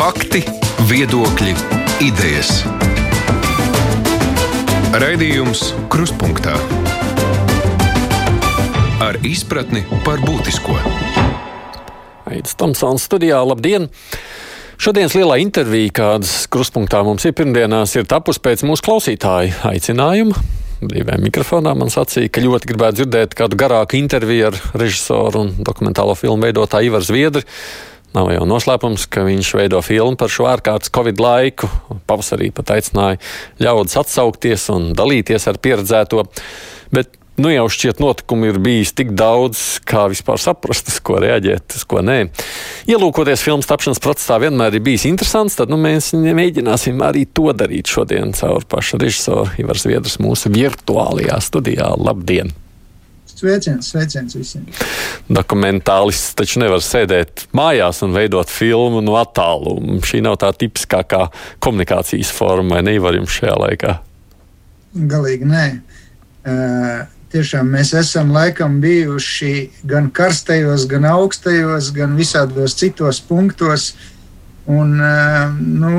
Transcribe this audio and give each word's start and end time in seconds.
Fakti, 0.00 0.40
viedokļi, 0.88 1.50
idejas. 2.00 2.62
Raidījums 4.96 5.60
Krustpunktā 5.92 6.54
ar 9.04 9.18
izpratni 9.28 9.82
par 10.06 10.22
būtisko. 10.24 10.78
Aizsmeļamies 12.32 12.56
Tomsons 12.56 13.04
studijā. 13.10 13.42
Labdien! 13.44 13.90
Šodienas 14.80 15.18
lielā 15.18 15.36
intervija, 15.44 15.92
kādas 16.00 16.46
krustpunktā 16.48 17.04
mums 17.04 17.28
ir 17.28 17.36
pirmdienās, 17.36 17.92
ir 18.00 18.08
tapusi 18.08 18.40
pēc 18.40 18.64
mūsu 18.64 18.88
klausītāju 18.88 19.52
aicinājuma. 19.68 20.46
Brīvajā 20.80 21.20
mikrofonā 21.26 21.76
man 21.76 21.92
sacīja, 21.92 22.32
ka 22.32 22.40
ļoti 22.40 22.72
gribētu 22.72 23.02
dzirdēt 23.02 23.36
kādu 23.36 23.60
garāku 23.60 24.00
interviju 24.00 24.48
ar 24.48 24.60
režisoru 24.80 25.44
un 25.44 25.54
dokumentālo 25.60 26.16
filmu 26.16 26.48
veidotāju 26.48 26.88
Ivaru 26.88 27.10
Zviedri. 27.12 27.44
Nav 28.10 28.32
jau 28.34 28.42
noslēpums, 28.48 29.04
ka 29.06 29.22
viņš 29.22 29.52
veido 29.54 29.78
filmu 29.86 30.18
par 30.18 30.32
šo 30.32 30.48
ārkārtas 30.50 30.90
Covid 30.90 31.20
laiku. 31.22 31.68
Pavasarī 32.10 32.50
pat 32.54 32.72
aicināja 32.74 33.20
ļaudis 33.62 34.00
atsaukties 34.02 34.66
un 34.74 34.90
dalīties 34.98 35.46
ar 35.46 35.60
pieredzēto. 35.62 36.24
Bet 36.90 37.14
nu 37.40 37.52
jau 37.52 37.68
šķiet, 37.70 38.00
notikumi 38.02 38.50
ir 38.50 38.58
bijis 38.62 38.92
tik 38.98 39.12
daudz, 39.16 39.78
kā 39.86 40.08
vispār 40.10 40.42
saprast, 40.42 40.90
uz 40.90 40.98
ko 41.06 41.20
reaģēt, 41.22 41.76
uz 41.78 41.86
ko 41.88 42.02
nē. 42.04 42.18
Ielūkoties 42.90 43.44
filmas 43.46 43.70
tapšanas 43.70 44.02
procesā 44.02 44.40
vienmēr 44.42 44.76
ir 44.76 44.84
bijis 44.90 45.06
interesants, 45.08 45.56
tad 45.60 45.70
nu, 45.72 45.78
mēs 45.80 46.10
mēģināsim 46.18 47.00
arī 47.06 47.28
to 47.30 47.54
darīt 47.56 47.94
šodien 47.94 48.34
caur 48.36 48.66
pašu 48.66 49.00
režisoru 49.00 49.46
Ivaru 49.62 49.84
Zviedras 49.86 50.18
mūsu 50.22 50.52
virtuālajā 50.52 51.38
studijā. 51.46 51.94
Labdien! 51.94 52.52
Sveiciens, 53.40 53.86
sveiciens 53.88 54.34
visiem. 54.36 54.66
Dokumentālists 55.32 56.34
taču 56.36 56.60
nevar 56.60 56.82
sēdēt 56.84 57.46
mājās 57.56 58.02
un 58.04 58.12
veidot 58.12 58.50
filmu 58.52 59.00
no 59.04 59.14
attāluma. 59.20 59.96
Šī 60.04 60.20
nav 60.26 60.36
tā 60.42 60.50
tipiskākā 60.60 61.22
komunikācijas 61.64 62.32
forma, 62.36 62.76
vai 62.76 62.82
ne? 62.84 62.98
Var 63.00 63.16
jums 63.16 63.38
šajā 63.38 63.56
laikā? 63.62 63.94
Galīgi 65.08 65.48
nē. 65.48 65.64
Uh, 66.40 67.00
tiešām 67.32 67.68
mēs 67.72 67.94
esam 67.96 68.32
laikam 68.34 68.80
bijuši 68.82 69.54
gan 69.88 70.10
karstajos, 70.12 70.86
gan 70.90 71.06
augstajos, 71.08 71.92
gan 71.96 72.16
visādos 72.18 72.76
citos 72.76 73.22
punktos. 73.24 73.94
Un, 74.70 74.98
nu, 75.80 75.94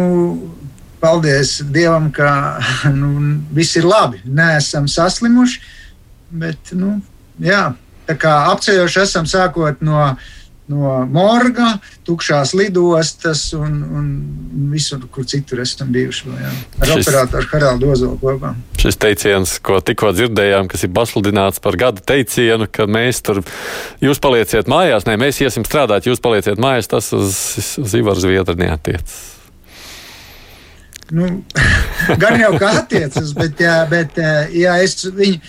paldies 1.01 1.57
Dievam, 1.73 2.11
ka 2.13 2.59
nu, 3.01 3.39
viss 3.55 3.79
ir 3.79 3.87
labi. 3.87 4.21
Nē, 4.25 4.57
esam 4.59 4.85
saslimuši, 4.91 5.63
bet 6.43 6.75
nu, 6.77 6.99
jā, 7.43 7.63
tā 8.09 8.17
kā 8.19 8.35
apceļoši 8.51 9.03
esam 9.05 9.27
sākot 9.29 9.81
no 9.85 10.13
no 10.71 10.91
morga, 11.11 11.75
tukšās 12.07 12.53
lidostas 12.57 13.43
un, 13.57 13.81
un 13.83 14.05
visur, 14.71 15.01
kur 15.13 15.25
citur 15.27 15.61
esam 15.63 15.91
bijuši. 15.93 16.31
Jā. 16.31 16.51
Ar 16.79 16.91
šis, 16.91 17.01
operatoru 17.01 17.49
Haraldu 17.51 17.91
Ozolu 17.91 18.19
kopā. 18.21 18.53
Šis 18.81 18.99
teiciens, 19.01 19.57
ko 19.63 19.81
tikko 19.85 20.13
dzirdējām, 20.15 20.69
kas 20.71 20.85
ir 20.87 20.93
pasludināts 20.95 21.63
par 21.63 21.77
gada 21.81 22.03
teicienu, 22.13 22.69
ka 22.71 22.87
mēs 22.89 23.23
tur, 23.25 23.43
jūs 24.03 24.21
palieciet 24.23 24.71
mājās, 24.71 25.07
nē, 25.09 25.17
mēs 25.21 25.41
iesim 25.43 25.67
strādāt, 25.67 26.07
jūs 26.09 26.23
palieciet 26.23 26.61
mājās, 26.61 26.91
tas 26.91 27.11
uz, 27.17 27.37
uz 27.81 27.99
Ivaru 27.99 28.23
Zviedru 28.23 28.57
neatiec. 28.59 29.19
Nu, 31.11 31.27
gan 32.21 32.39
jau 32.39 32.55
kā 32.59 32.71
attiecas, 32.81 33.33
bet, 33.37 33.59
jā, 33.61 33.77
bet 33.91 34.17
jā, 34.55 34.77
es 34.83 34.97
viņu 35.05 35.39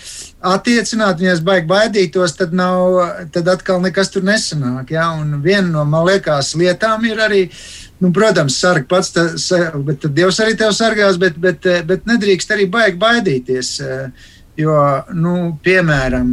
attiecināt, 0.43 1.21
ja 1.23 1.33
es 1.33 1.41
baigi 1.43 1.67
baidītos, 1.69 2.35
tad, 2.37 2.53
nav, 2.55 2.99
tad 3.33 3.47
atkal 3.51 3.79
nekas 3.83 4.11
tur 4.13 4.25
nesanāk. 4.27 4.91
Ja? 4.95 5.09
Un 5.19 5.39
viena 5.43 5.69
no, 5.69 5.85
man 5.87 6.05
liekas, 6.09 6.53
lietām 6.59 7.05
ir 7.07 7.21
arī, 7.23 7.45
nu, 8.03 8.11
protams, 8.15 8.59
sarg 8.59 8.89
pats, 8.91 9.13
tā, 9.15 9.29
bet 9.87 10.03
tad 10.03 10.15
Dievs 10.17 10.41
arī 10.43 10.57
tev 10.59 10.75
sargās, 10.75 11.19
bet, 11.21 11.39
bet, 11.39 11.67
bet 11.87 12.07
nedrīkst 12.09 12.51
arī 12.55 12.67
baigi 12.71 12.99
baidīties. 13.01 13.75
Jo, 14.53 14.75
nu, 15.17 15.55
piemēram, 15.65 16.27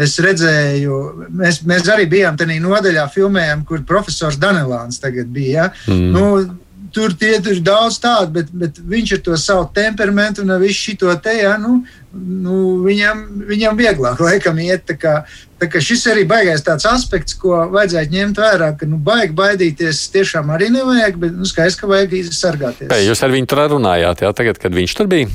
es 0.00 0.14
redzēju, 0.24 1.00
mēs, 1.36 1.58
mēs 1.68 1.90
arī 1.92 2.06
bijām 2.08 2.38
tajā 2.40 2.62
nodaļā, 2.64 3.04
filmējām, 3.12 3.66
kur 3.68 3.82
profesors 3.84 4.38
Danelāns 4.40 5.02
tagad 5.02 5.28
bija. 5.34 5.66
Ja? 5.66 5.92
Mm. 5.92 6.06
Nu, 6.14 6.30
tur 6.92 7.14
tie 7.18 7.36
ir 7.38 7.60
daudz 7.64 7.98
tādu, 8.02 8.32
bet, 8.38 8.52
bet 8.52 8.78
viņš 8.78 9.14
ar 9.16 9.22
to 9.26 9.36
savu 9.40 9.66
temperamentu 9.74 10.44
un 10.44 10.54
visu 10.62 10.94
šo 10.94 11.14
te, 11.22 11.34
ja, 11.40 11.56
nu, 11.60 11.80
nu, 12.12 12.60
viņam, 12.84 13.24
viņam 13.48 13.78
vieglāk 13.78 14.22
laikam 14.22 14.58
iet. 14.62 14.86
Tā 14.88 14.96
kā, 15.00 15.14
tā 15.60 15.68
kā 15.70 15.82
šis 15.84 16.06
arī 16.12 16.24
baigais 16.28 16.64
tāds 16.64 16.86
aspekts, 16.88 17.36
ko 17.38 17.66
vajadzētu 17.74 18.16
ņemt 18.16 18.40
vērā, 18.42 18.72
ka 18.78 18.88
nu, 18.88 19.00
baigi 19.02 19.36
baidīties 19.38 20.06
tiešām 20.14 20.50
arī 20.54 20.70
nevajag, 20.74 21.20
bet 21.20 21.36
nu, 21.36 21.48
skaidrs, 21.48 21.78
ka 21.80 21.90
vajag 21.90 22.16
sargāties. 22.32 22.88
Pēc, 22.88 23.04
jūs 23.08 23.22
ar 23.24 23.34
viņu 23.34 23.50
tur 23.50 23.66
runājāt, 23.76 24.24
jā, 24.26 24.34
tagad, 24.36 24.60
kad 24.62 24.76
viņš 24.76 24.98
tur 24.98 25.10
bija? 25.10 25.30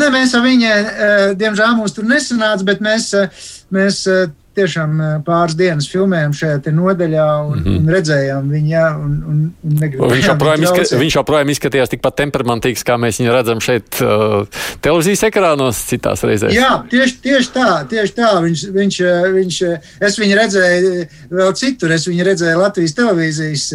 Nē, 0.00 0.08
mēs 0.08 0.32
ar 0.36 0.44
viņu, 0.44 0.68
eh, 0.68 1.34
diemžēl, 1.38 1.74
mums 1.76 1.92
tur 1.92 2.06
nesanāca, 2.08 2.64
bet 2.64 2.80
mēs, 2.80 3.12
eh, 3.14 3.28
mēs 3.72 4.06
eh, 4.08 4.30
tiešām 4.56 5.00
pāris 5.26 5.56
dienas 5.58 5.88
filmējām 5.90 6.34
šajā 6.36 6.72
nodaļā 6.72 7.26
un, 7.46 7.58
mm 7.58 7.64
-hmm. 7.64 7.78
un 7.78 7.94
redzējām 7.96 8.50
viņu. 8.52 8.82
Un, 9.02 9.14
un, 9.28 9.40
un 9.64 9.76
viņš, 9.82 10.28
joprojām 10.28 10.66
izska, 10.66 10.98
viņš 11.02 11.16
joprojām 11.18 11.52
izskatījās 11.54 11.92
tikpat 11.92 12.16
temperamentīgs, 12.22 12.84
kā 12.86 12.96
mēs 13.00 13.20
viņu 13.20 13.34
redzam 13.34 13.60
šeit 13.64 14.00
uh, 14.04 14.46
televīzijas 14.84 15.24
ekrānos 15.28 15.82
citās 15.88 16.24
reizēs. 16.26 16.54
Jā, 16.56 16.82
tieši, 16.90 17.18
tieši 17.24 17.52
tā. 17.54 17.70
Tieši 17.90 18.16
tā. 18.16 18.32
Viņš, 18.44 18.64
viņš, 18.76 19.00
viņš, 19.36 19.60
es 20.08 20.18
viņu 20.20 20.38
redzēju 20.40 20.92
vēl 21.30 21.54
citur. 21.58 21.92
Es 21.92 22.06
viņu 22.08 22.28
redzēju 22.30 22.62
Latvijas 22.62 22.96
televīzijas 22.98 23.68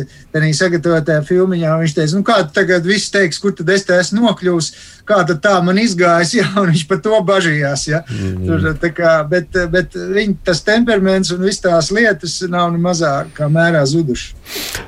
sagatavotajā 0.57 1.23
filmiņā. 1.27 1.77
Viņš 1.81 1.97
teica, 1.97 2.17
nu 2.17 2.25
kā 2.27 2.41
tagad 2.53 2.85
viss 2.87 3.11
teiks, 3.13 3.39
kur 3.41 3.55
tad 3.57 3.69
es 3.73 3.85
te 3.87 3.97
esmu 3.97 4.25
nokļuvis 4.27 4.71
kā 5.07 5.21
tā 5.27 5.55
man 5.65 5.79
izgājis, 5.81 6.35
ja, 6.39 6.47
viņš 6.55 6.85
par 6.89 7.01
to 7.05 7.21
bažījās. 7.27 7.87
Ja. 7.91 8.03
Mm. 8.11 8.45
Tur, 8.47 8.91
kā, 8.97 9.17
bet 9.29 9.57
bet 9.73 9.95
viņa 9.95 10.37
tas 10.47 10.63
temperaments 10.67 11.33
un 11.35 11.43
visas 11.45 11.63
tās 11.65 11.91
lietas 11.95 12.39
nav 12.51 12.71
ne 12.75 12.81
mazākā 12.83 13.49
mērā 13.51 13.83
zudušas. 13.89 14.33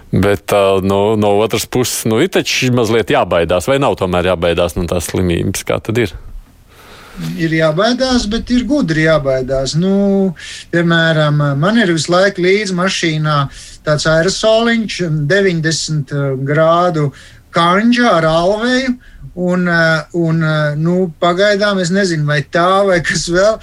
Bet 0.10 0.56
no, 0.84 1.02
no 1.20 1.36
otras 1.44 1.68
puses, 1.70 2.02
nu, 2.10 2.22
ir 2.24 2.32
taču 2.34 2.72
mazliet 2.74 3.14
jābaidās, 3.14 3.70
vai 3.70 3.78
nav 3.82 4.00
tomēr 4.00 4.32
jābaidās 4.34 4.76
no 4.78 4.88
tās 4.90 5.12
slimības, 5.12 5.68
kā 5.68 5.78
tad 5.84 6.02
ir? 6.02 6.16
ir 7.40 7.54
jābaidās, 7.58 8.26
bet 8.32 8.52
ir 8.54 8.66
gudri 8.70 9.06
jābaidās. 9.08 9.76
Nu, 9.80 10.34
piemēram, 10.74 11.42
man 11.60 11.80
ir 11.82 11.94
visu 11.96 12.14
laiku 12.14 12.44
līdzi 12.46 12.78
mašīnā 12.78 13.38
tāds 13.86 14.08
aerosoliņš, 14.10 15.02
90 15.30 16.16
grādu 16.48 17.10
kanģa 17.56 18.14
ar 18.20 18.30
alveju. 18.30 18.96
Un, 19.34 19.68
eh, 19.68 20.06
un 20.12 20.42
eh, 20.44 20.76
nu, 20.76 21.12
pagaidām 21.22 21.80
es 21.80 21.92
nezinu, 21.94 22.26
vai 22.30 22.42
tā 22.42 22.86
vai 22.88 23.00
kas 23.06 23.28
vēl 23.30 23.60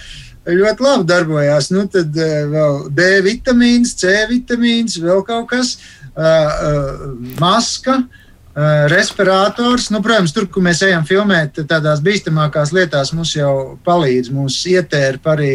ļoti 0.47 0.85
labi 0.85 1.09
darbojās. 1.09 1.71
Nu, 1.75 1.87
tad 1.91 2.15
eh, 2.17 2.45
vēl 2.53 2.87
D 2.95 3.09
vitamīns, 3.27 3.97
C 3.99 4.15
vitamīns, 4.31 5.01
vēl 5.03 5.25
kaut 5.27 5.51
kas, 5.55 5.77
maska. 7.41 8.07
Respirators. 8.89 9.91
Nu, 9.93 9.99
protams, 10.01 10.33
tur, 10.33 10.47
kur 10.49 10.65
mēs 10.65 10.79
ejam 10.87 11.03
filmēt, 11.05 11.59
tādās 11.69 12.01
bīstamākās 12.01 12.71
lietās 12.73 13.11
mums 13.13 13.35
jau 13.37 13.77
palīdz. 13.85 14.31
Mums 14.33 14.57
ietērpa 14.71 15.35
arī 15.35 15.51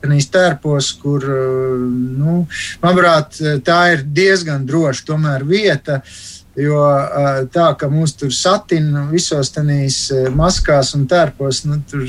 tādīs 0.00 0.30
tērpos, 0.32 0.88
kur, 1.02 1.26
nu, 1.28 2.38
manuprāt, 2.80 3.36
tā 3.60 3.80
ir 3.92 4.06
diezgan 4.08 4.64
droša 4.64 5.04
tomēr 5.10 5.44
vieta. 5.44 6.00
Uh, 6.00 6.39
Jo 6.60 6.82
tā, 7.54 7.70
ka 7.78 7.88
mūs 7.92 8.16
tur 8.20 8.32
satina 8.34 9.06
visos 9.10 9.52
tajos 9.54 10.00
maskās 10.36 10.92
un 10.98 11.06
tērpos, 11.10 11.62
nu, 11.68 11.80
tur 11.90 12.04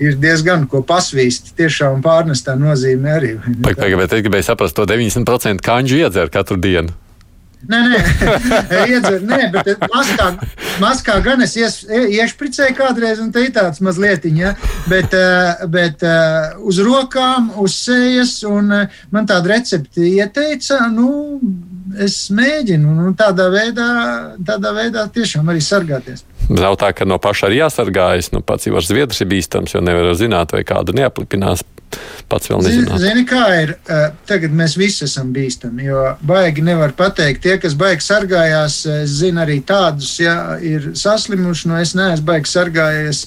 ir 0.00 0.16
diezgan 0.20 0.66
ko 0.70 0.82
pasvīst. 0.86 1.52
Tiešām 1.58 2.02
pārnestā 2.04 2.56
nozīmē 2.58 3.14
arī. 3.18 3.36
Es 3.66 4.16
gribēju 4.16 4.48
saprast, 4.48 4.78
to 4.78 4.88
90% 4.88 5.64
kanģu 5.66 6.04
iedzer 6.04 6.32
katru 6.32 6.60
dienu. 6.60 6.96
Nē, 7.68 7.78
nē, 7.92 7.98
iedzer, 8.88 9.18
nē 9.20 9.40
bet 9.52 9.82
maskā, 9.92 10.30
maskā 10.80 11.18
gan 11.24 11.44
es 11.44 11.56
ies, 11.60 11.74
iešpricēju 11.90 12.76
kādreiz, 12.78 13.20
un 13.20 13.28
te 13.34 13.42
ir 13.44 13.52
tāds 13.52 13.82
mazliet, 13.84 14.24
ja, 14.32 14.54
bet, 14.88 15.12
bet 15.68 16.04
uz 16.64 16.80
rokām, 16.86 17.50
uz 17.60 17.76
sejas, 17.82 18.38
un 18.48 18.72
man 19.12 19.28
tāda 19.28 19.52
recepte 19.52 20.08
ieteica, 20.08 20.86
nu, 20.94 21.36
es 22.00 22.22
mēģinu 22.32 22.96
nu, 22.96 23.12
tādā, 23.18 23.50
veidā, 23.52 23.90
tādā 24.40 24.72
veidā 24.80 25.04
tiešām 25.12 25.52
arī 25.52 25.60
sargāties. 25.64 26.24
Nav 26.50 26.74
tā, 26.80 26.90
ka 26.96 27.06
no 27.06 27.20
paša 27.22 27.46
arī 27.46 27.60
jāsargājas. 27.60 28.32
Nu, 28.34 28.40
pats 28.42 28.66
jau 28.66 28.74
ar 28.78 28.86
zviedrs 28.86 29.22
ir 29.22 29.28
bīstams, 29.30 29.74
jo 29.76 29.82
nevar 29.84 30.10
zināt, 30.18 30.54
vai 30.56 30.64
kādu 30.66 30.96
neaplipinās. 30.98 31.62
Pats 32.30 32.50
vēl 32.50 32.62
nezinu. 32.62 32.98
Zini, 33.02 33.22
kā 33.26 33.44
ir? 33.58 33.72
Tagad 34.28 34.52
mēs 34.54 34.76
visi 34.78 35.04
esam 35.06 35.32
bīstami, 35.34 35.88
jo 35.88 36.04
baigi 36.26 36.62
nevar 36.62 36.94
pateikt. 36.98 37.42
Tie, 37.46 37.56
kas 37.62 37.74
baigi 37.78 38.06
sargājās, 38.06 38.82
es 39.00 39.16
zinu 39.22 39.42
arī 39.42 39.58
tādus, 39.66 40.12
ja 40.22 40.56
ir 40.62 40.92
saslimuši, 40.98 41.70
no 41.70 41.80
es 41.82 41.96
neesmu 41.98 42.28
baigi 42.30 42.52
sargājies 42.52 43.24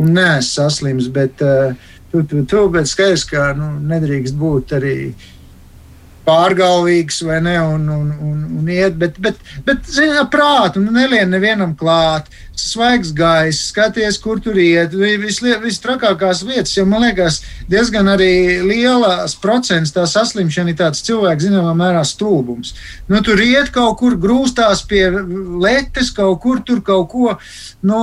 un 0.00 0.14
neesmu 0.16 0.50
saslims, 0.50 1.10
bet 1.14 1.38
tu, 1.38 2.24
tu, 2.24 2.42
tu, 2.42 2.64
bet 2.74 2.90
skaidrs, 2.90 3.26
ka 3.30 3.52
nu, 3.58 3.76
nedrīkst 3.92 4.38
būt 4.38 4.74
arī 4.80 4.96
pārgalvīgs 6.26 7.22
vai 7.26 7.38
ne, 7.44 7.56
un, 7.62 7.86
un, 7.94 8.10
un, 8.30 8.42
un 8.60 8.70
iet, 8.70 8.96
bet, 9.00 9.18
bet, 9.22 9.38
bet 9.66 9.86
zina, 9.88 10.26
prātu 10.30 10.82
nu, 10.82 10.92
nelien 10.94 11.30
nevienam 11.32 11.74
klāt. 11.78 12.30
Svaigs 12.60 13.12
gaiss, 13.16 13.70
skaties, 13.70 14.18
kur 14.22 14.40
tur 14.42 14.58
iet. 14.60 14.92
Visstrakākās 14.94 16.42
vietas, 16.46 16.74
jo 16.76 16.84
man 16.88 17.06
liekas, 17.06 17.40
diezgan 17.70 18.10
arī 18.12 18.60
lielās 18.66 19.36
procents 19.40 19.94
tā 19.94 20.04
saslimšana 20.08 20.74
ir 20.74 20.78
tāds 20.78 21.02
cilvēks, 21.06 21.46
zināmā 21.48 21.72
mērā, 21.78 22.04
stulbums. 22.06 22.74
Nu, 23.10 23.22
tur 23.26 23.40
iet 23.42 23.72
kaut 23.74 23.98
kur 24.00 24.18
grūstās 24.20 24.84
pie 24.88 25.06
letes, 25.10 26.12
kaut 26.16 26.40
kur 26.44 26.60
tur 26.66 26.82
kaut 26.84 27.08
ko, 27.12 27.36
nu, 27.86 28.00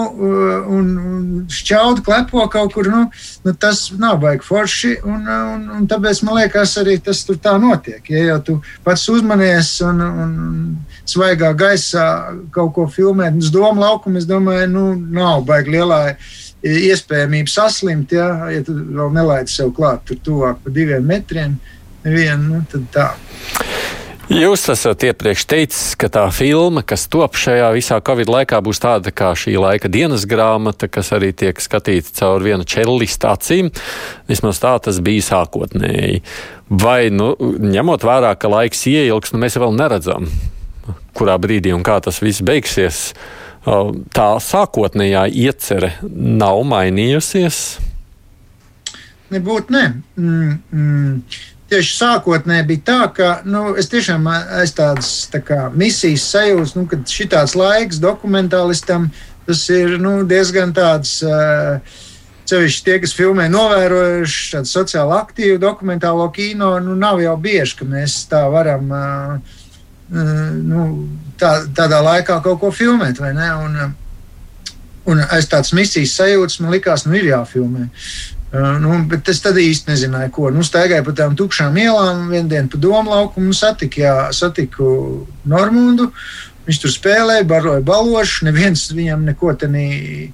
un, 0.78 0.90
un 0.98 1.28
šķaud 1.52 2.04
klepo 2.06 2.48
kaut 2.52 2.74
kur. 2.76 2.90
Nu, 2.92 3.06
nu, 3.46 3.54
tas 3.60 3.88
nav 4.00 4.20
baigi 4.24 4.46
forši, 4.48 4.94
un, 5.06 5.28
un, 5.28 5.70
un 5.78 5.88
tāpēc 5.90 6.24
man 6.26 6.42
liekas, 6.42 6.78
arī 6.82 6.98
tas 7.04 7.24
tur 7.28 7.40
tā 7.42 7.58
notiek. 7.62 8.02
Ja 8.10 8.26
jau 8.32 8.40
tu 8.50 8.60
pats 8.86 9.06
uzmanies 9.12 9.76
un, 9.86 10.02
un 10.02 10.36
svaigā 11.08 11.54
gaisā 11.58 12.08
kaut 12.54 12.74
ko 12.76 12.88
filmēt 12.92 13.38
uz 13.40 13.52
domu 13.54 13.84
laukumu, 13.84 14.20
es 14.20 14.28
domāju, 14.28 14.47
nu, 14.72 14.90
nav 14.96 15.46
baigi 15.48 15.76
lielā 15.78 16.02
iespējamība 16.68 17.52
saslimt, 17.52 18.14
ja, 18.16 18.50
ja 18.52 18.64
tu 18.66 18.76
vēl 18.76 19.14
nelaidi 19.16 19.54
sev 19.54 19.74
klāt 19.78 20.08
tur 20.08 20.20
tuvāk 20.24 20.64
pa 20.64 20.74
diviem 20.74 21.06
metriem. 21.06 21.58
Nevienu, 22.08 22.58
nu, 22.58 22.64
tad 22.72 22.90
tā. 22.94 23.08
Jūs 24.28 24.66
esat 24.74 25.06
iepriekš 25.08 25.46
teicis, 25.48 25.94
ka 25.96 26.10
tā 26.12 26.26
filma, 26.36 26.82
kas 26.84 27.06
top 27.08 27.38
šajā 27.40 27.70
visā 27.72 27.96
Covid 28.04 28.28
laikā, 28.28 28.60
būs 28.60 28.82
tāda 28.84 29.14
kā 29.16 29.30
šī 29.40 29.54
laika 29.56 29.88
dienas 29.88 30.26
grāmata, 30.28 30.90
kas 30.92 31.14
arī 31.16 31.30
tiek 31.32 31.56
skatīta 31.64 32.12
caur 32.20 32.44
viena 32.44 32.68
čellista 32.68 33.32
acīm. 33.38 33.72
Vismaz 34.28 34.60
tā 34.60 34.74
tas 34.84 35.00
bija 35.00 35.24
sākotnēji. 35.30 36.20
Vai, 36.68 37.08
nu, 37.08 37.32
ņemot 37.40 38.04
vērā, 38.04 38.34
ka 38.36 38.52
laiks 38.52 38.84
ieilgs, 38.92 39.32
nu, 39.32 39.40
mēs 39.40 39.56
vēl 39.64 39.72
neredzam, 39.80 40.28
kurā 41.16 41.40
brīdī 41.40 41.72
un 41.72 41.88
kā 41.88 41.96
tas 42.04 42.20
viss 42.20 42.44
beigsies, 42.44 43.14
tā 44.16 44.30
sākotnējā 44.44 45.28
iecerē 45.28 45.92
nav 46.12 46.64
mainījusies? 46.72 47.62
Nebūtu, 49.34 49.76
ne. 49.76 49.86
Mm, 50.16 50.58
mm 50.72 51.46
tieši 51.68 51.96
sākotnēji 51.98 52.66
bija 52.70 52.84
tā, 52.88 53.00
ka 53.16 53.30
nu, 53.48 53.74
es 53.80 53.90
tiešām 53.92 54.28
esmu 54.32 54.78
tāds 54.78 55.12
tā 55.34 55.42
kā, 55.44 55.68
misijas 55.76 56.28
sajūta, 56.32 56.80
nu, 56.80 56.86
ka 56.90 57.00
šitāds 57.12 57.58
laiks 57.60 58.02
dokumentālistam 58.04 59.10
tas 59.48 59.64
ir 59.74 59.98
nu, 60.04 60.20
diezgan 60.28 60.76
tāds. 60.76 61.20
Uh, 61.26 62.04
Ceļš 62.48 62.76
tie, 62.80 62.94
kas 63.04 63.12
filmē, 63.12 63.50
novērojuši 63.52 64.54
tādu 64.54 64.70
sociāli 64.72 65.12
aktīvu 65.18 65.58
dokumentālo 65.60 66.30
kino, 66.32 66.78
nu, 66.80 66.94
nav 66.96 67.20
jau 67.20 67.34
bieži, 67.44 67.74
ka 67.82 67.88
mēs 67.90 68.22
tā 68.32 68.46
varam 68.48 68.86
uh, 68.96 69.57
nu, 70.12 70.88
tā, 71.40 71.54
tādā 71.76 72.02
laikā 72.06 72.40
kaut 72.46 72.62
ko 72.62 72.72
filmēt. 72.72 73.20
Un, 73.22 73.78
un 75.08 75.22
aiz 75.28 75.50
tādas 75.52 75.74
misijas 75.76 76.16
sajūtas 76.20 76.62
man 76.64 76.76
likās, 76.76 77.06
nu, 77.08 77.18
ir 77.20 77.32
jāfilmē. 77.34 77.88
Uh, 78.48 78.78
nu, 78.80 79.02
bet 79.12 79.28
es 79.28 79.42
tad 79.44 79.58
īsti 79.60 79.92
nezināju, 79.92 80.32
ko. 80.32 80.50
Nu, 80.56 80.64
staigāju 80.64 81.04
pa 81.10 81.14
tām 81.20 81.36
tukšām 81.36 81.76
ielām, 81.82 82.30
vienu 82.32 82.48
dienu 82.54 82.72
pa 82.72 82.80
domu 82.80 83.12
laukumu 83.12 83.52
un 83.52 83.58
satiku, 83.58 84.06
jā, 84.06 84.16
satiku 84.32 84.92
Normundu. 85.44 86.14
Viņš 86.68 86.80
tur 86.84 86.92
spēlēja, 86.92 87.48
baroja 87.48 87.84
balošu, 87.84 88.48
neviens 88.48 88.86
viņam 88.92 89.28
neko 89.28 89.52
tādu 89.60 90.32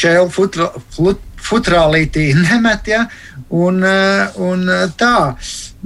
čēlu 0.00 0.32
futra, 0.32 0.70
flut, 0.96 1.20
futrālītī 1.40 2.30
nemet. 2.46 2.88
Ja? 2.88 3.04
Un, 3.54 3.84
un 4.42 4.62
tā. 4.98 5.18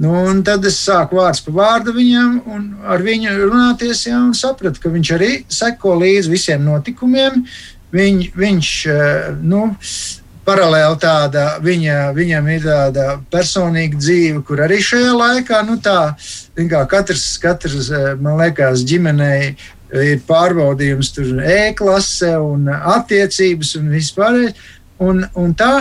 Nu, 0.01 0.15
un 0.31 0.39
tad 0.41 0.65
es 0.65 0.79
sāku 0.81 1.19
vārds 1.19 1.43
pa 1.45 1.51
vārdu 1.53 1.93
viņam, 1.93 2.39
un 2.49 2.63
ar 2.89 3.03
viņu 3.05 3.35
runāties, 3.43 4.07
ja, 4.07 4.17
un 4.17 4.33
sapratu, 4.33 4.81
ka 4.81 4.89
viņš 4.89 5.11
arī 5.17 5.29
seko 5.45 5.93
līdzi 6.01 6.31
visiem 6.31 6.65
notikumiem. 6.65 7.43
Viņ, 7.93 8.23
viņš, 8.39 8.71
nu, 9.45 9.67
paralēli 10.47 10.97
tāda, 11.01 11.45
viņa, 11.63 11.97
viņam 12.17 12.47
ir 12.51 12.65
tāda 12.65 13.07
personīga 13.33 13.99
dzīve, 13.99 14.41
kur 14.47 14.63
arī 14.65 14.79
šajā 14.83 15.13
laikā, 15.17 15.61
nu 15.67 15.77
tā, 15.83 15.99
kā 16.57 16.81
katrs, 16.89 17.25
katrs, 17.41 17.91
eh, 17.91 18.13
man 18.19 18.41
liekas, 18.41 18.85
ģimenei 18.87 19.55
ir 19.91 20.21
pārbaudījums 20.27 21.11
tur 21.15 21.41
e-klase 21.43 22.31
un 22.39 22.69
attiecības 22.71 23.75
un 23.79 23.91
vispārējais. 23.91 24.69
Un, 25.01 25.23
un 25.35 25.53
tā, 25.57 25.71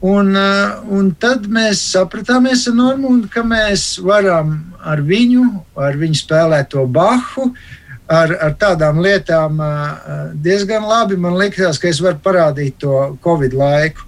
un, 0.00 0.36
eh, 0.36 0.76
un 0.94 1.10
tad 1.20 1.48
mēs 1.50 1.82
sapratāmies 1.94 2.66
ar 2.68 2.78
Normundu, 2.78 3.30
ka 3.32 3.42
mēs 3.42 3.98
varam 4.02 4.60
ar 4.84 5.02
viņu, 5.02 5.44
ar 5.76 5.98
viņu 5.98 6.22
spēlēt 6.22 6.70
to 6.74 6.86
Bahu, 6.86 7.50
uh, 7.50 7.78
ar, 8.08 8.32
ar 8.40 8.54
tādām 8.58 9.00
lietām 9.04 9.60
diezgan 10.42 10.86
labi. 10.88 11.18
Man 11.20 11.36
liekas, 11.38 11.78
ka 11.80 11.90
es 11.90 12.00
varu 12.04 12.20
parādīt 12.24 12.78
to 12.82 12.94
Covid 13.24 13.54
laiku. 13.56 14.06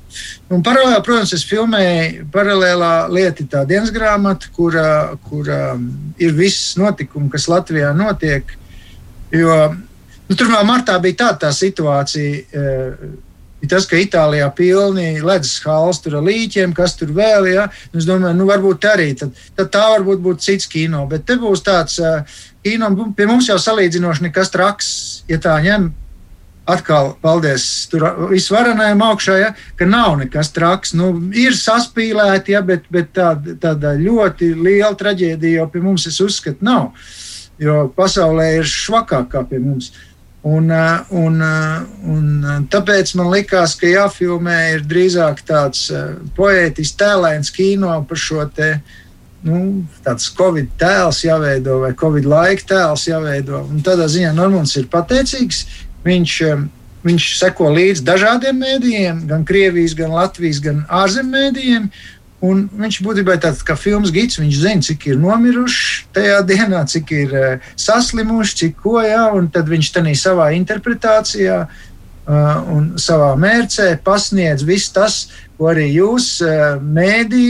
Un 0.50 0.64
paralēlā, 0.66 0.98
protams, 1.06 1.34
es 1.36 1.44
filmēju 1.46 2.26
paralēlā 2.34 2.94
lieta, 3.12 3.46
tā 3.52 3.64
dienas 3.68 3.92
grāmata, 3.94 4.50
kur, 4.56 4.74
kur 5.28 5.50
ir 6.18 6.34
viss 6.36 6.74
notikumi, 6.80 7.30
kas 7.32 7.48
Latvijā 7.50 7.92
notiek. 7.96 8.56
Jo 9.30 9.58
nu, 9.70 10.34
tur 10.34 10.50
vēl 10.50 10.64
martā 10.66 10.96
bija 11.02 11.26
tāda 11.26 11.46
tā 11.46 11.52
situācija. 11.54 12.64
Ir 13.60 13.68
tas, 13.68 13.84
ka 13.84 13.98
Itālijā 14.00 14.46
pilni 14.56 15.20
ledus 15.20 15.58
halas 15.66 16.00
tur 16.00 16.16
ar 16.16 16.24
līķiem, 16.24 16.72
kas 16.76 16.94
tur 16.96 17.12
vēl 17.16 17.50
ir. 17.50 17.56
Ja? 17.58 17.66
Es 17.96 18.06
domāju, 18.08 18.38
nu, 18.38 18.46
varbūt 18.48 18.86
arī 18.88 19.10
tad, 19.20 19.36
tad 19.58 19.72
tā 19.74 19.82
varbūt 19.96 20.22
būtu 20.24 20.46
cits 20.46 20.68
kino, 20.70 21.04
bet 21.10 21.26
te 21.28 21.36
būs 21.40 21.64
tāds 21.66 21.98
uh, 22.00 22.22
kino, 22.64 22.88
pie 23.16 23.28
mums 23.28 23.50
jau 23.50 23.58
salīdzinoši 23.60 24.28
nekas 24.30 24.52
traks, 24.54 24.92
ja 25.30 25.40
tā 25.42 25.58
ņem. 25.64 25.90
Atkal, 26.70 27.14
paldies, 27.18 27.64
tur 27.90 28.04
viss 28.30 28.52
varenajam 28.52 29.00
augšā, 29.02 29.36
ja, 29.40 29.48
ka 29.74 29.88
nav 29.88 30.20
nekas 30.20 30.52
traks. 30.54 30.92
Nu, 30.94 31.08
ir 31.34 31.56
saspīlēti, 31.56 32.54
ja, 32.54 32.60
bet, 32.62 32.84
bet 32.92 33.10
tāda, 33.16 33.56
tāda 33.58 33.96
ļoti 33.98 34.52
liela 34.54 34.92
traģēdija 34.94 35.64
jau 35.64 35.66
pie 35.72 35.82
mums, 35.82 36.06
es 36.06 36.20
uzskatu, 36.22 36.62
nav. 36.62 36.92
Jo 37.60 37.88
pasaulē 37.96 38.52
ir 38.60 38.68
švakāk 38.68 39.32
kā 39.32 39.42
pie 39.48 39.58
mums. 39.60 39.90
Un, 40.40 40.70
un, 41.12 41.34
un 42.08 42.28
tāpēc 42.72 43.10
man 43.18 43.28
likās, 43.28 43.74
ka 43.76 43.90
jāfilmē 43.90 44.56
ir 44.78 44.86
drīzāk 44.88 45.42
tāds 45.44 45.90
poētisks, 46.36 46.96
tēlēns 46.96 47.52
kino 47.52 47.92
par 48.08 48.20
šo 48.22 48.46
te 48.56 48.70
uh, 48.78 48.94
nu, 49.46 49.60
tāds 50.04 50.28
Covid 50.36 50.68
tēls 50.80 51.22
jāveido 51.24 51.80
vai 51.84 51.92
Covid 51.98 52.28
laika 52.28 52.66
tēls 52.74 53.06
jāveido. 53.08 53.62
Un 53.70 53.82
tādā 53.84 54.08
ziņā 54.10 54.32
Normons 54.36 54.76
ir 54.80 54.88
pateicīgs. 54.92 55.64
Viņš, 56.04 56.36
um, 56.50 56.66
viņš 57.04 57.28
seko 57.40 57.70
līdzi 57.74 58.06
dažādiem 58.06 58.60
mēdījiem, 58.60 59.24
gan 59.30 59.44
Krievijas, 59.48 59.96
gan 59.96 60.14
Latvijas, 60.16 60.62
gan 60.64 60.84
ārzemju 60.88 61.32
mēdījiem. 61.36 61.90
Un 62.46 62.64
viņš 62.72 63.02
būtībā 63.04 63.36
ir 63.36 63.42
tāds 63.44 63.60
kā 63.66 63.76
filmas 63.76 64.12
gids. 64.14 64.38
Viņš 64.40 64.62
zina, 64.62 64.84
cik 64.86 65.10
ir 65.10 65.20
nomiruši 65.20 66.08
tajā 66.16 66.40
dienā, 66.48 66.86
cik 66.88 67.12
ir 67.12 67.36
uh, 67.36 67.70
saslimuši, 67.76 68.56
cik 68.62 68.80
ko 68.80 68.96
jā, 69.04 69.26
un 69.36 69.50
tad 69.52 69.68
viņš 69.68 69.92
tādā 69.98 70.14
savā 70.16 70.48
interpretācijā 70.56 71.58
uh, 71.66 72.72
un 72.72 72.94
savā 73.00 73.34
mērcē 73.40 73.92
pasniedz 74.04 74.64
visu 74.64 74.94
tas, 74.96 75.20
ko 75.60 75.68
arī 75.68 75.90
jūs 75.92 76.38
eh, 76.40 76.78
mēdī 76.80 77.48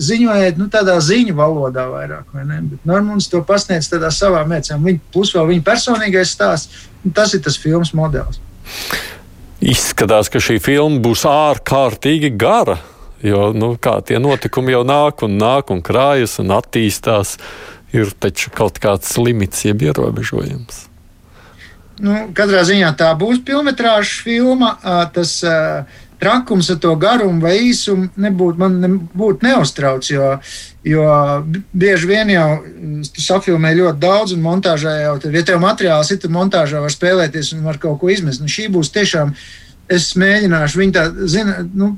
ziņojat, 0.00 0.56
nu, 0.56 0.70
tādā 0.72 0.96
ziņu 1.04 1.34
valodā 1.36 1.84
vairāk, 1.92 2.30
vai 2.32 2.46
ne? 2.48 2.62
Bet 2.70 2.86
Normons 2.88 3.28
to 3.28 3.42
pasniedz 3.44 3.90
tādā 3.92 4.08
savā 4.14 4.40
mēcē, 4.48 4.78
un 4.78 4.86
viņa, 4.88 5.02
plus 5.12 5.34
vēl 5.36 5.50
viņa 5.52 5.64
personīgais 5.66 6.32
stāsts, 6.32 6.86
tas 7.14 7.36
ir 7.36 7.42
tas 7.44 7.60
filmas 7.60 7.92
modelis. 7.92 8.40
Izskatās, 9.60 10.32
ka 10.32 10.40
šī 10.40 10.56
filma 10.64 11.02
būs 11.04 11.26
ārkārtīgi 11.28 12.32
gara, 12.40 12.78
jo 13.24 13.50
nu, 13.56 13.74
tie 13.80 14.20
notikumi 14.22 14.74
jau 14.74 14.84
nāk 14.86 15.24
un 15.26 15.38
nāk 15.40 15.72
un 15.74 15.82
krājas 15.84 16.38
un 16.42 16.54
attīstās. 16.54 17.38
Ir 17.94 18.10
taču 18.18 18.50
kaut 18.50 18.80
kāds 18.82 19.12
limits, 19.22 19.60
jeb 19.62 19.84
ierobežojums. 19.86 20.80
Nu, 22.02 22.14
katrā 22.34 22.64
ziņā 22.66 22.88
tā 22.98 23.12
būs 23.14 23.44
filmas 23.46 24.10
filma. 24.24 24.72
Tas, 25.14 25.36
trakums 26.24 26.70
ar 26.70 26.78
to 26.80 26.94
garumu 26.96 27.42
vai 27.44 27.56
īsumu 27.68 28.08
nebūtu, 28.16 28.60
man 28.60 28.78
nebūtu 28.82 29.44
neuztrauc, 29.44 30.08
jo, 30.08 30.30
jo 30.86 31.04
bieži 31.74 32.08
vien 32.08 32.32
jau 32.32 32.46
tu 33.14 33.24
safilmē 33.24 33.74
ļoti 33.76 34.02
daudz, 34.02 34.36
un 34.36 34.44
montāžā 34.44 34.94
jau, 35.02 35.16
tad, 35.22 35.36
ja 35.36 35.44
tev 35.46 35.60
materiāls 35.64 36.12
ir, 36.14 36.22
tad 36.22 36.34
montāžā 36.34 36.82
var 36.84 36.94
spēlēties 36.94 37.54
un 37.56 37.66
var 37.66 37.80
kaut 37.82 38.00
ko 38.00 38.12
izmest. 38.14 38.42
Nu, 38.42 38.50
šī 38.50 38.70
būs 38.74 38.92
tiešām, 38.94 39.34
es 39.92 40.12
mēģināšu 40.20 40.80
viņu 40.80 40.96
tā, 40.96 41.08
zina, 41.30 41.58
nu, 41.74 41.94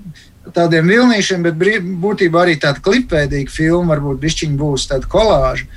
tādiem 0.54 0.88
vilnīšiem, 0.92 1.46
bet 1.46 1.84
būtībā 2.02 2.44
arī 2.44 2.56
tāda 2.62 2.82
klipveidīga 2.84 3.52
filma, 3.52 3.94
varbūt 3.94 4.22
bišķiņa 4.22 4.58
būs 4.60 4.88
tāda 4.92 5.10
kolāža. 5.10 5.68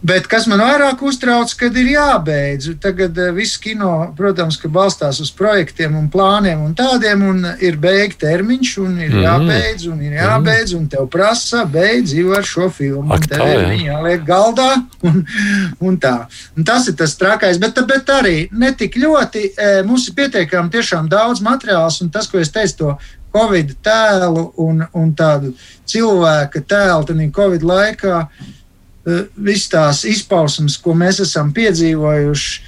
Bet 0.00 0.24
kas 0.32 0.46
man 0.48 0.62
vairāk 0.64 1.02
uztrauc, 1.04 1.50
kad 1.60 1.74
ir 1.76 1.90
jābeidz. 1.92 2.70
Tagad 2.80 3.18
uh, 3.20 3.34
viss 3.36 3.58
kino, 3.60 4.14
protams, 4.16 4.56
balstās 4.72 5.18
uz 5.20 5.28
projektiem 5.36 5.98
un 5.98 6.06
plāniem 6.12 6.62
un 6.64 6.72
tādiem, 6.76 7.20
un 7.28 7.44
ir 7.60 7.76
beigta 7.80 8.30
termiņš, 8.30 8.70
un 8.80 8.94
ir 8.96 9.12
mm. 9.12 9.26
jābeidz, 9.26 9.84
un 9.92 10.00
ir 10.06 10.16
jābeidz, 10.16 10.72
un 10.78 10.88
tev 10.88 11.04
prasa, 11.12 11.66
beidz 11.68 12.16
jau 12.16 12.32
ar 12.38 12.48
šo 12.48 12.70
filmu. 12.72 13.12
Ak, 13.12 13.28
tā, 13.28 13.44
jā. 13.44 13.60
Viņa 13.74 13.90
jāliek 13.90 14.24
galdā, 14.24 14.70
un, 15.04 15.20
un 15.84 16.00
tā. 16.00 16.16
Un 16.56 16.64
tas 16.64 16.88
ir 16.88 16.96
tas 16.96 17.18
trakais, 17.20 17.60
bet, 17.60 17.84
bet 17.92 18.16
arī 18.16 18.36
netik 18.56 18.96
ļoti. 18.96 19.50
Mums 19.84 20.08
ir 20.08 20.16
pietiekami 20.16 20.72
tiešām 20.72 21.12
daudz 21.12 21.44
materiāls, 21.44 22.00
un 22.00 22.08
tas, 22.08 22.30
ko 22.30 22.40
es 22.40 22.48
teicu, 22.56 22.78
to 22.80 22.96
Covid 23.34 23.76
tēlu 23.84 24.48
un, 24.60 24.82
un 24.96 25.12
tādu 25.14 25.52
cilvēka 25.90 26.64
tēlu, 26.66 27.06
tad 27.08 27.22
Covid 27.36 27.66
laikā. 27.66 28.24
Eh, 29.08 29.22
visas 29.36 29.70
tās 29.72 30.02
izpausmes, 30.04 30.76
ko 30.82 30.92
mēs 30.98 31.22
esam 31.24 31.54
piedzīvojuši, 31.56 32.60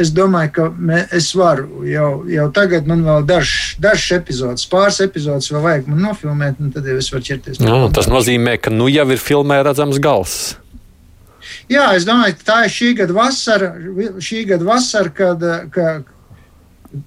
es 0.00 0.12
domāju, 0.14 0.52
ka 0.54 0.66
mē, 0.70 1.00
es 1.16 1.32
varu 1.36 1.82
jau, 1.88 2.10
jau 2.30 2.46
tagad, 2.54 2.86
man 2.88 3.02
vēl 3.04 3.26
dažs, 3.26 3.74
dažs 3.82 4.06
epizodes, 4.16 4.68
pāris 4.70 5.00
epizodes 5.04 5.50
vēl 5.52 5.64
vajag 5.66 5.90
man 5.90 6.04
nofilmēt, 6.06 6.60
un 6.62 6.70
tad 6.74 6.86
jau 6.88 6.96
es 7.00 7.10
varu 7.12 7.26
ķerties. 7.26 7.60
Jā, 7.66 7.80
tas 7.96 8.08
nozīmē, 8.12 8.56
ka 8.62 8.72
nu 8.72 8.88
jau 8.92 9.08
ir 9.10 9.20
filmē 9.20 9.60
redzams 9.66 10.00
gals. 10.02 10.38
Jā, 11.70 11.90
es 11.98 12.06
domāju, 12.06 12.38
ka 12.38 12.48
tā 12.52 12.58
ir 12.66 12.74
šī 12.74 12.92
gada 13.02 13.16
vasara, 13.16 13.74
šī 14.22 14.44
gada 14.48 14.66
vasara 14.66 15.12
kad, 15.14 15.44
ka, 15.74 15.92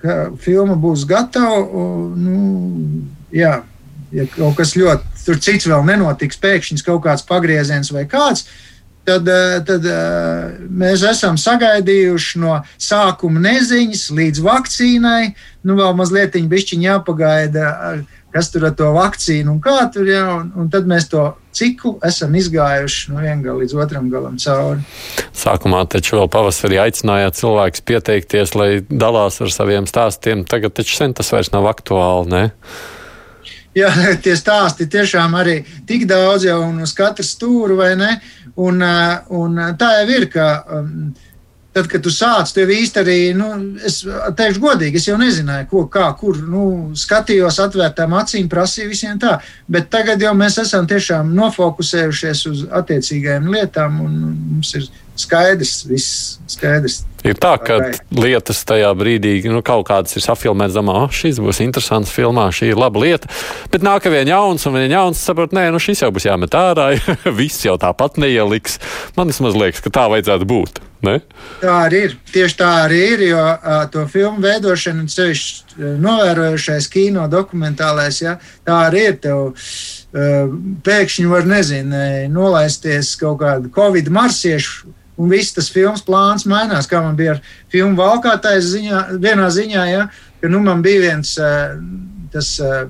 ka 0.02 0.18
filma 0.40 0.75
būs 0.80 1.06
gatava. 1.10 1.63
Nu, 2.18 2.36
jā, 3.34 3.56
ja 4.13 4.28
kaut 4.36 4.60
kas 4.60 4.75
ļoti, 4.80 5.25
tur 5.25 5.40
cits 5.44 5.70
vēl 5.70 5.86
nenotiks, 5.88 6.40
pēkšņs 6.44 6.86
kaut 6.86 7.04
kāds 7.08 7.25
pagrieziens 7.28 7.92
vai 7.94 8.06
kāds, 8.10 8.46
tad, 9.08 9.28
eh, 9.28 9.60
tad 9.68 9.86
eh, 9.90 10.58
mēs 10.70 11.04
esam 11.10 11.40
sagaidījuši 11.40 12.44
no 12.44 12.60
sākuma 12.78 13.44
neziņas 13.44 14.10
līdz 14.16 14.44
vakcīnai. 14.44 15.34
Nu, 15.63 15.78
vēl 15.80 15.96
mazliet 15.96 16.36
jāpagaida, 16.88 17.70
kas 18.34 18.50
tur 18.54 18.68
ar 18.70 18.75
to 18.78 18.90
vakcīnu 18.96 19.54
un 19.54 19.60
kā 19.63 19.78
tur 19.94 20.10
ir. 20.10 20.24
Un, 20.24 20.52
un 20.60 20.70
tad 20.74 20.90
mēs 20.90 21.08
to 21.12 21.25
ciklu 21.54 21.96
esam 22.06 22.34
izgājuši 22.38 23.13
no 23.13 23.22
viena 23.22 23.40
gala 23.44 23.62
līdz 23.62 23.78
otram 23.86 24.10
galam 24.13 24.40
cauri. 24.42 24.82
Sākumā 25.38 25.84
taču 25.94 26.18
vēl 26.18 26.30
pavasarī 26.34 26.80
aicinājāt 26.84 27.38
cilvēkus 27.40 27.86
pieteikties, 27.90 28.56
lai 28.58 28.70
dalās 28.90 29.40
ar 29.44 29.54
saviem 29.54 29.88
stāstiem. 29.90 30.46
Tagad 30.50 30.75
taču 30.80 30.98
sen 30.98 31.16
tas 31.18 31.30
vairs 31.34 31.54
nav 31.54 31.70
aktuāli. 31.70 32.32
Ne? 32.34 32.44
Jā, 33.78 33.90
tie 34.24 34.36
stāsti 34.38 34.90
tiešām 34.90 35.34
arī 35.38 35.60
tik 35.90 36.08
daudz 36.10 36.46
jau 36.46 36.60
un 36.68 36.84
uz 36.86 36.94
katru 36.98 37.25
stūri, 37.25 37.78
vai 37.78 37.94
ne? 37.98 38.16
Un, 38.62 38.84
un 39.34 39.62
tā 39.80 39.96
jau 40.00 40.10
ir, 40.13 40.28
ka 40.30 40.50
um, 40.78 41.13
tad, 41.74 41.88
kad 41.89 42.03
tu 42.06 42.12
sāc, 42.13 42.51
tev 42.53 42.72
īsti 42.74 43.01
arī, 43.01 43.18
nu, 43.38 43.50
es 43.86 44.01
teikšu 44.38 44.62
godīgi, 44.63 45.00
es 45.00 45.08
jau 45.10 45.18
nezināju, 45.20 45.68
ko, 45.72 45.86
kā, 45.94 46.06
kur, 46.20 46.38
nu, 46.50 46.65
skatījos 46.98 47.60
atvērtām 47.65 48.13
acīm, 48.20 48.50
prasīju 48.51 48.92
visiem 48.92 49.22
tā, 49.22 49.38
bet 49.72 49.89
tagad 49.94 50.22
jau 50.22 50.36
mēs 50.38 50.60
esam 50.62 50.88
tiešām 50.89 51.34
nofokusējušies 51.38 52.46
uz 52.51 52.65
attiecīgajām 52.82 53.50
lietām 53.56 54.01
un 54.06 54.20
mums 54.53 54.75
ir 54.77 54.86
skaidrs, 55.20 55.82
viss 55.89 56.38
skaidrs. 56.51 57.03
Ir 57.24 57.38
tā, 57.39 57.53
ka 57.63 57.77
lietas 58.12 58.62
tajā 58.68 58.89
brīdī 59.00 59.38
nu, 59.48 59.62
kaut 59.63 59.86
kādas 59.88 60.18
ir 60.18 60.24
safilmētas, 60.25 60.75
domā, 60.75 60.98
oh, 61.06 61.12
šis 61.13 61.39
būs 61.44 61.62
interesants 61.63 62.12
filmā, 62.12 62.50
šī 62.51 62.74
ir 62.74 62.80
laba 62.80 63.00
lieta. 63.00 63.30
Bet 63.72 63.86
nāk 63.86 64.10
viens 64.12 64.27
jauns, 64.27 64.65
un 64.68 64.75
viens 64.75 64.92
jauns 64.92 65.22
saprot, 65.24 65.56
nē, 65.56 65.70
nu 65.72 65.80
šis 65.80 66.03
jau 66.03 66.12
būs 66.12 66.27
jāmet 66.27 66.58
ārā, 66.60 66.89
viss 67.39 67.63
jau 67.63 67.77
tāpat 67.80 68.20
neieliks. 68.20 68.75
Man 69.15 69.32
vismaz 69.32 69.56
liekas, 69.56 69.84
ka 69.86 69.94
tā 69.94 70.10
vajadzētu 70.12 70.48
būt. 70.50 70.82
Ne? 71.03 71.18
Tā 71.60 71.72
arī 71.86 72.01
ir. 72.08 72.15
Tieši 72.32 72.58
tā 72.60 72.70
arī 72.86 73.00
ir, 73.13 73.24
jo 73.34 73.44
uh, 73.44 73.84
to 73.92 74.06
filmu 74.12 74.44
veidošana, 74.44 75.03
un 75.03 75.12
sevišķi 75.12 75.92
novērojušais 76.03 76.88
kino 76.92 77.25
dokumentālais, 77.32 78.22
ja, 78.24 78.38
tā 78.68 78.77
arī 78.88 79.06
ir. 79.10 79.18
Tev, 79.24 79.42
uh, 79.51 80.53
pēkšņi 80.84 81.27
var, 81.32 81.48
nezinu, 81.48 82.03
nolaisties 82.32 83.13
kaut 83.20 83.42
kādu 83.44 83.72
covid 83.75 84.12
marsiešu 84.15 84.94
un 85.17 85.32
viss 85.32 85.53
tas 85.55 85.70
filmas 85.74 86.03
plāns 86.05 86.48
mainās. 86.50 86.89
Kā 86.89 87.01
man 87.03 87.17
bija 87.20 87.38
ar 87.38 87.41
filmu 87.74 88.00
valkātais 88.00 88.72
ziņā, 88.74 89.05
vienā 89.24 89.50
ziņā, 89.53 89.88
ja, 89.91 90.05
ka 90.41 90.51
nu, 90.51 90.62
man 90.63 90.86
bija 90.86 91.10
viens 91.10 91.36
uh, 91.41 91.75
tas. 92.34 92.55
Uh, 92.62 92.86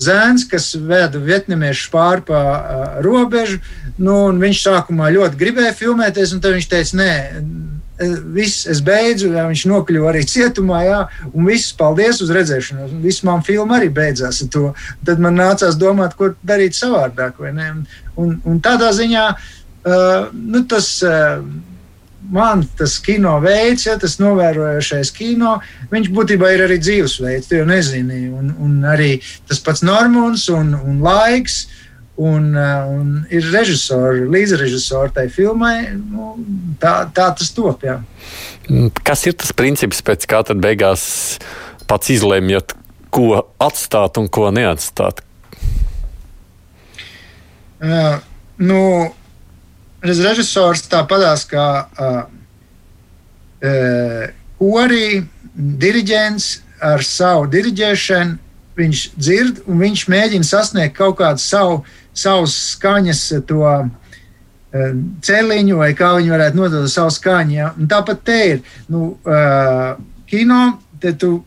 Zēns, 0.00 0.46
kas 0.48 0.70
veda 0.88 1.20
vietnamiešu 1.20 1.90
pāri 1.92 2.22
pa 2.24 2.38
uh, 2.40 2.84
robežu, 3.04 3.58
nu, 4.00 4.30
viņš 4.32 4.62
sākumā 4.64 5.10
ļoti 5.12 5.36
gribēja 5.36 5.74
filmēties, 5.76 6.32
un 6.32 6.40
tad 6.40 6.56
viņš 6.56 6.68
teica, 6.70 6.96
nē, 6.96 7.10
viss, 8.32 8.64
es 8.64 8.80
beidzu, 8.80 9.28
jā, 9.34 9.44
viņš 9.50 9.66
nokļuva 9.68 10.08
arī 10.14 10.24
cietumā, 10.24 10.80
jā, 10.86 11.02
un 11.34 11.50
viss, 11.50 11.74
paldies 11.76 12.22
uz 12.24 12.32
redzēšanos. 12.32 12.96
Viss 13.04 13.24
man 13.28 13.44
filma 13.44 13.76
arī 13.76 13.90
beidzās 13.92 14.40
ar 14.40 14.50
to. 14.56 14.64
Tad 15.04 15.20
man 15.20 15.36
nācās 15.36 15.76
domāt, 15.76 16.16
ko 16.16 16.32
darīt 16.40 16.80
savādāk, 16.80 17.36
vai 17.36 17.52
ne? 17.56 17.70
Un, 17.74 17.84
un, 18.24 18.36
un 18.48 18.60
tādā 18.64 18.94
ziņā 18.96 19.26
uh, 19.34 19.59
Uh, 19.80 20.28
nu, 20.36 20.60
tas 20.68 20.88
uh, 21.06 21.40
man 22.30 22.64
tas 22.76 22.98
kino 23.02 23.38
veids, 23.40 23.86
ja 23.86 23.96
tas 23.98 24.18
novērojošais 24.20 25.12
kino, 25.16 25.56
viņš 25.90 26.10
būtībā 26.14 26.52
ir 26.54 26.64
arī 26.66 26.78
dzīvesveids. 26.82 27.48
Tu 27.48 27.60
jau 27.60 27.68
nezini, 27.68 28.26
un, 28.28 28.52
un 28.60 28.80
arī 28.88 29.14
tas 29.48 29.62
pats 29.64 29.84
Normons 29.86 30.48
un, 30.52 30.74
un 30.76 31.00
laiks. 31.04 31.64
Un, 32.20 32.50
uh, 32.52 32.84
un 32.92 33.22
ir 33.32 33.46
režisori, 33.48 34.26
līdzrežisori 34.28 35.14
tai 35.16 35.22
filmai. 35.32 35.94
Nu, 35.96 36.34
tā, 36.76 37.06
tā 37.16 37.30
tas 37.32 37.48
top. 37.56 37.86
Jā. 37.86 37.94
Kas 39.08 39.24
ir 39.24 39.38
tas 39.40 39.54
princips, 39.56 40.02
pēc 40.04 40.26
kā 40.28 40.42
tad 40.44 40.60
beigās 40.60 41.02
pats 41.88 42.12
izlemjat, 42.12 42.74
ko 43.08 43.46
atstāt 43.56 44.20
un 44.20 44.28
ko 44.28 44.50
neatstāt? 44.52 45.24
Uh, 47.80 48.20
nu, 48.60 48.82
režisors 50.02 50.84
tāpatās 50.88 51.44
kā 51.48 51.66
uh, 51.84 52.20
uh, 53.60 54.28
korī, 54.60 55.22
diriģents 55.54 56.50
ar 56.80 57.04
savu 57.04 57.48
diriģēšanu. 57.52 58.38
Viņš 58.80 59.00
dzird 59.18 59.64
un 59.68 59.80
viņš 59.82 60.06
mēģina 60.08 60.46
sasniegt 60.46 60.96
kaut 60.96 61.18
kādu 61.18 61.42
savu, 61.42 61.82
savus 62.16 62.54
skaņas 62.76 63.24
to 63.48 63.60
uh, 63.66 63.90
celiņu, 65.26 65.76
vai 65.82 65.90
kā 65.98 66.14
viņi 66.16 66.32
varētu 66.32 66.60
nodot 66.60 66.88
savu 66.88 67.12
skaņu. 67.12 67.56
Ja? 67.58 67.70
Un 67.76 67.90
tāpat 67.90 68.24
te 68.24 68.40
ir 68.54 68.64
nu, 68.88 69.14
uh, 69.26 70.00
kino. 70.30 70.78
Te 71.00 71.14
tu, 71.16 71.38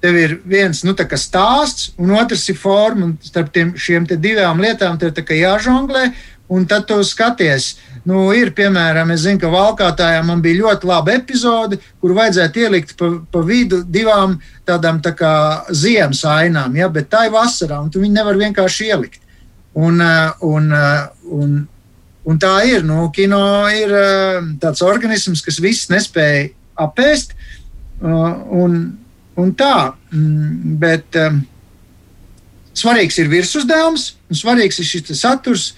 tev 0.00 0.16
ir 0.16 0.38
viens 0.48 0.78
nu, 0.84 0.94
stāsts, 0.96 1.90
un 2.00 2.12
otrs 2.16 2.48
ir 2.52 2.56
forma. 2.56 3.14
Starp 3.24 3.52
tiem, 3.52 3.74
šiem 3.76 4.08
divām 4.08 4.60
lietām 4.60 4.98
tev 5.00 5.12
ir 5.16 5.42
jāžonglē, 5.44 6.10
un 6.52 6.64
tad 6.68 6.88
tu 6.88 7.00
skaties. 7.04 7.74
Uh, 7.74 7.93
Nu, 8.04 8.26
ir, 8.36 8.50
piemēram, 8.52 9.14
es 9.14 9.22
zinu, 9.24 9.40
ka 9.40 9.48
valkātājā 9.48 10.20
man 10.28 10.42
bija 10.44 10.60
ļoti 10.60 10.88
laba 10.90 11.14
epizode, 11.16 11.78
kur 12.04 12.12
vajadzētu 12.16 12.60
ielikt 12.60 12.92
pa, 13.00 13.08
pa 13.32 13.40
vidu 13.48 13.78
divām 13.88 14.36
tādām 14.68 14.98
tā 15.04 15.14
kā 15.16 15.30
ziemas 15.72 16.20
ainām, 16.28 16.76
ja, 16.76 16.90
bet 16.92 17.08
tā 17.12 17.22
ir 17.28 17.32
vasarā, 17.32 17.78
un 17.80 17.88
tu 17.92 18.02
viņu 18.02 18.18
nevar 18.18 18.36
vienkārši 18.40 18.90
ielikt. 18.90 19.22
Un, 19.74 20.02
eh, 20.04 20.44
un, 20.44 20.68
eh, 20.76 21.06
un, 21.32 21.56
un 22.28 22.42
tā 22.42 22.52
ir, 22.68 22.84
nu, 22.84 23.08
kino 23.14 23.40
ir 23.72 23.96
eh, 23.96 24.52
tāds 24.60 24.84
organisms, 24.84 25.40
kas 25.42 25.62
viss 25.64 25.88
nespēja 25.88 26.50
apēst, 26.84 27.32
un, 28.04 28.78
un 29.40 29.50
tā, 29.56 29.94
mm, 30.12 30.76
bet 30.82 31.16
svarīgs 32.76 33.16
ir 33.22 33.30
virsuzdevums, 33.32 34.08
un 34.28 34.36
svarīgs 34.36 34.82
ir 34.82 34.88
šis 34.90 35.14
saturs, 35.22 35.68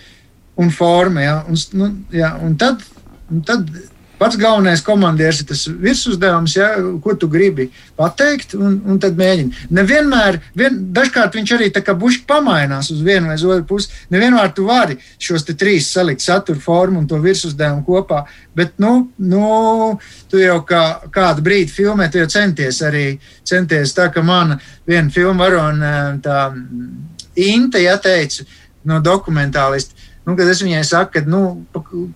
un 0.57 0.71
forma. 0.71 1.23
Ja? 1.23 1.37
Un, 1.49 1.61
nu, 1.73 1.91
ja? 2.11 2.35
un 2.43 2.57
tad, 2.57 2.83
un 3.31 3.45
tad 3.47 3.69
pats 4.17 4.37
galvenais 4.41 4.81
komandieris 4.81 5.43
ir 5.43 5.49
tas 5.51 5.63
virsuzdevums, 5.69 6.55
ja? 6.57 6.71
ko 7.05 7.15
tu 7.21 7.29
gribi 7.29 7.69
pateikt, 7.99 8.55
un, 8.57 8.79
un 8.89 9.01
tad 9.01 9.19
mēģini. 9.19 9.67
Nevienmēr, 9.77 10.39
vien, 10.57 10.79
dažkārt 10.97 11.37
viņš 11.37 11.53
arī 11.57 11.69
tā 11.75 11.83
kā 11.85 11.93
bušķi 11.99 12.25
pamainās 12.29 12.89
uz 12.95 13.03
vienu 13.05 13.29
vai 13.29 13.37
otru 13.37 13.67
pusi. 13.69 13.93
Nevienmēr 14.15 14.55
tu 14.57 14.67
vari 14.69 14.97
šos 15.21 15.45
trīs 15.53 15.91
salikt, 15.93 16.25
satura 16.25 16.61
formu 16.63 17.03
un 17.03 17.09
to 17.11 17.21
virsuzdevumu 17.21 17.85
kopā. 17.87 18.25
Bet, 18.57 18.79
nu, 18.81 19.11
nu 19.19 19.99
tu 20.33 20.41
jau 20.41 20.63
kā, 20.65 20.85
kādu 21.13 21.45
brīdi 21.45 21.73
filmē, 21.77 22.09
tu 22.09 22.23
jau 22.23 22.31
centies 22.39 22.81
arī 22.87 23.07
centies 23.47 23.93
tā, 23.97 24.09
ka 24.13 24.25
mana 24.25 24.61
viena 24.89 25.13
filma 25.13 25.45
varona 25.45 25.95
Inte, 27.37 27.83
ja 27.85 27.99
teicu, 28.01 28.47
no 28.89 28.97
dokumentālista 29.05 29.93
Nu, 30.27 30.35
kad 30.35 30.49
es 30.51 30.59
viņai 30.59 30.83
saku, 30.83 31.13
ka, 31.15 31.21
nu, 31.31 31.41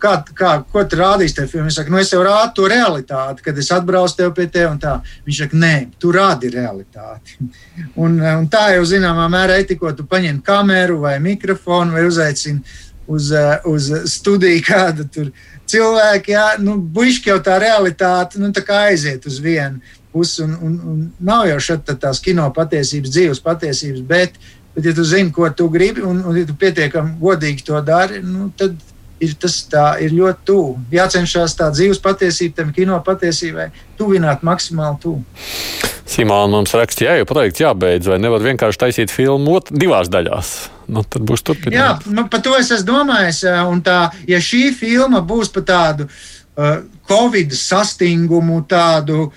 kā, 0.02 0.16
kā, 0.34 0.52
ko 0.72 0.82
tu 0.82 0.98
rādīsi 0.98 1.36
tajā 1.36 1.50
filmā, 1.52 1.68
viņš 1.68 1.76
saka, 1.78 1.92
nu, 1.94 2.00
es 2.02 2.10
jau 2.10 2.24
rādu 2.26 2.56
to 2.56 2.66
realitāti, 2.70 3.44
kad 3.46 3.58
es 3.62 3.70
atbraucu 3.74 4.16
tev 4.18 4.32
pie 4.34 4.48
tevis 4.50 4.72
un 4.72 4.80
tā. 4.82 4.96
Viņš 5.28 5.42
saka, 5.44 5.60
nē, 5.62 5.74
tu 6.02 6.10
rādi 6.16 6.50
realitāti. 6.50 7.38
Un, 8.02 8.18
un 8.20 8.44
tā 8.50 8.74
jau 8.74 8.82
zināmā 8.86 9.24
mērā 9.32 9.56
ir 9.60 9.66
tikko 9.68 9.90
tu 9.96 10.04
paņem 10.08 10.42
kameru 10.44 10.98
vai 11.00 11.14
mikrofonu 11.22 11.94
vai 11.96 12.02
uzaicini 12.04 12.60
uz, 13.10 13.30
uz 13.66 13.88
studiju 14.12 14.60
kādu 14.70 15.06
tur 15.08 15.30
cilvēku, 15.70 16.34
jā, 16.34 16.44
nu, 16.62 16.76
buļšķi 16.76 17.32
jau 17.32 17.38
tā 17.46 17.56
realitāte, 17.62 18.42
nu, 18.42 18.50
tā 18.54 18.64
aiziet 18.84 19.26
uz 19.30 19.38
vienu 19.42 19.80
pusi, 20.12 20.42
un, 20.42 20.56
un, 20.62 20.78
un 20.90 21.02
nav 21.22 21.46
jau 21.48 21.58
šeit 21.62 21.90
tās 22.02 22.20
kino 22.22 22.48
patiesības, 22.54 23.12
dzīves 23.14 23.42
patiesības, 23.44 24.02
bet, 24.06 24.40
bet 24.74 24.86
ja 24.90 24.94
tu 24.96 25.04
zini, 25.04 25.32
ko 25.34 25.48
tu 25.56 25.68
gribi, 25.72 26.04
un, 26.06 26.22
un 26.26 26.38
ja 26.38 26.46
tu 26.46 26.56
pietiekami 26.58 27.18
godīgi 27.20 27.66
to 27.66 27.80
dari, 27.84 28.22
nu, 28.24 28.50
tad 28.56 28.78
ir 29.20 29.36
tas 29.40 29.56
tā, 29.68 29.86
ir 30.00 30.14
ļoti 30.16 30.46
tuvu. 30.48 30.74
Jācenšas 30.94 31.56
tā 31.58 31.68
dzīves 31.74 32.00
patiesība, 32.02 32.62
tam 32.62 32.72
kino 32.76 32.98
patiesībai, 33.04 33.68
tuvināt 33.98 34.44
maksimāli 34.46 35.00
tuvu. 35.02 35.24
Simona 36.10 36.50
mums 36.50 36.72
raksta, 36.74 37.04
jā, 37.06 37.18
jau 37.20 37.26
projekts 37.28 37.62
jābeidz, 37.62 38.08
vai 38.10 38.18
nevar 38.18 38.42
vienkārši 38.42 38.80
taisīt 38.80 39.12
filmu 39.14 39.60
ot, 39.60 39.70
divās 39.70 40.10
daļās. 40.10 40.54
Nu, 40.90 41.04
tad 41.06 41.22
būs 41.28 41.44
turpinājums. 41.46 41.76
Jā, 41.76 42.14
man 42.16 42.26
par 42.32 42.42
to 42.42 42.56
es 42.58 42.72
esmu 42.74 42.88
domājis. 42.88 43.44
Un 43.70 43.78
tā, 43.86 44.00
ja 44.26 44.40
šī 44.42 44.72
filma 44.74 45.20
būs 45.22 45.52
par 45.54 45.66
tādu 45.68 46.08
uh, 46.08 46.80
Covid 47.06 47.54
sastingumu, 47.54 48.64
tādu 48.66 49.28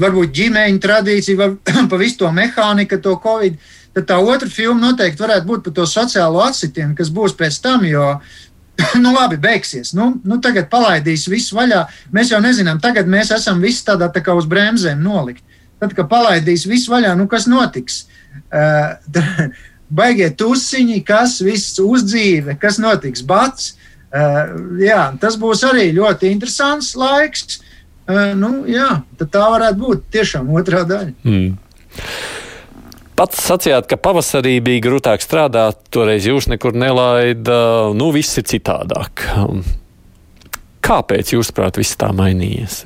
varbūt 0.00 0.34
ģimeņu 0.34 0.80
tradīciju, 0.82 1.40
vai 1.40 1.50
pa 1.90 2.00
visu 2.00 2.22
to 2.22 2.30
mehāniku, 2.34 3.00
to 3.02 3.14
Covid, 3.22 3.58
tad 3.94 4.08
tā 4.10 4.18
otra 4.18 4.50
filma 4.50 4.90
noteikti 4.90 5.22
varētu 5.22 5.48
būt 5.48 5.66
par 5.66 5.76
to 5.76 5.86
sociālo 5.88 6.42
atsitienu, 6.44 6.96
kas 6.98 7.12
būs 7.14 7.36
pēc 7.38 7.60
tam, 7.64 7.86
jo 7.88 8.16
nu, 9.02 9.12
labi, 9.14 9.38
beigsies. 9.40 9.92
Nu, 9.94 10.14
nu, 10.24 10.40
tagad 10.42 10.70
palaidīs 10.72 11.28
visu 11.30 11.58
vaļā. 11.58 11.84
Mēs 12.14 12.32
jau 12.34 12.40
nezinām, 12.42 12.80
tagad 12.82 13.10
mēs 13.10 13.30
esam 13.34 13.62
visi 13.62 13.84
tādā 13.86 14.10
tā 14.12 14.24
kā 14.24 14.34
uz 14.34 14.48
bremzēm 14.50 15.02
nolikt. 15.02 15.44
Tad, 15.82 15.94
kad 15.94 16.08
palaidīs 16.10 16.66
visu 16.70 16.92
vaļā, 16.94 17.14
nu, 17.18 17.28
kas 17.30 17.46
notiks? 17.50 18.04
Uh, 18.50 18.96
baigie 19.98 20.30
tusiņi, 20.34 21.00
kas 21.06 21.38
viss 21.44 21.78
uzdzīve, 21.82 22.58
kas 22.60 22.80
notiks 22.82 23.22
bats. 23.26 23.74
Uh, 24.14 24.78
jā, 24.78 25.08
tas 25.22 25.36
būs 25.38 25.64
arī 25.66 25.88
ļoti 25.94 26.30
interesants 26.30 26.94
laiks. 26.98 27.60
Uh, 28.04 28.34
nu, 28.36 28.50
jā, 28.68 28.88
tā 29.22 29.44
varētu 29.48 29.80
būt 29.80 30.08
tiešām 30.12 30.50
otrā 30.52 30.82
daļa. 30.88 31.14
Mm. 31.24 31.54
Pats 33.14 33.44
sacījāt, 33.46 33.86
ka 33.86 33.96
pavasarī 34.00 34.56
bija 34.64 34.82
grūtāk 34.88 35.22
strādāt, 35.22 35.78
toreiz 35.94 36.26
jūs 36.26 36.48
nekur 36.50 36.74
nelaida, 36.74 37.58
nu 37.94 38.10
viss 38.14 38.40
ir 38.40 38.46
citādāk. 38.50 39.22
Kāpēc, 40.84 41.30
jūsuprāt, 41.36 41.78
viss 41.78 41.96
tā 41.96 42.10
mainījies? 42.12 42.80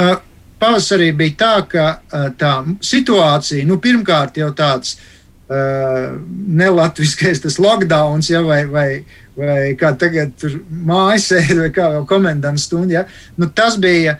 Uh, 0.00 0.16
pavasarī 0.58 1.10
bija 1.16 1.36
tā, 1.42 1.52
ka 1.68 1.84
uh, 2.00 2.30
tā 2.40 2.54
situācija, 2.80 3.68
nu, 3.68 3.76
pirmkārt 3.84 4.40
jau 4.40 4.48
tāds 4.56 4.96
uh, 4.96 6.16
nelatviskais 6.62 7.44
tas 7.44 7.60
lockdowns, 7.60 8.32
ja, 8.32 8.40
vai, 8.48 8.62
vai, 8.64 8.88
vai 9.36 9.74
kā 9.78 9.92
tagad 9.98 10.32
tur 10.40 10.56
mājas 10.68 11.28
sēde 11.32 11.60
vai 11.64 11.74
kā 11.74 11.90
vēl 11.92 12.08
komendants 12.08 12.68
stunda, 12.68 13.00
ja, 13.00 13.04
nu, 13.36 13.50
tas 13.52 13.76
bija 13.80 14.16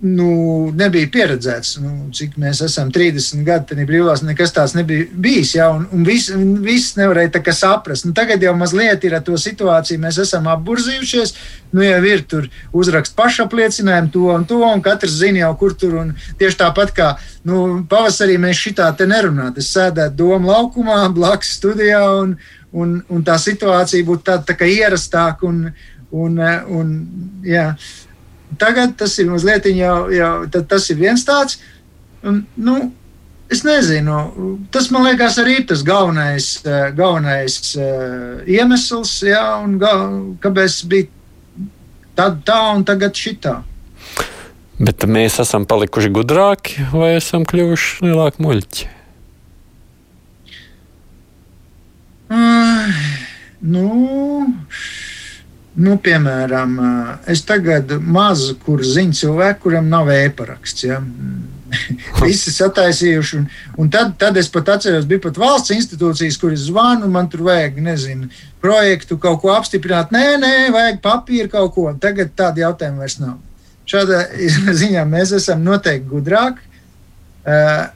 nu, 0.00 0.70
nebija 0.76 1.08
pieredzēts. 1.12 1.74
Nu, 1.82 1.90
cik 2.16 2.38
mēs 2.40 2.62
esam 2.64 2.88
30 2.92 3.42
gadi, 3.44 3.66
tad 3.68 3.82
brīvās 3.88 4.22
nekas 4.24 4.54
tāds 4.56 4.74
nebija 4.76 5.06
bijis. 5.12 5.52
Ja, 5.58 5.68
un 5.76 5.86
un 5.92 6.04
viss 6.06 6.32
vis 6.64 6.94
nevarēja 6.96 7.42
saprast. 7.52 8.06
Nu, 8.06 8.14
tagad 8.16 8.42
jau 8.42 8.54
mazliet 8.56 9.04
ir 9.04 9.14
ar 9.18 9.24
to 9.26 9.36
situāciju, 9.36 10.00
mēs 10.00 10.20
esam 10.24 10.48
apburzījušies. 10.48 11.34
Nu, 11.76 11.84
jau 11.84 12.00
ir 12.08 12.24
tur 12.26 12.48
uzrakst 12.72 13.14
pašapliecinājumu, 13.16 14.10
to 14.12 14.30
un 14.32 14.46
to, 14.48 14.62
un 14.64 14.80
katrs 14.82 15.20
zina 15.20 15.44
jau, 15.44 15.52
kur 15.60 15.76
tur. 15.76 15.98
Tieši 16.40 16.60
tāpat 16.64 16.94
kā 16.96 17.10
nu, 17.44 17.84
pavasarī 17.90 18.38
mēs 18.40 18.56
šitā 18.56 18.88
te 18.96 19.06
nerunājam. 19.10 19.58
Es 19.60 19.68
sēdētu 19.74 20.16
domu 20.16 20.48
laukumā, 20.50 21.02
blakus 21.12 21.52
studijā, 21.60 22.02
un, 22.22 22.38
un, 22.72 23.00
un 23.08 23.24
tā 23.26 23.38
situācija 23.40 24.06
būtu 24.06 24.26
tāda 24.30 24.46
tā 24.50 24.56
kā 24.58 24.68
ierastāka. 24.70 25.48
Un, 25.48 25.66
un, 26.10 26.38
un, 26.78 26.94
jā. 27.46 27.72
Tagad 28.60 28.96
tas 28.98 29.14
ir 29.22 29.30
mazliet 29.30 29.68
jau, 29.70 29.98
jau 30.14 30.32
tas 30.50 30.88
ir 30.90 30.98
viens 30.98 31.26
tāds. 31.26 31.60
Un, 32.26 32.44
nu, 32.56 32.80
Es 33.50 33.64
nezinu, 33.66 34.14
tas 34.70 34.92
man 34.94 35.08
liekas 35.08 35.34
arī 35.42 35.56
tas 35.66 35.80
galvenais, 35.82 36.44
eh, 36.62 36.92
galvenais 36.94 37.56
uh, 37.74 38.44
iemesls, 38.46 39.16
jā, 39.26 39.42
un 39.58 39.72
gal, 39.80 40.04
kāpēc 40.38 40.76
bija 40.86 41.08
tad 42.14 42.44
tā 42.46 42.60
un 42.76 42.84
tagad 42.86 43.18
šitā. 43.18 43.56
Bet 44.78 45.02
mēs 45.02 45.40
esam 45.42 45.66
palikuši 45.66 46.12
gudrāki 46.14 46.86
vai 46.94 47.16
esam 47.16 47.42
kļuvuši 47.42 48.06
lielāki 48.06 48.46
muļķi? 48.46 48.88
Uh, 52.30 53.00
nu, 53.58 53.86
Nu, 55.80 55.94
piemēram, 56.02 56.72
es 57.30 57.44
tagad 57.46 57.92
mazu 58.02 58.56
kur 58.64 58.82
zinu 58.84 59.14
cilvēku, 59.14 59.68
kuram 59.68 59.86
nav 59.88 60.10
e-paraksts. 60.10 60.82
Ja? 60.82 60.98
Visi 62.24 62.50
sataisījuši. 62.50 63.38
Un, 63.38 63.46
un 63.78 63.90
tad, 63.92 64.16
tad 64.18 64.36
es 64.40 64.50
pat 64.50 64.72
atceros, 64.74 65.06
bija 65.08 65.22
pat 65.28 65.38
valsts 65.38 65.72
institūcijas, 65.76 66.38
kur 66.42 66.56
es 66.56 66.66
zvanu, 66.66 67.08
man 67.12 67.30
tur 67.30 67.46
vajag, 67.46 67.78
nezinu, 67.86 68.28
projektu 68.60 69.18
kaut 69.22 69.40
ko 69.44 69.54
apstiprināt. 69.54 70.10
Nē, 70.14 70.24
nē, 70.42 70.52
vajag 70.74 71.00
papīru 71.04 71.52
kaut 71.54 71.72
ko. 71.78 71.86
Tagad 72.02 72.34
tādu 72.36 72.64
jautājumu 72.64 73.04
vairs 73.04 73.20
nav. 73.22 73.38
Šādā 73.88 74.24
ziņā 74.82 75.06
mēs 75.08 75.36
esam 75.38 75.62
noteikti 75.64 76.10
gudrāki. 76.10 76.66
Uh, 77.40 77.86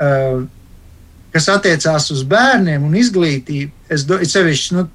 uh, 0.00 0.46
kas 1.34 1.50
attiecās 1.52 2.06
uz 2.14 2.22
bērniem 2.24 2.86
un 2.86 2.94
izglītību, 2.96 3.75
es 3.92 4.06
domāju, 4.06 4.30
sevišķi 4.32 4.76
nu, 4.76 4.86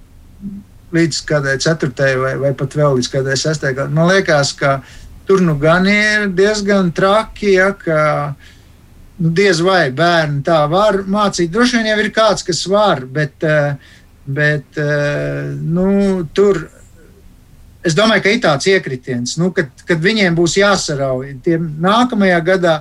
līdz 0.91 1.21
kādai 1.27 1.55
ceturtajai 1.61 2.17
vai, 2.19 2.33
vai 2.41 2.51
pat 2.57 2.75
vēl 2.75 2.97
līdz 2.97 3.11
kādai 3.13 3.37
sestajai 3.39 3.77
gadai. 3.77 3.95
Man 3.95 4.09
liekas, 4.11 4.53
ka 4.59 4.79
tur 5.27 5.43
nu 5.45 5.55
gan 5.59 5.87
ir 5.87 6.27
diezgan 6.35 6.91
traki, 6.95 7.53
ja, 7.55 7.71
ka 7.77 8.01
nu, 9.21 9.31
diez 9.31 9.61
vai 9.63 9.85
bērni 9.95 10.43
tā 10.45 10.59
var 10.71 11.01
mācīt. 11.07 11.51
Droši 11.53 11.79
vien 11.79 11.91
jau 11.93 11.99
ir 12.03 12.11
kāds, 12.15 12.45
kas 12.47 12.65
var, 12.67 13.05
bet, 13.05 13.37
eh, 13.43 13.95
bet 14.25 14.81
eh, 14.81 15.51
nu, 15.61 16.27
tur. 16.33 16.65
Es 17.81 17.95
domāju, 17.97 18.21
ka 18.21 18.29
ir 18.29 18.41
tāds 18.43 18.67
iekritiens, 18.69 19.39
nu, 19.41 19.49
kad, 19.57 19.71
kad 19.87 20.03
viņiem 20.03 20.35
būs 20.37 20.59
jāsarauj. 20.59 21.31
Tiem 21.41 21.63
nākamajā 21.81 22.37
gadā, 22.45 22.75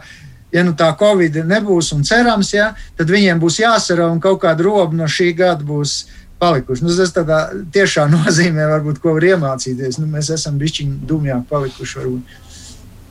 ja 0.53 0.65
nu 0.67 0.75
tā 0.79 0.91
covid 0.99 1.41
nebūs 1.47 1.93
un 1.97 2.05
cerams, 2.07 2.55
ja, 2.55 2.73
tad 2.99 3.11
viņiem 3.13 3.41
būs 3.43 3.61
jāsarauj 3.63 4.17
un 4.17 4.23
kaut 4.23 4.41
kāda 4.45 4.67
roba 4.67 4.97
no 4.97 5.09
šī 5.11 5.31
gada 5.39 5.67
būs 5.67 6.05
palikuši. 6.41 6.85
Nu, 6.85 6.93
tas 6.97 7.13
tādā 7.15 7.41
tiešā 7.75 8.07
nozīmē, 8.15 8.69
varbūt, 8.75 9.03
ko 9.03 9.17
var 9.19 9.29
iemācīties. 9.33 10.01
Nu, 10.01 10.09
mēs 10.11 10.33
esam 10.35 10.59
bišķiņi 10.61 11.03
dumjāk 11.09 11.47
palikuši. 11.51 12.01
Varbūt. 12.01 12.39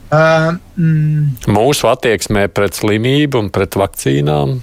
Uh, 0.10 0.56
mm. 0.82 1.26
Mūsu 1.54 1.86
attieksmē 1.92 2.48
pret 2.50 2.78
slimību 2.80 3.44
un 3.44 3.52
pret 3.54 3.78
vakcīnām. 3.78 4.56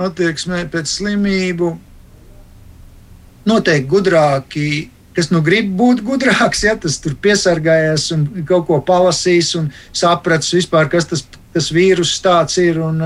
Attieksmē 0.00 0.62
pret 0.72 0.88
slimību 0.88 1.74
noteikti 3.46 3.90
gudrāki 3.90 4.68
kas 5.16 5.32
nu 5.32 5.40
grib 5.44 5.72
būt 5.78 6.04
gudrāks, 6.06 6.62
ja 6.66 6.76
tas 6.80 7.00
tur 7.02 7.16
piesargājies 7.22 8.10
un 8.16 8.28
kaut 8.48 8.68
ko 8.68 8.80
palasīs 8.84 9.54
un 9.58 9.70
sapratis 9.96 10.52
vispār, 10.54 10.90
kas 10.92 11.08
tas, 11.08 11.24
tas 11.56 11.70
vīrus 11.72 12.12
tāds 12.24 12.58
ir 12.60 12.78
un, 12.84 13.00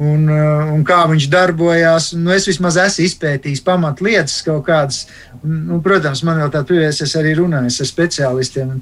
un, 0.00 0.26
un 0.72 0.84
kā 0.88 1.02
viņš 1.10 1.28
darbojās. 1.32 2.10
Nu, 2.16 2.32
es 2.34 2.48
vismaz 2.48 2.78
esmu 2.86 3.06
izpētījis 3.06 3.64
pamatlietas 3.66 4.40
kaut 4.46 4.64
kādas. 4.68 5.04
Nu, 5.44 5.80
protams, 5.84 6.24
man 6.26 6.40
vēl 6.40 6.52
tāda 6.52 6.66
pievērs, 6.70 7.02
es 7.04 7.16
arī 7.20 7.36
runāju 7.38 7.70
ar 7.70 7.90
speciālistiem. 7.92 8.76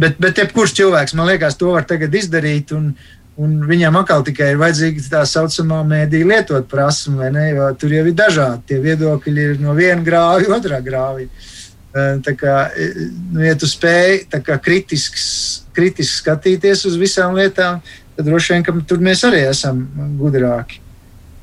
Bet, 0.00 0.20
bet 0.22 0.38
jebkurš 0.40 0.76
cilvēks, 0.78 1.16
man 1.18 1.32
liekas, 1.32 1.58
to 1.60 1.74
var 1.74 1.88
tagad 1.88 2.14
izdarīt. 2.22 2.76
Un, 2.76 2.92
Un 3.40 3.54
viņam 3.64 3.94
atkal 3.96 4.20
tikai 4.26 4.50
ir 4.52 4.58
vajadzīga 4.60 5.04
tā 5.08 5.20
saucamā 5.24 5.78
mēdīņa 5.88 6.28
lietot 6.28 6.66
prasme, 6.68 7.14
vai 7.22 7.30
ne? 7.32 7.44
Jo 7.54 7.70
tur 7.78 7.94
jau 7.94 8.02
ir 8.04 8.16
dažādi 8.18 8.66
tie 8.68 8.80
viedokļi, 8.82 9.44
ir 9.46 9.62
no 9.62 9.72
viena 9.78 10.02
grāva, 10.04 10.42
otrā 10.58 10.82
grāva. 10.84 11.24
Tā 11.24 11.59
kā, 12.38 12.56
nu, 13.32 13.42
ja 13.44 13.56
tu 13.58 13.66
spēj 13.66 14.26
kritiski, 14.62 15.24
kritiski 15.76 16.22
skatīties 16.22 16.86
uz 16.86 16.96
visām 17.00 17.34
lietām, 17.38 17.80
tad 18.16 18.28
droši 18.28 18.54
vien, 18.54 18.64
ka 18.66 18.74
tur 18.86 19.02
mēs 19.02 19.24
arī 19.26 19.44
esam 19.50 19.84
gudrāki. 20.20 20.80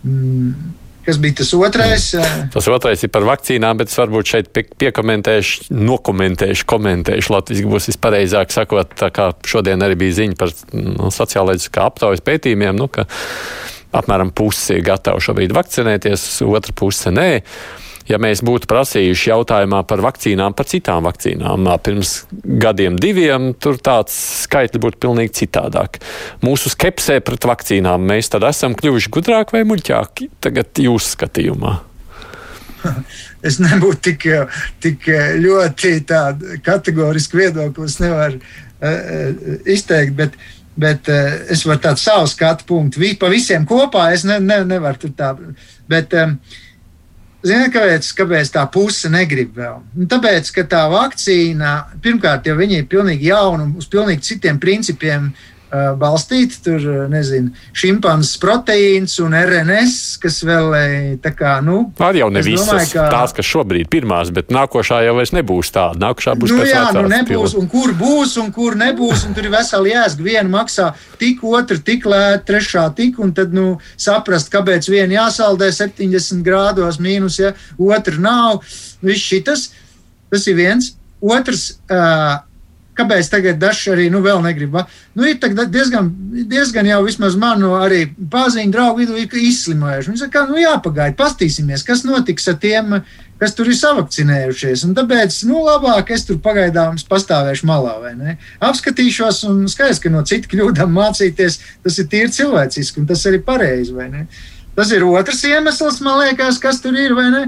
Mm. 0.04 0.76
Kas 1.08 1.16
bija 1.24 1.38
tas 1.40 1.54
otrais? 1.56 2.06
Tas 2.52 2.66
otrais 2.68 3.00
ir 3.06 3.10
par 3.16 3.24
vakcīnām, 3.24 3.78
bet 3.80 3.88
es 3.88 3.96
varbūt 3.96 4.28
šeit 4.28 4.50
pie, 4.52 4.66
piekomentēšu, 4.84 5.70
nokomentēšu, 5.72 6.66
komentēšu. 6.68 7.32
Latvijas 7.32 7.70
būs 7.72 7.88
vispareizāk 7.94 8.52
sakot, 8.52 8.92
tā 9.00 9.08
kā 9.16 9.30
šodien 9.48 9.86
arī 9.88 9.96
bija 10.02 10.18
ziņa 10.18 10.36
par 10.36 10.52
nu, 10.76 11.08
sociālais 11.16 11.70
aptaujas 11.72 12.26
pētījumiem, 12.28 12.76
nu, 12.76 12.90
ka 12.92 13.08
apmēram 13.96 14.34
pusi 14.36 14.76
ir 14.76 14.84
gatavi 14.84 15.24
šobrīd 15.24 15.56
vakcinēties, 15.56 16.28
otra 16.44 16.76
puse 16.76 17.16
nē. 17.16 17.30
Ja 18.10 18.20
mēs 18.22 18.42
būtu 18.46 18.70
prasījuši 18.72 19.32
jautājumā 19.32 19.84
par 19.88 20.02
vakcīnām, 20.06 20.56
par 20.58 20.70
citām 20.70 21.08
vakcīnām 21.08 21.68
pirms 21.84 22.14
gadiem, 22.44 22.98
diviem, 23.02 23.52
tur 23.54 23.80
tāds 23.84 24.16
skaitļi 24.46 24.82
būtu 24.84 25.02
pilnīgi 25.08 25.36
citādāk. 25.44 26.00
Mūsu 26.46 26.72
skepsē 26.74 27.20
pret 27.26 27.48
vakcīnām 27.48 28.08
mēs 28.08 28.32
tad 28.34 28.48
esam 28.48 28.78
kļuvuši 28.78 29.14
gudrāki 29.14 29.58
vai 29.58 29.66
muļķāki 29.68 30.32
tagad 30.44 30.84
jūsu 30.88 31.16
skatījumā? 31.18 31.78
Es 33.48 33.60
nebūtu 33.62 34.00
tik, 34.10 34.24
tik 34.84 35.06
ļoti 35.40 35.92
kategoriski 36.66 37.38
viedoklis, 37.40 38.00
nevaru 38.02 38.40
uh, 38.42 39.36
izteikt, 39.70 40.16
bet, 40.18 40.34
bet 40.76 41.10
uh, 41.14 41.36
es 41.54 41.62
varu 41.68 41.84
tādu 41.86 42.02
savu 42.02 42.28
skatu 42.32 42.66
punktu. 42.68 43.02
Vi, 43.04 43.14
pa 43.20 43.30
visiem 43.32 43.68
kopā 43.70 44.10
es 44.16 44.26
ne, 44.28 44.40
ne, 44.44 44.64
nevaru 44.68 45.04
tur 45.04 45.14
tā. 45.18 45.30
Bet, 45.88 46.18
um, 46.18 46.36
Ziniet, 47.48 47.72
kāpēc, 47.72 48.08
kāpēc 48.18 48.50
tā 48.52 48.64
puse 48.72 49.10
negrib 49.12 49.56
vēl? 49.56 49.78
Nu, 49.96 50.08
tāpēc, 50.12 50.50
ka 50.56 50.66
tā 50.68 50.84
vakcīna, 50.92 51.74
pirmkārt, 52.04 52.50
jau 52.50 52.58
viņi 52.58 52.82
ir 52.82 52.90
pilnīgi 52.92 53.30
jauna 53.30 53.64
un 53.64 53.76
uz 53.80 53.88
pilnīgi 53.92 54.26
citiem 54.34 54.60
principiem 54.60 55.30
balstīti. 55.72 56.60
Tur, 56.64 56.84
nezinu, 57.12 57.52
šimpanzes 57.78 58.38
proteīns 58.42 59.18
un 59.24 59.36
RNS, 59.38 60.18
kas 60.24 60.40
vēl 60.48 60.76
tā 61.24 61.32
kā, 61.36 61.58
nu. 61.66 61.80
Arī 62.04 62.24
jau 62.24 62.30
ne 62.34 62.44
visas 62.46 62.68
domāju, 62.70 62.92
ka... 62.94 63.08
tās, 63.14 63.36
kas 63.38 63.50
šobrīd 63.50 63.90
pirmās, 63.92 64.32
bet 64.36 64.54
nākošā 64.54 65.02
jau 65.06 65.18
vairs 65.20 65.34
nebūs 65.36 65.72
tāda. 65.76 66.00
Nākošā 66.08 66.36
būs 66.40 66.56
nu, 66.56 66.66
jā, 66.68 66.86
nu 66.96 67.06
nebūs, 67.12 67.54
pila. 67.54 67.62
un 67.62 67.70
kur 67.72 67.94
būs, 67.98 68.38
un 68.42 68.52
kur 68.56 68.78
nebūs, 68.80 69.26
un 69.28 69.38
tur 69.38 69.50
ir 69.50 69.54
veseli 69.54 69.94
jēzga. 69.94 70.28
Viena 70.28 70.52
maksā 70.54 70.92
tik, 71.22 71.44
otra 71.48 71.80
tik 71.90 72.08
lēta, 72.10 72.44
trešā 72.48 72.88
tik, 72.98 73.22
un 73.24 73.34
tad, 73.38 73.56
nu, 73.56 73.78
saprast, 74.00 74.52
kāpēc 74.54 74.90
viena 74.92 75.22
jāsaldē 75.22 75.72
70 75.76 76.46
grādos 76.48 77.02
mīnus, 77.04 77.42
ja 77.42 77.54
otra 77.78 78.22
nav. 78.22 78.64
Viss 79.04 79.30
šitas, 79.30 79.70
tas 80.32 80.48
ir 80.50 80.58
viens. 80.58 80.94
Otrs, 81.22 81.72
uh, 81.90 82.47
Kāpēc 82.98 83.30
tagad 83.30 83.60
dažs 83.62 83.84
arī 83.94 84.08
nu, 84.10 84.24
vēl 84.26 84.42
negrib? 84.42 84.74
Nu, 85.14 85.28
ir 85.28 85.38
diezgan, 85.70 86.10
diezgan 86.50 86.90
jau 86.90 87.04
vismaz 87.06 87.38
manu 87.38 87.76
arī 87.78 88.08
paziņu 88.32 88.74
draugu 88.74 89.04
vidū 89.04 89.40
izslimojuši. 89.44 90.12
Viņi 90.12 90.24
saka, 90.24 90.48
nu 90.50 90.58
jāpagaida, 90.58 91.18
pastīsimies, 91.20 91.86
kas 91.86 92.02
notiks 92.08 92.50
ar 92.50 92.58
tiem, 92.64 92.98
kas 93.38 93.54
tur 93.54 93.70
ir 93.70 93.78
savakcinējušies. 93.78 94.88
Un 94.88 94.98
tāpēc, 94.98 95.40
nu, 95.50 95.62
labāk 95.68 96.10
es 96.16 96.26
tur 96.26 96.42
pagaidām 96.44 96.98
pastāvēšu 97.10 97.70
malā, 97.70 97.96
vai 98.02 98.14
ne? 98.18 98.38
Apskatīšos 98.66 99.44
un 99.52 99.64
skaidrs, 99.70 100.02
ka 100.02 100.12
no 100.14 100.26
citu 100.26 100.56
kļūdām 100.56 100.94
mācīties, 100.98 101.62
tas 101.86 102.02
ir 102.02 102.10
tīri 102.12 102.34
cilvēciski 102.34 103.04
un 103.04 103.10
tas 103.10 103.26
arī 103.30 103.44
pareizi, 103.46 103.94
vai 103.94 104.10
ne? 104.14 104.28
Tas 104.78 104.92
ir 104.94 105.06
otrs 105.06 105.42
iemesls, 105.50 106.02
man 106.06 106.22
liekas, 106.22 106.60
kas 106.62 106.82
tur 106.82 106.98
ir, 106.98 107.14
vai 107.18 107.30
ne? 107.34 107.48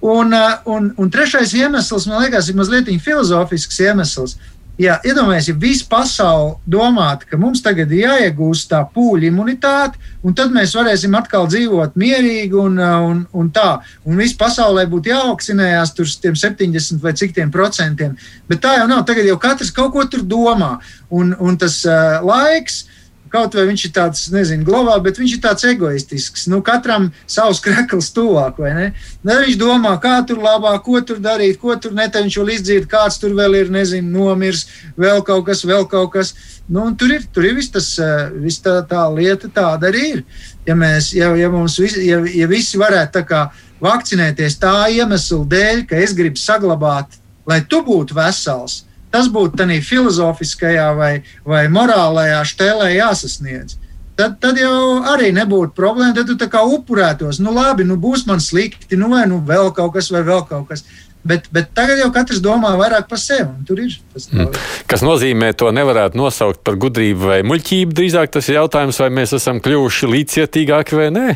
Un, 0.00 0.34
un, 0.70 0.94
un 0.96 1.10
trešais 1.12 1.52
iemesls, 1.58 2.06
man 2.10 2.24
liekas, 2.24 2.48
ir 2.48 2.58
mazliet 2.58 2.90
filozofisks 3.04 3.82
iemesls. 3.84 4.38
Ja 4.80 4.94
iedomājieties, 5.04 5.50
ja 5.50 5.60
visa 5.60 5.86
pasaule 5.90 6.54
domātu, 6.72 7.26
ka 7.28 7.36
mums 7.40 7.60
tagad 7.60 7.90
ir 7.92 8.06
jāiegūst 8.06 8.70
tā 8.70 8.78
pūļa 8.94 9.28
imunitāte, 9.28 10.00
un 10.24 10.32
tad 10.36 10.54
mēs 10.54 10.72
varēsim 10.78 11.12
atkal 11.18 11.44
dzīvot 11.50 11.98
mierīgi 12.00 12.56
un, 12.56 12.78
un, 12.80 13.18
un 13.36 13.50
tā, 13.52 13.82
un 14.08 14.16
viss 14.16 14.38
pasaulē 14.40 14.86
būtu 14.88 15.12
jāvakcinējās 15.12 15.92
tur 15.98 16.08
tiem 16.22 16.38
70 16.38 17.04
vai 17.04 17.12
cik 17.12 17.36
tiem 17.36 17.52
procentiem. 17.52 18.16
Bet 18.48 18.62
tā 18.64 18.78
jau 18.78 18.88
nav. 18.88 19.04
Tagad 19.10 19.28
jau 19.28 19.36
katrs 19.42 19.74
kaut 19.76 19.92
ko 19.92 20.06
tur 20.08 20.24
domā, 20.24 20.78
un, 21.12 21.34
un 21.36 21.60
tas 21.60 21.82
uh, 21.84 22.22
laiks 22.24 22.86
Kaut 23.30 23.54
vai 23.54 23.62
viņš 23.68 23.82
ir 23.86 23.92
tāds, 23.94 24.24
nezinu, 24.34 24.64
globāli, 24.66 25.04
bet 25.04 25.18
viņš 25.20 25.32
ir 25.36 25.42
tāds 25.44 25.66
egoistisks. 25.70 26.48
Nu, 26.50 26.58
katram 26.66 27.12
savs 27.30 27.60
krekls 27.62 28.08
tuvāk, 28.16 28.58
vai 28.58 28.72
ne? 28.74 28.86
Ne 29.26 29.36
viņš 29.44 29.58
domā, 29.60 29.92
kā 30.02 30.16
tur 30.26 30.40
labāk, 30.42 30.82
ko 30.86 30.98
tur 31.06 31.20
darīt, 31.22 31.60
ko 31.62 31.76
tur 31.78 31.94
netā 31.94 32.24
viņš 32.24 32.38
vēl 32.40 32.50
izdzīt, 32.56 32.88
kāds 32.90 33.20
tur 33.22 33.36
vēl 33.38 33.54
ir, 33.60 33.70
nezinu, 33.70 34.10
nomirs, 34.16 34.64
vēl 34.98 35.22
kaut 35.26 35.46
kas, 35.46 35.62
vēl 35.62 35.86
kaut 35.90 36.10
kas. 36.16 36.34
Nu, 36.66 36.88
tur 36.98 37.14
ir, 37.14 37.28
tur 37.30 37.46
ir 37.46 37.54
viss 37.60 37.70
tas, 37.70 37.92
eh, 38.02 38.34
vis 38.42 38.58
tā, 38.64 38.80
tā 38.90 39.06
lieta 39.14 39.46
tāda 39.46 39.92
arī 39.92 40.04
ir. 40.16 40.26
Ja 40.66 40.74
mēs, 40.74 41.14
ja, 41.14 41.30
ja 41.38 41.54
mums, 41.54 41.78
visi, 41.78 42.08
ja, 42.10 42.18
ja 42.26 42.50
visi 42.50 42.82
varētu 42.82 43.14
tā 43.20 43.26
kā 43.30 43.46
vakcinēties 43.80 44.58
tā 44.58 44.74
iemesla 44.90 45.44
dēļ, 45.54 45.86
ka 45.86 46.02
es 46.02 46.18
gribu 46.18 46.38
saglabāt, 46.38 47.14
lai 47.46 47.62
tu 47.62 47.84
būtu 47.86 48.18
vesels, 48.18 48.84
Tas 49.10 49.28
būtu 49.32 49.58
tādā 49.58 49.76
filozofiskajā 49.82 50.88
vai, 50.94 51.12
vai 51.44 51.64
morālajā 51.72 52.42
stēlē 52.46 52.92
jāsasniedz. 52.94 53.76
Tad, 54.20 54.36
tad 54.42 54.58
jau 54.60 55.00
arī 55.08 55.30
nebūtu 55.32 55.72
problēma. 55.76 56.12
Tad 56.16 56.28
tu 56.28 56.36
tā 56.38 56.50
kā 56.52 56.60
upurētos. 56.68 57.40
Nu, 57.40 57.54
labi, 57.56 57.86
nu 57.88 57.96
būs 58.00 58.26
man 58.28 58.42
slikti, 58.42 58.98
nu 59.00 59.08
vai 59.12 59.24
nu 59.30 59.40
vēl 59.46 59.72
kaut 59.76 59.94
kas, 59.96 60.10
vai 60.12 60.20
vēl 60.26 60.44
kaut 60.48 60.68
kas. 60.68 60.84
Bet, 61.20 61.50
bet 61.52 61.72
tagad 61.76 61.98
jau 62.00 62.08
katrs 62.14 62.40
domā 62.40 62.72
vairāk 62.80 63.08
par 63.08 63.20
sevi. 63.20 63.50
Tur 63.68 63.80
ir 63.82 63.96
tas 64.12 64.28
mm. 64.32 64.54
Kas 64.88 65.04
nozīmē, 65.04 65.50
to 65.56 65.68
nevarētu 65.72 66.16
nosaukt 66.20 66.62
par 66.64 66.78
gudrību 66.80 67.32
vai 67.32 67.40
muļķību. 67.48 67.96
Drīzāk 67.96 68.32
tas 68.36 68.48
ir 68.48 68.60
jautājums, 68.60 69.00
vai 69.02 69.10
mēs 69.20 69.34
esam 69.36 69.60
kļuvuši 69.64 70.12
līdzcietīgāki 70.14 71.00
vai 71.00 71.08
nē. 71.16 71.26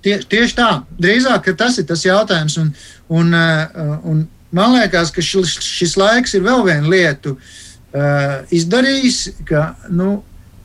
Tie, 0.00 0.16
tieši 0.22 0.56
tā, 0.56 0.68
drīzāk 1.02 1.50
tas 1.58 1.78
ir 1.82 1.88
tas 1.90 2.06
jautājums. 2.06 2.56
Un, 2.62 2.70
un, 3.10 3.34
uh, 3.34 3.98
un, 4.06 4.22
man 4.52 4.74
liekas, 4.76 5.12
ka 5.14 5.22
šis, 5.24 5.56
šis 5.64 5.96
laiks 6.00 6.34
ir 6.36 6.44
vēl 6.46 6.64
viena 6.66 6.90
lieta 6.90 7.34
uh, 7.34 8.40
izdarījis, 8.54 9.22
ka 9.48 9.74
nu, 9.92 10.20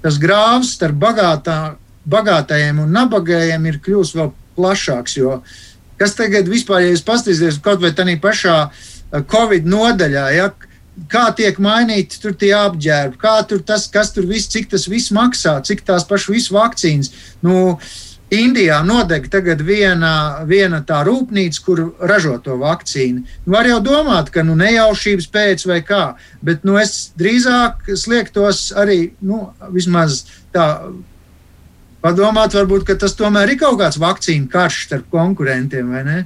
tas 0.06 0.20
grāvs 0.22 0.76
starp 0.78 0.98
bagātā, 1.02 1.60
bagātajiem 2.06 2.84
un 2.84 2.94
nabagajiem 2.94 3.66
ir 3.72 3.82
kļuvis 3.86 4.14
vēl 4.18 4.32
plašāks. 4.58 5.18
Kas 6.00 6.16
tagad 6.18 6.50
vispār, 6.52 6.84
ja 6.84 6.94
jūs 6.94 7.06
paskatīsieties 7.08 7.62
kaut 7.64 7.82
vai 7.82 7.94
tādā 7.96 8.18
pašā 8.22 8.58
Covid 9.32 9.68
nodaļā, 9.70 10.26
ja, 10.36 10.50
kā 11.12 11.28
tiek 11.36 11.58
mainīti 11.62 12.20
tur 12.22 12.36
tie 12.40 12.52
apģērbi, 12.58 13.20
kā 13.20 13.38
tur 13.48 13.62
tas, 13.68 13.88
kas 13.92 14.12
tur 14.16 14.28
viss, 14.28 14.52
cik 14.52 14.70
tas 14.72 14.90
viss 14.92 15.14
maksā, 15.16 15.58
cik 15.66 15.86
tās 15.88 16.06
pašas 16.08 16.34
visas 16.36 16.54
vakcīnas. 16.56 17.12
Nu, 17.44 17.56
uh, 17.76 17.96
Indijā 18.34 18.80
nodeg 18.82 19.28
tagad 19.30 19.60
viena, 19.62 20.42
viena 20.50 20.80
tā 20.82 21.04
rūpnīca, 21.06 21.62
kur 21.62 21.82
ražo 22.10 22.40
to 22.42 22.56
vakcīnu. 22.58 23.22
Nu, 23.46 23.54
var 23.54 23.70
jau 23.70 23.78
domāt, 23.86 24.32
ka 24.34 24.42
nu, 24.42 24.56
nejaušības 24.58 25.28
pēc 25.30 25.66
vai 25.70 25.82
kā, 25.86 26.16
bet 26.42 26.66
nu, 26.66 26.80
es 26.82 27.12
drīzāk 27.20 27.92
sliektos 27.94 28.72
arī 28.82 29.14
nu, 29.22 29.50
vismaz 29.74 30.24
tā. 30.56 30.90
Padomāt, 32.06 32.54
varbūt 32.54 32.92
tas 33.02 33.16
tomēr 33.18 33.50
ir 33.50 33.58
kaut 33.58 33.80
kāds 33.80 33.98
vakcīnu 33.98 34.46
karš 34.54 34.84
starp 34.86 35.08
konkurentiem, 35.10 35.88
vai 35.90 36.04
ne? 36.06 36.18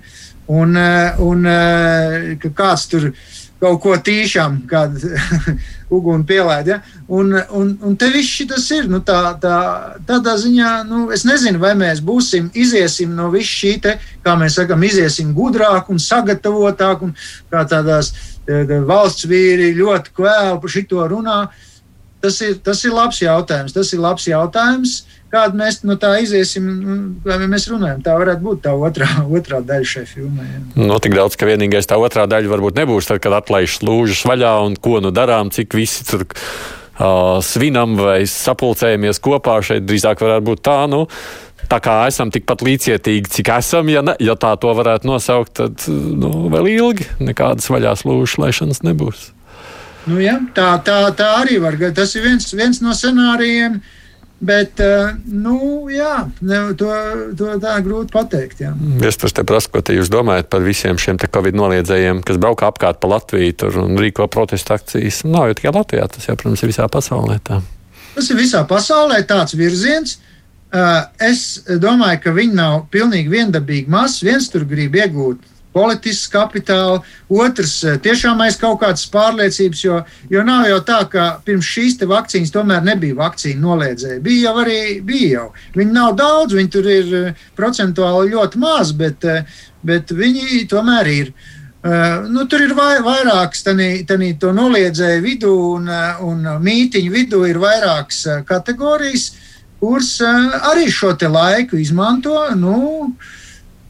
Un, 0.51 0.73
eh, 0.75 1.19
un 1.23 1.45
eh, 1.47 2.35
ka 2.41 2.49
kāds 2.57 2.89
tur 2.91 3.05
ir 3.07 3.13
kaut 3.59 3.81
ko 3.83 3.95
tīšām, 3.99 4.61
kādu 4.69 5.11
uguni 5.95 6.25
pielaid. 6.27 6.69
Ja? 6.71 6.79
Un, 7.07 7.33
un, 7.55 7.73
un 7.83 7.95
te 7.99 8.09
viss 8.13 8.39
šis 8.39 8.69
ir. 8.77 8.89
Nu, 8.91 9.01
tā, 9.05 9.19
tā, 9.41 9.59
tādā 10.07 10.35
ziņā, 10.39 10.73
nu, 10.89 11.07
es 11.15 11.25
nezinu, 11.27 11.61
vai 11.61 11.73
mēs 11.79 12.01
būsim, 12.05 12.49
iziesim 12.53 13.15
no 13.17 13.29
viss 13.33 13.59
šī, 13.61 13.75
te, 13.83 13.95
kā 14.25 14.35
mēs 14.39 14.59
sakām, 14.59 14.83
iziesim 14.87 15.33
gudrāk 15.37 15.91
un 15.91 15.99
sagatavotāk, 16.03 17.03
un 17.07 17.15
kā 17.51 17.65
tādās 17.69 18.13
valsts 18.87 19.27
vīri 19.29 19.73
ļoti 19.77 20.15
kvēli 20.15 20.61
par 20.61 20.73
šito 20.73 21.09
runā. 21.11 21.41
Tas 22.19 22.41
ir, 22.43 22.57
tas 22.63 22.81
ir 22.83 22.91
labs 22.91 23.21
jautājums. 23.23 23.73
Tas 23.75 23.93
ir 23.95 24.01
labs 24.03 24.25
jautājums. 24.27 24.95
Kādu 25.29 25.59
mēs 25.59 25.83
no 25.85 25.93
tā 25.99 26.15
iziesim, 26.23 26.65
vai 27.23 27.37
mēs 27.45 27.67
runājam. 27.69 28.01
Tā 28.03 28.15
varētu 28.17 28.43
būt 28.43 28.63
tā 28.65 28.73
otrā, 28.73 29.07
otrā 29.39 29.61
daļa 29.65 29.91
šai 29.93 30.05
filmai. 30.09 30.47
No 30.75 30.89
nu, 30.95 30.97
tik 31.03 31.15
daudz, 31.15 31.37
ka 31.39 31.47
vienīgais 31.49 31.87
tā 31.89 31.99
otrā 32.01 32.25
daļa 32.29 32.51
varbūt 32.51 32.81
nebūs 32.81 33.11
tad, 33.11 33.21
kad 33.23 33.37
atlaiž 33.37 33.79
slūžas 33.79 34.25
vaļā 34.27 34.55
un 34.65 34.75
ko 34.81 34.99
nu 35.05 35.13
darām, 35.15 35.53
cik 35.53 35.77
visi 35.79 36.07
tur. 36.09 36.27
Uh, 36.99 37.37
svinam 37.39 37.93
vai 37.95 38.25
sapulcējamies 38.27 39.21
kopā. 39.23 39.61
Šeit 39.63 39.85
drīzāk 39.87 40.19
varētu 40.19 40.43
būt 40.49 40.63
tā, 40.67 40.81
nu, 40.91 41.05
tā 41.71 41.79
kā 41.79 41.93
esam 42.09 42.27
tikpat 42.33 42.65
līdzcietīgi, 42.67 43.31
cik 43.37 43.53
esam. 43.55 43.87
Ja, 43.93 44.03
ne, 44.03 44.17
ja 44.19 44.35
tā 44.35 44.51
to 44.59 44.73
varētu 44.75 45.07
nosaukt, 45.07 45.53
tad 45.61 45.87
nu, 45.87 46.49
vēl 46.51 46.67
ilgi 46.73 47.07
nekādas 47.23 47.71
vaļās 47.71 48.03
lūšas 48.03 48.41
laišanas 48.43 48.83
nebūs. 48.83 49.29
Nu, 50.07 50.19
ja, 50.21 50.37
tā, 50.55 50.73
tā, 50.85 51.01
tā 51.17 51.29
arī 51.41 51.59
var 51.61 51.77
būt. 51.79 51.95
Tas 51.97 52.15
ir 52.15 52.23
viens, 52.25 52.45
viens 52.55 52.79
no 52.83 52.95
scenārijiem. 52.95 53.79
Bet, 54.39 54.79
eh, 54.79 55.09
nu, 55.27 55.89
jā, 55.91 56.29
ne, 56.47 56.59
to, 56.79 56.87
to 57.35 57.57
tā 57.59 57.73
grūti 57.83 58.13
pateikt. 58.13 58.61
Jā. 58.63 58.69
Es 59.03 59.19
tas 59.19 59.35
te 59.35 59.43
prasu, 59.43 59.67
ko 59.73 59.81
te 59.83 59.97
jūs 59.97 60.07
domājat 60.13 60.47
par 60.47 60.63
visiem 60.63 60.95
šiem 60.95 61.19
Covid 61.19 61.57
noliedzējiem, 61.59 62.21
kas 62.23 62.39
brauc 62.39 62.63
apkārt 62.63 63.01
pa 63.03 63.09
Latviju 63.11 63.73
un 63.83 63.99
rīko 63.99 64.29
protestu 64.31 64.77
akcijas. 64.77 65.25
Nav 65.27 65.49
jau 65.49 65.59
tikai 65.59 65.75
Latvijā, 65.75 66.07
tas 66.07 66.29
jau, 66.29 66.37
protams, 66.39 66.63
ir 66.63 66.71
visā 66.71 66.87
pasaulē. 66.87 67.35
Tā. 67.43 67.59
Tas 68.15 68.31
ir 68.31 68.39
visā 68.39 68.63
pasaulē 68.67 69.19
tāds 69.27 69.59
virziens. 69.59 70.21
Eh, 70.71 71.03
es 71.27 71.65
domāju, 71.67 72.23
ka 72.23 72.31
viņi 72.39 72.55
nav 72.55 72.85
pilnīgi 72.93 73.35
viendabīgi 73.35 73.91
maz. 73.91 74.21
Viens 74.23 74.47
tur 74.53 74.63
grib 74.69 74.95
iegūt 74.95 75.43
politisks 75.75 76.29
kapitāls, 76.33 77.05
otrs 77.29 77.75
tiešām 78.03 78.41
aiz 78.45 78.57
kaut 78.59 78.79
kādas 78.81 79.05
pārliecības, 79.13 79.83
jo, 79.83 79.99
jo 80.31 80.43
nav 80.45 80.65
jau 80.69 80.79
tā, 80.85 80.99
ka 81.11 81.27
pirms 81.45 81.69
šīs 81.69 81.99
vakcīnas 82.09 82.53
tomēr 82.53 82.81
nebija 82.85 83.17
vakcīna 83.19 83.61
noliedzēja. 83.61 84.23
Bija 84.25 84.49
jau 84.49 84.55
arī, 84.63 84.79
bija 85.05 85.29
jau. 85.35 85.45
Viņi 85.77 85.95
nav 85.95 86.15
daudz, 86.19 86.57
viņi 86.57 86.73
tur 86.73 86.89
ir 86.89 87.13
procentuāli 87.57 88.33
ļoti 88.33 88.61
maz, 88.61 88.93
bet, 88.97 89.25
bet 89.85 90.11
viņi 90.15 90.65
tomēr 90.71 91.13
ir. 91.13 91.33
Uh, 91.79 92.25
nu, 92.27 92.43
tur 92.51 92.59
ir 92.65 92.73
vai, 92.75 92.97
vairākas 92.99 93.61
to 93.63 94.49
noliedzēju 94.51 95.21
vidū 95.23 95.51
un, 95.77 95.85
un 96.27 96.41
mītiņu 96.59 97.13
vidū 97.13 97.45
ir 97.47 97.55
vairākas 97.61 98.43
kategorijas, 98.49 99.29
kuras 99.79 100.17
uh, 100.19 100.57
arī 100.73 100.89
šo 100.91 101.13
laiku 101.31 101.79
izmanto. 101.79 102.35
Nu, 102.59 103.13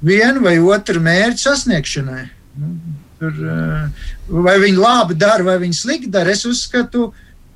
vienu 0.05 0.43
vai 0.43 0.57
otru 0.59 1.01
mērķu 1.03 1.43
sasniegšanai. 1.43 2.25
Nu, 2.59 2.73
tur, 3.19 3.39
eh, 3.45 4.11
vai 4.27 4.57
viņi 4.59 4.79
labi 4.79 5.17
dara, 5.19 5.43
vai 5.43 5.57
viņi 5.61 5.81
slikti 5.81 6.11
dara, 6.11 6.31
es 6.31 6.45
uzskatu, 6.47 7.11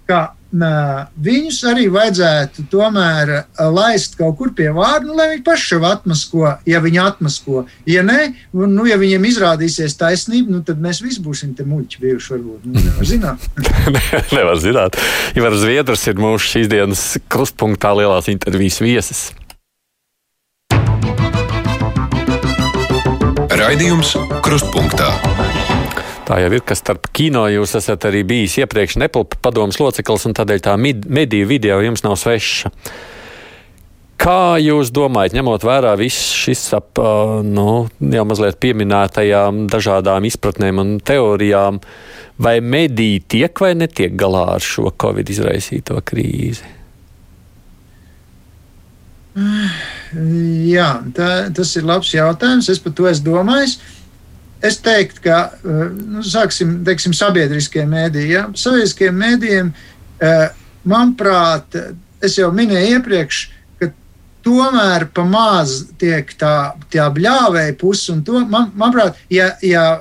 ka 0.08 0.36
viņus 0.53 1.63
arī 1.65 1.88
vajadzētu 1.89 2.67
tomēr 2.69 3.32
eh, 3.34 3.45
laist 3.73 4.17
kaut 4.19 4.38
kur 4.38 4.51
pie 4.53 4.69
vārda, 4.75 5.08
nu, 5.08 5.15
lai 5.17 5.29
viņi 5.32 5.43
paši 5.47 5.67
sev 5.73 5.86
atmasko, 5.88 6.58
ja 6.69 6.82
viņi 6.84 6.99
atmasko. 7.01 7.65
Ja 7.89 8.03
nē, 8.06 8.34
nu, 8.53 8.86
ja 8.86 8.97
viņiem 9.01 9.25
izrādīsies 9.32 9.97
taisnība, 9.97 10.53
nu, 10.53 10.62
tad 10.63 10.82
mēs 10.84 11.01
visi 11.01 11.23
būsim 11.23 11.56
te 11.58 11.65
muļķi 11.65 12.03
bijuši. 12.03 12.34
Varbūt. 12.34 12.65
Nu, 12.67 12.84
nevar 12.84 13.10
zināt. 13.10 13.47
nevar 14.38 14.60
zināt. 14.62 14.99
Ivar 15.38 15.58
Zviedrs 15.58 16.06
ir 16.12 16.21
mūsu 16.21 16.51
šīs 16.53 16.69
dienas 16.69 17.06
krustpunktā 17.32 17.95
lielās 17.97 18.29
intervijas 18.29 18.82
viesis. 18.84 19.32
Raidījums 23.63 24.10
Krustpunktā. 24.43 25.06
Tā 26.28 26.39
jau 26.41 26.49
ir, 26.52 26.63
ka 26.67 26.76
starp 26.76 27.06
kino 27.15 27.45
jūs 27.47 27.78
esat 27.80 28.10
arī 28.10 28.26
bijis 28.28 28.58
iepriekš 28.60 28.97
nepilpa 28.99 29.39
padomus 29.45 29.80
loceklis, 29.80 30.26
un 30.28 30.36
tādēļ 30.36 30.60
tā 30.65 30.73
mediju 30.76 31.47
video 31.47 31.78
jums 31.86 32.04
nav 32.04 32.17
sveša. 32.19 32.73
Kā 34.19 34.60
jūs 34.60 34.91
domājat, 34.91 35.38
ņemot 35.39 35.63
vērā 35.63 35.95
viss 35.95 36.36
šis 36.43 36.65
ap, 36.76 36.99
nu, 37.47 37.88
jau 38.17 38.28
mazliet 38.28 38.60
pieminētajām 38.60 39.65
dažādām 39.71 40.28
izpratnēm 40.28 40.84
un 40.84 40.95
teorijām, 40.99 41.80
vai 42.43 42.58
mediji 42.60 43.23
tiek 43.38 43.63
vai 43.63 43.78
netiek 43.80 44.19
galā 44.19 44.49
ar 44.58 44.71
šo 44.73 44.91
Covid 44.91 45.32
izraisīto 45.32 46.04
krīzi? 46.04 46.83
Jā, 49.34 50.89
tā, 51.17 51.30
tas 51.58 51.74
ir 51.80 51.88
labs 51.89 52.12
jautājums. 52.13 52.69
Es 52.69 52.82
par 52.82 52.93
to 52.98 53.08
esmu 53.10 53.32
domājis. 53.32 53.80
Es 54.63 54.78
teiktu, 54.80 55.26
ka 55.26 55.38
eh, 55.58 55.88
nu, 55.91 56.24
sāksim, 56.24 56.78
teiksim, 56.88 57.15
sabiedriskie 57.17 57.84
mēdīji. 57.89 58.30
Ja? 58.32 58.46
Sabiedriskiem 58.56 59.17
mēdījiem, 59.19 59.74
eh, 60.24 60.46
manuprāt, 60.88 61.76
es 62.24 62.38
jau 62.39 62.52
minēju 62.56 63.00
iepriekš, 63.00 63.41
ka 63.82 63.89
tomēr 64.46 65.10
pa 65.12 65.26
maz 65.28 65.82
tiek 66.00 66.32
tā, 66.39 66.56
tā 66.93 67.10
bļāvēja 67.17 67.76
puse. 67.82 68.15
Man, 68.30 68.72
manuprāt, 68.78 69.19
ja, 69.34 69.52
ja, 69.65 70.00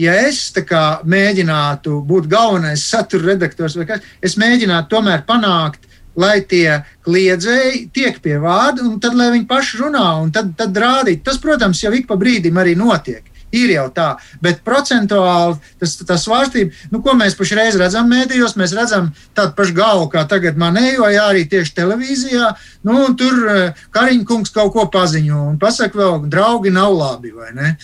ja 0.00 0.16
es 0.24 0.48
mēģinātu 0.50 2.00
būt 2.08 2.26
galvenais 2.32 2.82
satura 2.82 3.34
redaktors, 3.34 3.78
kas, 3.86 4.02
es 4.24 4.34
mēģinātu 4.40 4.90
tomēr 4.96 5.22
panākt 5.28 5.86
lai 6.20 6.38
tie 6.48 6.80
kliedzēji 7.04 7.88
tiek 7.94 8.18
pie 8.22 8.38
vārda, 8.42 8.84
un 8.86 8.98
tad 9.02 9.16
lai 9.18 9.30
viņi 9.34 9.46
paši 9.50 9.80
runā, 9.82 10.08
un 10.22 10.32
tad, 10.34 10.54
tad 10.58 10.76
rādīt. 10.76 11.24
Tas, 11.26 11.38
protams, 11.42 11.82
jau 11.84 11.92
ik 11.94 12.08
pa 12.10 12.18
brīdim 12.20 12.58
arī 12.60 12.76
notiek. 12.78 13.24
Ir 13.54 13.70
jau 13.70 13.84
tā, 13.94 14.08
bet 14.42 14.64
procentuāli 14.66 15.60
tas, 15.78 15.92
tas 16.02 16.24
svārstība, 16.26 16.74
nu, 16.90 16.98
ko 17.04 17.12
mēs 17.14 17.36
pašreiz 17.38 17.76
redzam 17.78 18.08
mēdījos, 18.10 18.56
mēs 18.58 18.74
redzam 18.74 19.12
tādu 19.36 19.54
pašu 19.54 19.76
galvu, 19.76 20.08
kā 20.10 20.24
tagad 20.30 20.58
manējo, 20.58 21.06
ja 21.14 21.28
arī 21.30 21.44
tieši 21.50 21.76
televīzijā. 21.76 22.50
Nu, 22.88 23.04
tur 23.18 23.44
eh, 23.52 23.84
Kariņkungs 23.94 24.50
kaut 24.56 24.74
ko 24.74 24.88
paziņo 24.90 25.44
un 25.52 25.60
pasaka 25.62 26.00
vēl, 26.00 26.24
draugi 26.32 26.74
nav 26.74 26.96
labi, 26.98 27.30
vai 27.36 27.52
ne? 27.54 27.76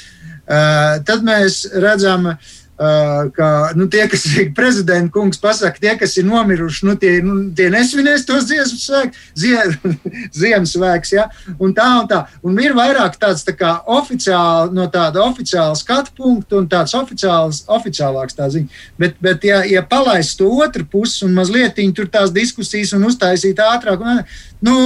Uh, 0.51 0.97
tad 1.07 1.21
mēs 1.23 1.61
redzam 1.79 2.33
Uh, 2.33 2.60
ka 3.37 3.73
nu, 3.77 3.85
tie, 3.93 4.07
kas 4.09 4.25
ir 4.31 4.53
prezidenta 4.59 5.13
kungs, 5.13 5.39
pasaka, 5.41 5.77
tie, 5.81 5.93
kas 6.01 6.17
ir 6.17 6.25
nomiruši, 6.25 6.87
nu, 6.89 6.95
tie, 7.01 7.13
nu, 7.25 7.35
tie 7.57 7.69
nesvinēs 7.73 8.25
tos 8.29 8.47
dziesmu 8.49 8.79
svētkus, 8.81 9.27
zie, 9.37 9.59
Ziemassvētkus. 10.41 11.13
Ja? 11.13 11.27
Un 11.61 11.75
tā 11.77 11.89
un 12.01 12.09
tā. 12.09 12.23
Un 12.47 12.57
ir 12.63 12.73
vairāk 12.77 13.19
tāds 13.21 13.45
tā 13.45 13.53
kā 13.59 13.75
oficiāli, 13.91 14.73
no 14.77 14.87
tāda 14.93 15.25
oficiāla 15.27 15.77
skatu 15.77 16.15
punkta 16.17 16.57
un 16.61 16.69
tāds 16.71 16.95
oficiāls, 16.97 17.65
oficiālāks 17.69 18.39
tā 18.39 18.49
ziņa. 18.55 18.81
Bet, 19.01 19.19
bet 19.21 19.45
ja, 19.45 19.61
ja 19.69 19.85
palaist 19.85 20.39
to 20.41 20.49
otru 20.65 20.87
pusi 20.89 21.27
un 21.27 21.37
mazliet 21.37 21.77
tur 21.97 22.09
tās 22.09 22.33
diskusijas 22.33 22.95
un 22.97 23.05
uztaisīt 23.09 23.61
ātrāk, 23.61 24.01
un, 24.01 24.23
nu, 24.65 24.77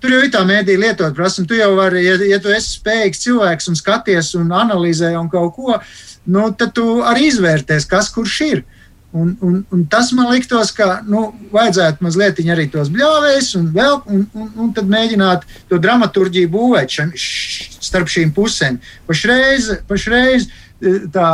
tur 0.00 0.14
jau 0.14 0.22
ir 0.24 0.32
tā 0.32 0.40
mēdī 0.48 0.78
lietot 0.80 1.12
prasme. 1.16 1.44
Tu 1.48 1.60
jau 1.60 1.72
vari, 1.76 2.06
ja, 2.06 2.16
ja 2.32 2.40
tu 2.40 2.52
esi 2.52 2.78
spējīgs 2.78 3.22
cilvēks 3.26 3.68
un 3.68 3.78
skaties 3.78 4.32
un 4.40 4.52
analizē 4.56 5.12
un 5.20 5.28
kaut 5.32 5.52
ko 5.56 5.76
nu, 6.24 6.50
tad 6.58 6.74
tu 6.76 7.00
arī 7.06 7.28
izvērtēsi, 7.30 7.88
kas 7.90 8.10
kurš 8.14 8.38
ir. 8.46 8.64
Un, 9.12 9.34
un, 9.44 9.58
un 9.68 9.82
tas 9.92 10.08
man 10.16 10.30
liktos, 10.32 10.70
ka 10.72 11.02
nu, 11.04 11.26
vajadzētu 11.52 12.00
mazliet 12.00 12.38
arī 12.48 12.64
tos 12.72 12.88
bļāvējus, 12.92 13.50
un, 13.58 13.66
vēl, 13.74 13.98
un, 14.08 14.22
un, 14.32 14.46
un 14.56 14.70
tad 14.72 14.88
mēģināt 14.88 15.44
to 15.68 15.76
dramaturgiju 15.76 16.48
būvēt 16.48 16.96
šam, 16.96 17.10
š, 17.12 17.76
starp 17.84 18.08
šīm 18.08 18.32
pusēm. 18.32 18.78
Pašreiz, 19.10 19.68
pašreiz 19.88 20.48
e, 20.48 20.94
tā, 21.12 21.28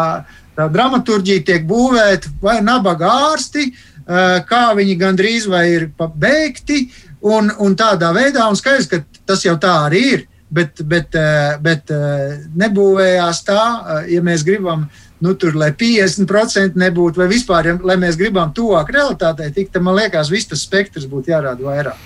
tā 0.58 0.66
dramaturgija 0.74 1.44
tiek 1.52 1.68
būvēta 1.70 2.34
vai 2.42 2.56
nabaga 2.66 3.12
ārsti, 3.30 3.68
e, 3.70 4.24
kā 4.50 4.64
viņi 4.74 4.98
gandrīz 4.98 5.46
vai 5.46 5.68
ir 5.76 5.86
pabeigti, 5.94 6.88
un, 7.22 7.52
un 7.62 7.78
tādā 7.78 8.10
veidā, 8.16 8.48
un 8.50 8.58
skaidrs, 8.58 8.90
ka 8.90 9.04
tas 9.28 9.46
jau 9.46 9.54
tā 9.54 9.76
arī 9.86 10.02
ir 10.16 10.26
bet, 10.50 10.82
bet, 10.84 11.14
eh, 11.14 11.58
bet 11.60 11.90
eh, 11.92 12.38
nebūvējās 12.58 13.44
tā, 13.46 13.60
eh, 13.60 14.10
ja 14.14 14.24
mēs 14.24 14.44
gribam, 14.46 14.86
nu, 15.24 15.34
tur, 15.34 15.56
lai 15.58 15.70
50% 15.76 16.78
nebūtu, 16.78 17.20
vai 17.20 17.28
vispār, 17.30 17.72
ja, 17.72 17.76
lai 17.84 17.98
mēs 18.00 18.18
gribam 18.18 18.52
tuvāk 18.54 18.92
realitātei, 18.94 19.50
tik 19.54 19.72
tam, 19.74 19.88
man 19.88 19.98
liekas, 19.98 20.30
viss 20.32 20.48
tas 20.48 20.62
spektrs 20.64 21.08
būtu 21.10 21.34
jārāda 21.34 21.64
vairāk. 21.64 22.04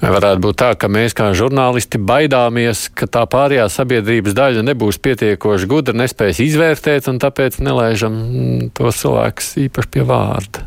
Vai 0.00 0.12
varētu 0.12 0.42
būt 0.44 0.58
tā, 0.60 0.70
ka 0.76 0.90
mēs 0.92 1.16
kā 1.16 1.30
žurnālisti 1.36 1.98
baidāmies, 1.98 2.86
ka 2.96 3.08
tā 3.08 3.24
pārējā 3.32 3.66
sabiedrības 3.72 4.36
daļa 4.36 4.64
nebūs 4.66 5.00
pietiekoši 5.02 5.68
gudra, 5.70 5.96
nespēs 5.96 6.40
izvērtēt, 6.44 7.08
un 7.12 7.20
tāpēc 7.20 7.58
nelaižam 7.64 8.16
mm, 8.16 8.72
tos 8.76 9.02
cilvēkus 9.02 9.54
īpaši 9.66 9.92
pie 9.96 10.04
vārda? 10.06 10.66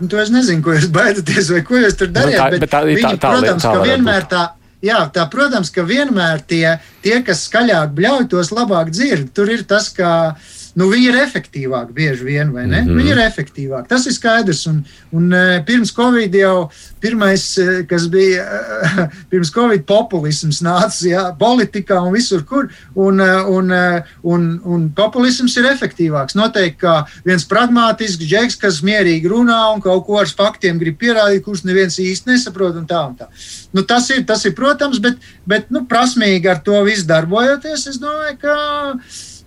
Nu, 0.00 0.10
to 0.10 0.18
es 0.18 0.32
nezinu, 0.34 0.58
ko 0.66 0.74
jūs 0.74 0.90
baidaties 0.92 1.52
vai 1.54 1.62
ko 1.64 1.78
jūs 1.78 1.94
tur 1.96 2.10
darījat. 2.10 2.34
Nu, 2.34 2.42
tā, 2.42 2.50
bet, 2.50 2.64
bet 2.66 2.72
tā, 2.74 2.82
viņi, 2.88 3.02
tā, 3.06 3.14
tā, 3.14 3.32
protams, 3.38 3.62
tā 3.62 3.72
ka 3.72 3.86
vienmēr 3.86 4.26
būt. 4.26 4.34
tā 4.34 4.42
Jā, 4.84 4.98
tā, 5.14 5.24
protams, 5.32 5.70
ka 5.72 5.84
vienmēr 5.88 6.42
tie, 6.44 6.76
tie 7.04 7.22
kas 7.24 7.46
skaļāk 7.48 7.94
bļauj, 7.96 8.26
tos 8.34 8.52
labāk 8.52 8.90
dzird. 8.92 9.30
Tur 9.36 9.48
ir 9.54 9.64
tas, 9.68 9.88
ka 9.96 10.36
nu, 10.78 10.88
viņi 10.90 11.08
ir 11.10 11.18
efektīvāki 11.22 11.94
bieži 11.94 12.26
vien, 12.26 12.50
vai 12.52 12.66
ne? 12.66 12.80
Mm 12.82 12.88
-hmm. 12.88 12.98
Viņi 13.00 13.10
ir 13.12 13.20
efektīvāki. 13.24 13.88
Tas 13.88 14.06
ir 14.06 14.12
skaidrs. 14.12 14.66
Un, 14.66 14.84
un 15.12 15.32
e, 15.32 15.62
pirms 15.66 15.92
Covid 15.94 16.34
jau 16.34 16.70
pirmais, 17.00 17.44
e, 17.58 17.84
kas 17.88 18.08
bija 18.08 18.42
e, 18.42 19.06
pirms 19.30 19.50
Covid 19.54 19.84
populisms 19.86 20.62
nāca 20.62 21.08
jā, 21.08 21.24
politikā 21.38 22.00
un 22.02 22.12
visur, 22.12 22.44
kur. 22.44 22.68
Un, 22.94 23.20
un, 23.20 23.72
un, 24.22 24.60
un 24.64 24.88
populisms 24.90 25.56
ir 25.56 25.70
efektīvāks. 25.70 26.34
Noteikti 26.34 26.80
kā 26.86 27.04
viens 27.24 27.44
pragmātisks 27.44 28.24
džeks, 28.24 28.56
kas 28.56 28.82
mierīgi 28.82 29.28
runā 29.28 29.74
un 29.74 29.80
kaut 29.80 30.06
ko 30.06 30.18
ar 30.18 30.26
faktiem 30.26 30.78
grib 30.78 30.98
pierādīt, 30.98 31.44
kurus 31.44 31.64
neviens 31.64 31.98
īsti 31.98 32.30
nesaprot 32.30 32.76
un 32.76 32.86
tā 32.86 33.02
un 33.08 33.14
tā. 33.18 33.28
Nu, 33.72 33.82
tas, 33.82 34.10
ir, 34.10 34.24
tas 34.24 34.44
ir, 34.44 34.54
protams, 34.54 34.98
bet, 34.98 35.14
bet 35.46 35.70
nu, 35.70 35.84
prasmīgi 35.90 36.50
ar 36.50 36.62
to 36.66 36.82
visu 36.86 37.06
darbojoties, 37.06 37.86
es 37.90 38.00
domāju, 38.02 38.38
ka 38.42 38.56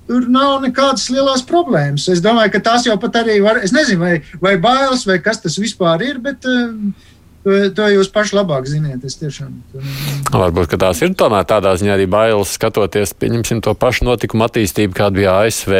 tur 0.07 0.29
nav 0.31 0.61
nekādas 0.63 1.09
lielas 1.13 1.43
problēmas. 1.47 2.07
Es 2.13 2.23
domāju, 2.23 2.55
ka 2.55 2.63
tās 2.71 2.87
jau 2.87 2.97
pat 3.01 3.21
arī 3.23 3.37
var, 3.43 3.61
es 3.63 3.75
nezinu, 3.75 4.01
vai, 4.03 4.15
vai 4.41 4.55
bailes, 4.61 5.05
vai 5.09 5.19
kas 5.23 5.43
tas 5.43 5.59
vispār 5.61 6.05
ir, 6.07 6.23
bet 6.23 6.47
To, 7.47 7.53
to 7.71 7.85
jūs 7.87 8.09
paši 8.11 8.35
labāk 8.35 8.65
ziniet. 8.67 9.05
Tiešām, 9.07 9.53
to... 9.71 9.81
Varbūt 10.33 10.73
tās 10.81 10.99
ir 11.05 11.13
tomēr 11.15 11.45
tādā 11.47 11.71
ziņā 11.79 11.93
arī 11.95 12.07
bailes 12.11 12.51
skatoties, 12.57 13.13
pieņemsim 13.15 13.61
to 13.63 13.71
pašu 13.79 14.03
notikumu 14.03 14.43
attīstību, 14.49 14.91
kāda 14.97 15.15
bija 15.15 15.35
ASV. 15.45 15.77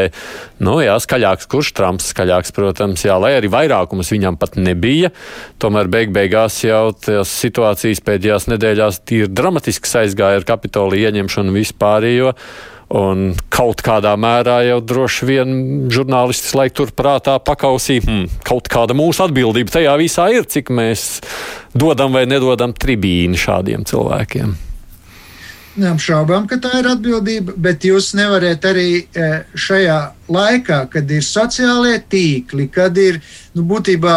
Nu, 0.63 0.77
jā, 0.79 0.95
skaļāks, 1.03 1.49
kurš 1.51 1.73
Trumps 1.75 2.07
skaļāks, 2.13 2.55
protams, 2.55 3.03
jā, 3.03 3.17
lai 3.19 3.33
arī 3.35 3.51
vairākums 3.51 4.13
viņam 4.15 4.39
pat 4.39 4.55
nebija. 4.55 5.11
Tomēr 5.59 5.91
beig 5.91 6.15
beigās 6.15 6.61
jau 6.63 6.93
tās 7.03 7.35
situācijas 7.43 7.99
pēdējās 8.05 8.47
nedēļās 8.53 9.03
tīri 9.03 9.27
dramatiski 9.27 9.91
aizgāja 10.05 10.39
ar 10.39 10.47
Kapitoliju 10.47 11.11
ieņemšanu 11.11 11.57
vispārējo. 11.57 12.31
Un 12.87 13.33
kaut 13.51 13.81
kādā 13.83 14.13
mērā 14.15 14.61
jau 14.63 14.77
droši 14.79 15.27
vien 15.27 15.49
žurnālisti 15.91 16.55
laik 16.55 16.75
tur 16.77 16.93
prātā 16.95 17.35
pakausī, 17.43 17.97
hmm, 17.99 18.29
kaut 18.47 18.69
kāda 18.71 18.95
mūsu 18.95 19.25
atbildība 19.25 19.75
tajā 19.75 19.95
visā 19.99 20.29
ir, 20.31 20.47
cik 20.47 20.71
mēs 20.71 21.19
dodam 21.75 22.15
vai 22.15 22.23
nedodam 22.31 22.71
tribīni 22.71 23.35
šādiem 23.39 23.83
cilvēkiem. 23.87 24.55
Neapšaubām, 25.77 26.47
ka 26.49 26.57
tā 26.63 26.79
ir 26.79 26.87
atbildība, 26.89 27.53
bet 27.59 27.83
jūs 27.85 28.15
nevarat 28.17 28.63
arī 28.65 29.03
šajā 29.53 29.99
laikā, 30.31 30.79
kad 30.91 31.11
ir 31.11 31.23
sociālie 31.25 31.97
tīkli, 32.09 32.67
kad 32.71 32.97
ir 32.99 33.19
nu, 33.55 33.63
būtībā 33.67 34.13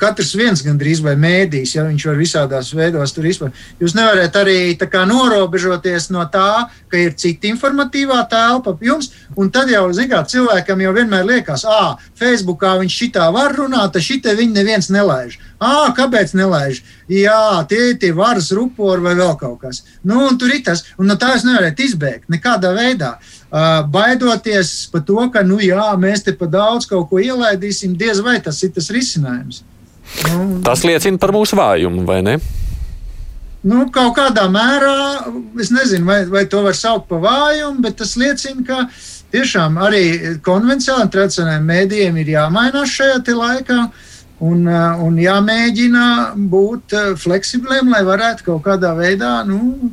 katrs 0.00 0.34
viens 0.38 0.62
gandrīz 0.64 1.02
vai 1.04 1.14
mēdīs, 1.20 1.74
ja 1.76 1.84
viņš 1.86 2.06
var 2.08 2.18
visādās 2.18 2.70
veidos 2.76 3.14
tur 3.14 3.28
izpildīt. 3.28 3.62
Jūs 3.82 3.96
nevarat 3.98 4.36
arī 4.40 4.58
kā, 4.78 5.04
norobežoties 5.08 6.10
no 6.14 6.24
tā, 6.32 6.68
ka 6.88 7.00
ir 7.00 7.16
cita 7.18 7.50
informatīvā 7.50 8.20
telpa 8.30 8.76
jums, 8.84 9.10
un 9.36 9.50
tad 9.54 9.72
jau, 9.72 9.86
zināt, 9.96 10.30
cilvēkam 10.32 10.84
jau 10.84 10.94
vienmēr 10.96 11.26
liekas, 11.28 11.66
ah, 11.68 11.98
Facebookā 12.18 12.76
viņš 12.82 13.00
šitā 13.02 13.28
var 13.34 13.56
runāt, 13.58 13.92
tad 13.94 14.04
šitie 14.04 14.36
viņi 14.38 14.56
neviens 14.60 14.90
nelaiž. 14.94 15.38
Ah, 15.58 15.90
kāpēc 15.96 16.36
nelaiž? 16.38 16.84
Jā, 17.10 17.64
tie 17.68 17.90
ir 17.90 17.98
tie 17.98 18.12
varas 18.14 18.52
rupori 18.54 19.02
vai 19.02 19.16
vēl 19.18 19.34
kaut 19.40 19.58
kas. 19.64 19.82
Nu, 20.06 20.20
un 20.28 20.38
tur 20.38 20.52
ir 20.54 20.62
tas, 20.62 20.84
un 21.00 21.10
no 21.10 21.16
tā 21.18 21.32
jūs 21.34 21.46
nevarat 21.48 21.80
izbēgt 21.82 22.30
nekādā 22.30 22.70
veidā. 22.76 23.16
Uh, 23.18 23.37
baidoties 23.50 24.88
par 24.92 25.02
to, 25.08 25.22
ka, 25.32 25.42
nu 25.46 25.58
jā, 25.62 25.88
mēs 26.00 26.24
te 26.26 26.34
pa 26.36 26.46
daudz 26.50 26.88
kaut 26.88 27.08
ko 27.10 27.20
ielaidīsim, 27.22 27.96
diez 27.96 28.20
vai 28.24 28.38
tas 28.44 28.60
ir 28.62 28.74
tas 28.76 28.90
risinājums. 28.92 29.62
Nu, 30.28 30.60
tas 30.64 30.84
liecina 30.84 31.20
par 31.20 31.32
mūsu 31.32 31.56
vājumu, 31.56 32.04
vai 32.08 32.20
ne? 32.24 32.38
Nu, 33.68 33.88
kaut 33.92 34.14
kādā 34.16 34.46
mērā, 34.52 35.28
es 35.60 35.72
nezinu, 35.74 36.06
vai, 36.06 36.20
vai 36.30 36.44
to 36.48 36.60
var 36.64 36.76
saukt 36.78 37.08
par 37.10 37.24
vājumu, 37.24 37.82
bet 37.84 37.98
tas 38.00 38.14
liecina, 38.20 38.62
ka 38.64 38.84
tiešām 39.34 39.80
arī 39.82 40.04
konvencionāliem 40.44 41.10
tradicionāliem 41.12 41.66
mēdījiem 41.72 42.20
ir 42.22 42.36
jāmainās 42.36 42.94
šajā 42.94 43.24
laikā. 43.40 43.80
Un, 44.38 44.68
un 45.02 45.16
jāmēģina 45.18 46.02
būt 46.46 46.92
fleksibliem, 47.18 47.88
lai 47.90 48.04
varētu 48.06 48.44
kaut 48.46 48.60
kādā 48.68 48.92
veidā 48.94 49.40
nu, 49.48 49.90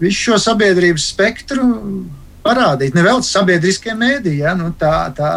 visu 0.00 0.32
šo 0.32 0.38
sabiedrības 0.42 1.04
spektru 1.12 1.68
parādīt. 2.46 2.94
Nevēl 2.96 3.20
sabiedriskie 3.26 3.94
mēdīji, 3.98 4.40
ja? 4.44 4.54
nu, 4.58 4.70
tā, 4.78 4.94
tā, 5.16 5.30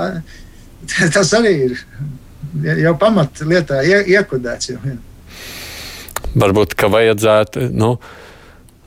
tas 1.15 1.36
arī 1.38 1.54
ir 1.67 1.78
jau 2.86 2.95
pamatlietā 3.02 3.84
ie, 3.88 4.02
iekodēts. 4.15 4.74
Jau, 4.74 4.80
ja. 4.88 4.98
Varbūt, 6.39 6.78
ka 6.80 6.91
vajadzētu. 6.93 7.69
Nu... 7.74 7.98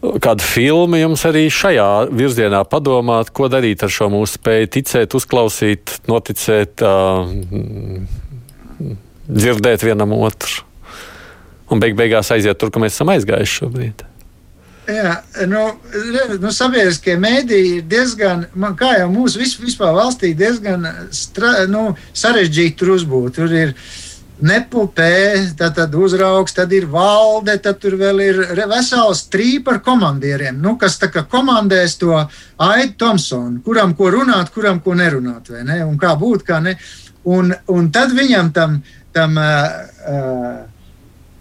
Kādu 0.02 0.42
filmu 0.42 0.98
jums 0.98 1.22
arī 1.28 1.44
šajā 1.46 2.08
virzienā 2.10 2.64
padomāt, 2.66 3.28
ko 3.30 3.46
darīt 3.46 3.84
ar 3.86 3.92
šo 3.94 4.08
mūsu 4.10 4.34
spēju 4.34 4.70
ticēt, 4.74 5.14
uzklausīt, 5.14 5.92
noticēt, 6.10 6.82
uh, 6.82 7.30
dzirdēt 9.30 9.86
vienam 9.86 10.16
otru. 10.18 10.66
Un 11.70 11.78
beig 11.78 11.94
beigās 11.94 12.34
aiziet 12.34 12.58
tur, 12.58 12.74
kur 12.74 12.82
mēs 12.82 12.98
esam 12.98 13.14
aizgājuši 13.14 13.60
šobrīd. 13.60 14.02
Jā, 14.82 15.20
nu, 15.46 15.60
nu, 16.42 16.50
sabiedriskie 16.50 17.14
mēdīji 17.20 17.74
ir 17.78 17.82
diezgan, 17.86 18.48
man, 18.58 18.74
kā 18.78 18.96
jau 18.98 19.10
mūsu 19.12 19.38
vis, 19.38 19.52
vispār 19.62 19.92
valstī, 19.94 20.32
diezgan 20.34 20.88
stra, 21.14 21.68
nu, 21.70 21.92
sarežģīti 22.18 22.80
tur 22.80 22.96
uzbūt. 22.96 23.36
Tur 23.36 23.54
ir 23.54 23.76
nepulpē, 24.42 25.12
tad, 25.58 25.76
tad 25.76 25.94
uzraugs, 25.94 26.56
tad 26.56 26.74
ir 26.74 26.88
valde, 26.90 27.54
tad 27.62 27.78
tur 27.82 27.94
vēl 28.00 28.24
ir 28.24 28.42
vesels 28.72 29.22
trīpa 29.30 29.76
ar 29.76 29.78
komandieriem, 29.86 30.58
nu, 30.58 30.74
kas 30.80 30.98
tā 30.98 31.12
kā 31.14 31.22
komandēs 31.30 31.94
to 32.00 32.16
Aidu 32.18 32.96
Thompsonu, 33.04 33.60
kuram 33.62 33.94
ko 33.94 34.10
runāt, 34.10 34.50
kuram 34.50 34.82
ko 34.82 34.96
nerunāt, 34.98 35.52
vai 35.54 35.62
ne, 35.68 35.78
un 35.86 35.94
kā 36.00 36.16
būt, 36.18 36.42
kā 36.48 36.58
ne. 36.64 36.74
Un, 37.30 37.54
un 37.70 37.86
tad 37.94 38.10
viņam 38.18 38.50
tam 38.50 38.80
tam 39.12 39.36
uh, 39.36 39.44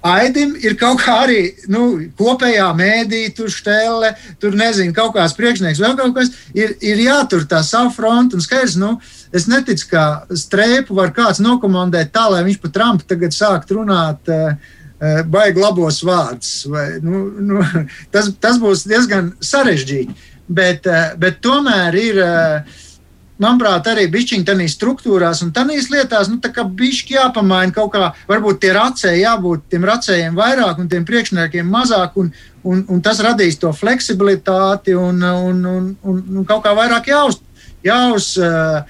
Aidim 0.02 0.56
ir 0.58 0.74
kaut 0.82 1.04
kā 1.04 1.20
arī 1.28 1.42
nu, 1.70 1.84
kopējā 2.18 2.72
mēdī, 2.74 3.22
tur 3.38 3.52
stēle, 3.54 4.16
tur 4.42 4.58
nezinu, 4.58 4.96
kaut 4.98 5.14
kāds 5.14 5.36
priekšnieks, 5.38 5.82
vēl 5.84 5.94
kaut 6.00 6.16
kas. 6.16 6.32
Ir, 6.58 6.74
ir 6.82 7.04
jātur 7.04 7.46
tā 7.50 7.62
savu 7.66 7.94
frontu. 7.94 8.40
Un 8.40 8.46
skaidrs, 8.46 8.80
nu, 8.82 8.96
es 9.36 9.46
neticu, 9.52 9.92
ka 9.94 10.06
strēpu 10.34 10.98
var 10.98 11.14
kāds 11.14 11.42
nokomandēt 11.44 12.14
tā, 12.16 12.26
lai 12.34 12.42
viņš 12.48 12.62
pa 12.64 12.74
Trumpu 12.74 13.06
tagad 13.14 13.38
sākt 13.38 13.74
runāt. 13.78 14.32
Uh, 14.32 14.78
Baigi 15.02 15.58
labos 15.58 16.04
vārdus. 16.06 16.50
Vai, 16.70 16.86
nu, 17.02 17.24
nu, 17.42 17.62
tas, 18.14 18.30
tas 18.42 18.60
būs 18.62 18.86
diezgan 18.90 19.32
sarežģīti. 19.42 20.30
Bet, 20.52 20.86
bet 21.18 21.40
tomēr 21.46 21.96
ir 21.96 22.18
uh, 22.22 22.82
manuprāt, 23.42 23.90
arī 23.92 24.08
bišķiņi 24.12 24.48
tādās 24.48 24.76
struktūrās 24.78 25.44
un 25.46 25.52
tādās 25.56 25.90
lietās, 25.92 26.30
nu, 26.32 26.40
tā 26.44 26.52
kā 26.54 26.66
bišķi 26.66 27.18
jāpamaina 27.18 27.76
kaut 27.76 27.94
kā, 27.96 28.12
varbūt 28.30 28.62
tie 28.64 28.74
racēji 28.78 29.24
jābūt 29.26 29.68
tiem 29.74 29.86
racējiem 29.90 30.38
vairāk 30.38 30.82
un 30.82 30.90
tiem 30.92 31.06
priekšniekiem 31.08 31.70
mazāk, 31.72 32.18
un, 32.22 32.32
un, 32.64 32.84
un 32.88 33.06
tas 33.06 33.22
radīs 33.26 33.60
to 33.62 33.74
fleksibilitāti 33.76 34.98
un, 34.98 35.22
un, 35.22 35.64
un, 35.76 35.94
un, 36.02 36.26
un 36.38 36.50
kaut 36.50 36.66
kā 36.66 36.76
vairāk 36.78 37.12
jāuz. 37.12 37.42
jāuz 37.86 38.36
uh, 38.38 38.84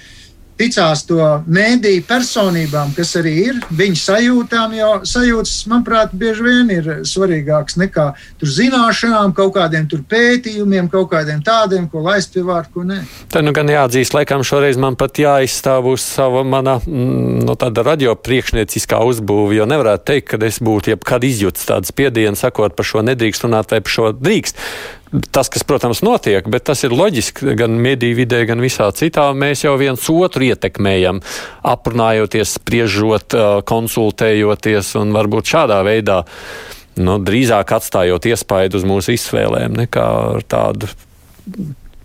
ticās 0.62 1.04
to 1.10 1.20
mēdīju 1.50 2.06
personībām, 2.10 2.94
kas 2.98 3.16
arī 3.20 3.34
ir 3.48 3.60
viņu 3.78 4.00
sajūtām, 4.02 4.76
jo 4.78 4.92
sajūtas, 5.08 5.56
manuprāt, 5.72 6.14
bieži 6.18 6.46
vien 6.46 6.72
ir 6.74 6.90
svarīgākas 7.08 7.80
nekā 7.82 8.08
zināšanām, 8.42 9.34
kaut 9.38 9.56
kādiem 9.58 9.88
pētījumiem, 9.90 10.90
kaut 10.92 11.10
kādiem 11.14 11.42
tādiem, 11.46 11.88
ko 11.92 12.04
laist 12.06 12.34
pie 12.36 12.46
vārda, 12.46 12.72
ko 12.74 12.86
nē. 12.88 13.02
Tā 13.34 13.44
nu 13.46 13.54
gan 13.56 13.70
jāatzīst, 13.72 14.16
laikam 14.18 14.46
šoreiz 14.48 14.80
man 14.82 14.98
pat 15.00 15.20
jāizstāv 15.22 15.90
uz 15.94 16.06
sava 16.06 16.44
mana 16.48 16.78
mm, 16.80 17.44
no 17.48 17.58
tāda 17.60 17.86
radio 17.88 18.16
priekšnieciskā 18.20 19.02
uzbūve, 19.08 19.58
jo 19.58 19.68
nevarētu 19.70 20.08
teikt, 20.14 20.32
ka 20.34 20.42
es 20.48 20.62
būtu 20.64 20.94
jebkad 20.96 21.26
izjūts 21.28 21.68
tādu 21.70 21.90
spiedienu, 21.90 22.38
sakot 22.40 22.78
par 22.78 22.88
šo 22.88 23.06
nedrīkst 23.08 23.48
runāt 23.48 23.74
vai 23.74 23.82
par 23.84 23.98
šo 23.98 24.12
drīkst 24.18 24.60
tas, 25.32 25.50
kas, 25.52 25.64
protams, 25.68 26.02
notiek, 26.06 26.46
bet 26.52 26.66
tas 26.70 26.84
ir 26.88 26.96
loģiski 26.96 27.56
gan 27.60 27.76
mediju 27.84 28.22
vidē, 28.22 28.44
gan 28.50 28.64
visā 28.64 28.88
citā. 28.96 29.30
Mēs 29.36 29.66
jau 29.66 29.76
viens 29.80 30.08
otru 30.14 30.48
ietekmējam, 30.48 31.22
aprunājoties, 31.68 32.56
spriežot, 32.60 33.36
konsultējoties 33.68 34.96
un 35.02 35.14
varbūt 35.16 35.52
šādā 35.56 35.82
veidā 35.88 36.22
nu, 37.02 37.20
drīzāk 37.24 37.76
atstājot 37.78 38.32
iespaidu 38.32 38.80
uz 38.80 38.88
mūsu 38.88 39.16
izvēlēm 39.18 39.78
nekā 39.84 40.08
tādu. 40.52 40.90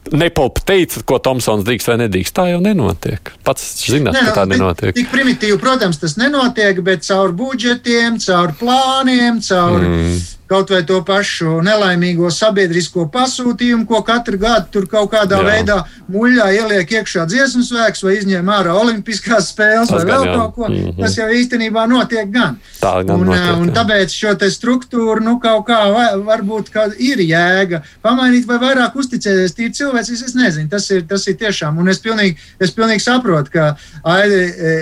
Nepolpa 0.07 0.62
teica, 0.62 1.01
ko 1.03 1.19
Tomsons 1.19 1.64
drīkst 1.66 1.88
vai 1.90 1.97
nedrīkst. 2.05 2.35
Tā 2.37 2.45
jau 2.53 2.61
nenotiek. 2.62 3.33
Pats 3.47 3.64
zināt, 3.90 4.14
ne, 4.14 4.29
ka 4.29 4.37
tā 4.37 4.45
nenotiek. 4.47 4.95
Tik 4.95 5.11
primitīvi, 5.11 5.59
protams, 5.59 5.99
tas 5.99 6.14
nenotiek, 6.19 6.79
bet 6.87 7.03
caur 7.09 7.35
budžetiem, 7.35 8.21
caur 8.23 8.55
plāniem, 8.61 9.42
caur 9.42 9.83
mm 9.83 10.36
kaut 10.48 10.70
vai 10.70 10.82
to 10.87 11.00
pašu 11.06 11.61
nelaimīgo 11.66 12.30
sabiedrisko 12.32 13.06
pasūtījumu, 13.12 13.87
ko 13.88 14.02
katru 14.06 14.38
gadu 14.38 14.70
tur 14.72 14.87
kaut 14.90 15.11
kādā 15.14 15.40
jā. 15.42 15.46
veidā 15.50 15.78
muļā 16.12 16.48
ieliek 16.61 16.92
iekšā 17.00 17.26
dziesmu 17.30 17.64
svēks 17.66 18.04
vai 18.06 18.16
izņem 18.20 18.50
ārā 18.56 18.74
olimpiskās 18.78 19.50
spēles 19.52 19.90
Tas 19.90 20.04
vai 20.04 20.12
vēl 20.12 20.26
jā. 20.28 20.35
kaut 20.38 20.54
ko. 20.54 20.68
Mm 20.68 20.76
-hmm. 20.76 21.02
Tas 21.02 21.16
jau 21.18 21.28
īstenībā 21.40 21.87
notiek 21.90 22.30
gan. 22.30 22.59
Tā 22.80 22.92
gan 23.06 23.20
un, 23.20 23.26
notiek, 23.26 23.56
un 23.61 23.72
tāpēc 23.74 24.14
šo 24.14 24.35
te 24.35 24.50
struktūru, 24.50 25.20
nu, 25.24 25.38
kaut 25.42 25.66
kā 25.66 25.80
varbūt 26.26 26.70
kā 26.74 26.87
ir 26.98 27.18
jēga 27.18 27.82
pamainīt 28.02 28.46
vai 28.46 28.59
vairāk 28.62 28.96
uzticēties 28.96 29.56
tīri 29.56 29.72
cilvēcis, 29.72 30.24
es 30.26 30.35
nezinu, 30.35 30.68
tas 30.68 30.90
ir, 30.90 31.02
tas 31.09 31.26
ir 31.26 31.37
tiešām, 31.37 31.78
un 31.78 31.88
es 31.88 31.98
pilnīgi, 31.98 32.37
es 32.61 32.70
pilnīgi 32.70 33.02
saprotu, 33.02 33.50
ka 33.50 33.76
Aidi, 34.04 34.40
e, 34.59 34.72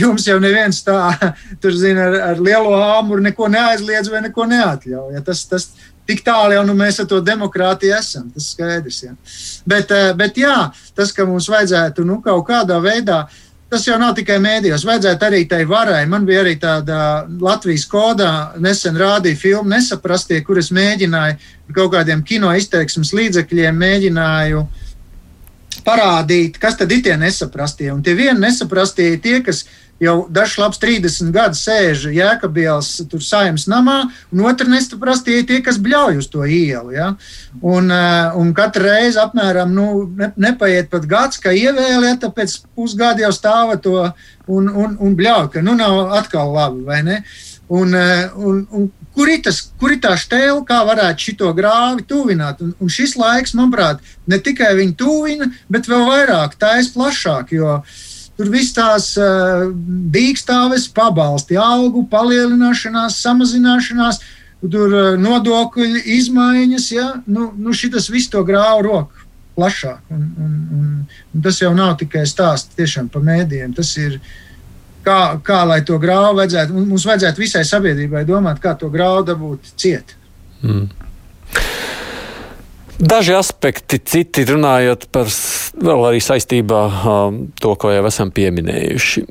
jums 0.00 0.26
jau 0.26 0.38
neviens 0.40 0.82
tā, 0.84 1.00
tur 1.62 1.76
zina, 1.76 2.08
ar, 2.08 2.18
ar 2.30 2.40
lielo 2.40 2.72
āmuru 2.98 3.22
neko 3.22 3.48
neaizliedz 3.52 4.10
vai 4.12 4.22
neko 4.26 4.46
neatļauj. 4.50 5.09
Ja 5.14 5.22
tas, 5.24 5.44
tas, 5.50 5.68
tik 6.08 6.24
tālu 6.26 6.56
jau 6.56 6.64
nu, 6.66 6.74
mēs 6.78 7.00
ar 7.02 7.08
to 7.10 7.20
demokrātiju 7.24 7.94
esam. 7.98 8.30
Tas 8.34 8.48
ir 8.48 8.56
skaidrs. 8.56 9.02
Ja. 9.04 9.14
Bet, 9.66 9.92
eh, 9.94 10.10
bet 10.16 10.40
jā, 10.40 10.56
tas, 10.96 11.12
ka 11.12 11.26
mums 11.28 11.48
vajadzētu 11.50 12.04
nu, 12.06 12.20
kaut 12.24 12.46
kādā 12.48 12.80
veidā. 12.82 13.24
Tas 13.70 13.84
jau 13.86 13.94
nav 14.02 14.16
tikai 14.16 14.40
mēdījos. 14.42 14.82
Vajadzētu 14.82 15.26
arī 15.28 15.44
tai 15.48 15.62
varai. 15.64 16.02
Man 16.10 16.24
bija 16.26 16.40
arī 16.42 16.56
tāda 16.58 17.26
Latvijas 17.40 17.84
kodā 17.86 18.58
nesen 18.58 18.98
rādīja 18.98 19.38
filmu 19.38 19.70
Nesaprastie, 19.70 20.40
kuras 20.42 20.72
mēģināju 20.74 21.36
kaut 21.76 21.92
kādiem 21.94 22.24
kino 22.26 22.50
izteiksmes 22.50 23.12
līdzekļiem 23.14 23.78
mēģināju 23.78 24.64
parādīt, 25.86 26.58
kas 26.58 26.80
tad 26.80 26.90
ir 26.90 27.04
tie 27.06 27.14
nesaprastie. 27.16 27.92
Un 27.94 28.02
tie 28.02 28.16
vieni 28.18 28.42
nesaprastie 28.42 29.12
ir 29.14 29.22
tie, 29.22 29.38
kas 29.46 29.62
jau 30.00 30.14
dažs 30.32 30.56
labs 30.60 30.80
30 30.80 31.32
gadu 31.34 31.58
sēž 31.58 32.06
Jēkabielas 32.14 32.88
tur 33.10 33.22
saimnes 33.24 33.66
namā, 33.70 33.98
un 34.32 34.44
otru 34.48 34.70
nesaprasti 34.72 35.40
ir 35.40 35.46
tie, 35.48 35.60
kas 35.64 35.80
bļauj 35.82 36.22
uz 36.22 36.28
to 36.32 36.46
ielu. 36.46 36.94
Ja? 36.96 37.10
Un, 37.60 37.90
eh, 37.92 38.38
un 38.40 38.54
katru 38.56 38.88
reizi 38.88 39.20
apmēram 39.20 39.74
nu, 39.76 39.86
ne, 40.16 40.32
nepaiet 40.40 40.90
pat 40.90 41.06
gads, 41.10 41.40
ka 41.42 41.52
ievēlē, 41.52 42.16
tāpēc 42.24 42.62
pusgadu 42.74 43.26
jau 43.26 43.32
stāva 43.36 43.76
to 43.82 43.98
un, 44.48 44.68
un, 44.68 44.96
un 44.96 45.16
bļauj, 45.16 45.52
ka 45.52 45.64
nu 45.64 45.76
nav 45.76 46.16
atkal 46.22 46.52
labi, 46.56 46.84
vai 46.88 47.02
ne? 47.04 47.20
Un, 47.70 47.94
eh, 47.94 48.30
un, 48.34 48.64
un, 48.74 48.88
kur 49.14 49.28
ir, 49.28 49.42
tas, 49.44 49.60
kur 49.78 49.92
ir 49.92 50.00
tā 50.02 50.16
stēle, 50.18 50.62
kā 50.66 50.80
varētu 50.88 51.34
šo 51.36 51.52
grāvi 51.54 52.06
tuvināt? 52.08 52.64
Un, 52.64 52.72
un 52.80 52.88
šis 52.88 53.18
laiks, 53.20 53.52
manuprāt, 53.58 54.00
ne 54.26 54.40
tikai 54.40 54.72
viņu 54.78 54.96
tuvina, 54.96 55.50
bet 55.68 55.86
vēl 55.90 56.08
vairāk 56.08 56.56
tā 56.58 56.78
ir 56.80 56.88
plašāk. 56.94 57.52
Jo, 57.54 57.82
uh, 57.82 58.06
Tur 58.40 58.48
viss 58.48 58.72
tās 58.72 59.12
uh, 59.20 59.66
dīkstāves, 60.14 60.86
pabalsti, 60.96 61.58
algu 61.60 62.06
palielināšanās, 62.08 63.18
samazināšanās. 63.20 64.22
tur 64.60 64.92
uh, 64.92 65.08
nodokļu 65.20 66.00
izmaiņas, 66.16 66.86
ja, 66.92 67.08
nu, 67.26 67.50
nu 67.56 67.72
šitas 67.76 68.08
viss 68.08 68.32
to 68.32 68.40
grāvu 68.44 68.86
roku 68.88 69.26
plašāk. 69.56 70.00
Un, 70.08 70.22
un, 70.40 70.54
un, 70.78 70.86
un 71.34 71.42
tas 71.44 71.60
jau 71.60 71.74
nav 71.76 71.98
tikai 72.00 72.24
stāsts 72.28 72.76
tiešām 72.78 73.10
par 73.12 73.24
mēdījiem. 73.28 73.74
Tas 73.76 73.92
ir 74.00 74.16
kā, 75.04 75.36
kā 75.44 75.60
lai 75.68 75.82
to 75.84 75.98
grāvu 76.00 76.38
vajadzētu, 76.40 76.86
mums 76.88 77.04
vajadzētu 77.08 77.44
visai 77.44 77.64
sabiedrībai 77.68 78.24
domāt, 78.28 78.60
kā 78.62 78.72
to 78.78 78.88
grāvu 78.92 79.26
dabūt 79.34 79.74
ciet. 79.76 80.16
Mm. 80.64 80.88
Daži 83.00 83.32
aspekti, 83.32 83.96
citi 84.04 84.42
runājot 84.44 85.06
par 85.14 85.30
vēl 85.80 86.02
arī 86.10 86.18
saistībā 86.20 86.80
um, 86.84 87.38
to, 87.56 87.72
ko 87.80 87.92
jau 87.94 88.02
esam 88.04 88.28
pieminējuši. 88.36 89.22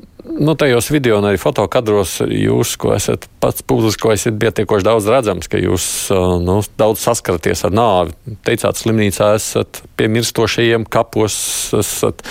Nu, 0.42 0.56
tajos 0.58 0.88
video 0.90 1.20
un 1.20 1.28
arī 1.28 1.38
fotokadros 1.38 2.16
jūs, 2.26 2.74
ko 2.82 2.90
esat 2.96 3.28
pats 3.42 3.62
publiskojis, 3.62 4.26
ir 4.26 4.40
pietiekoši 4.42 4.86
daudz 4.88 5.06
redzams, 5.10 5.46
ka 5.50 5.60
jūs 5.62 5.86
uh, 6.10 6.34
nu, 6.42 6.58
daudz 6.82 7.04
saskaraties 7.06 7.62
ar 7.68 7.76
nāvi. 7.78 8.16
Teicāt, 8.46 8.80
slimnīcā 8.82 9.30
esat 9.38 9.84
pie 9.94 10.10
mirstošajiem 10.18 10.88
kapos. 10.90 11.38
Esat, 11.78 12.26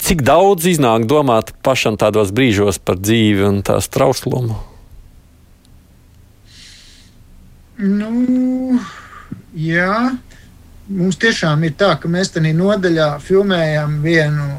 Cik 0.00 0.22
daudz 0.24 0.64
iznāk 0.70 1.04
domāt 1.10 1.50
pašam 1.66 1.98
tādos 2.00 2.30
brīžos 2.32 2.78
par 2.80 2.96
dzīvi 3.02 3.44
un 3.50 3.60
tās 3.66 3.90
trauslumu? 3.92 4.56
Nu, 7.80 8.08
Jā, 9.56 10.12
mums 10.86 11.18
tiešām 11.18 11.64
ir 11.66 11.74
tā, 11.78 11.96
ka 11.98 12.08
mēs 12.10 12.30
tajā 12.34 12.52
nodaļā 12.54 13.12
filmējam 13.24 13.96
vienu 14.04 14.50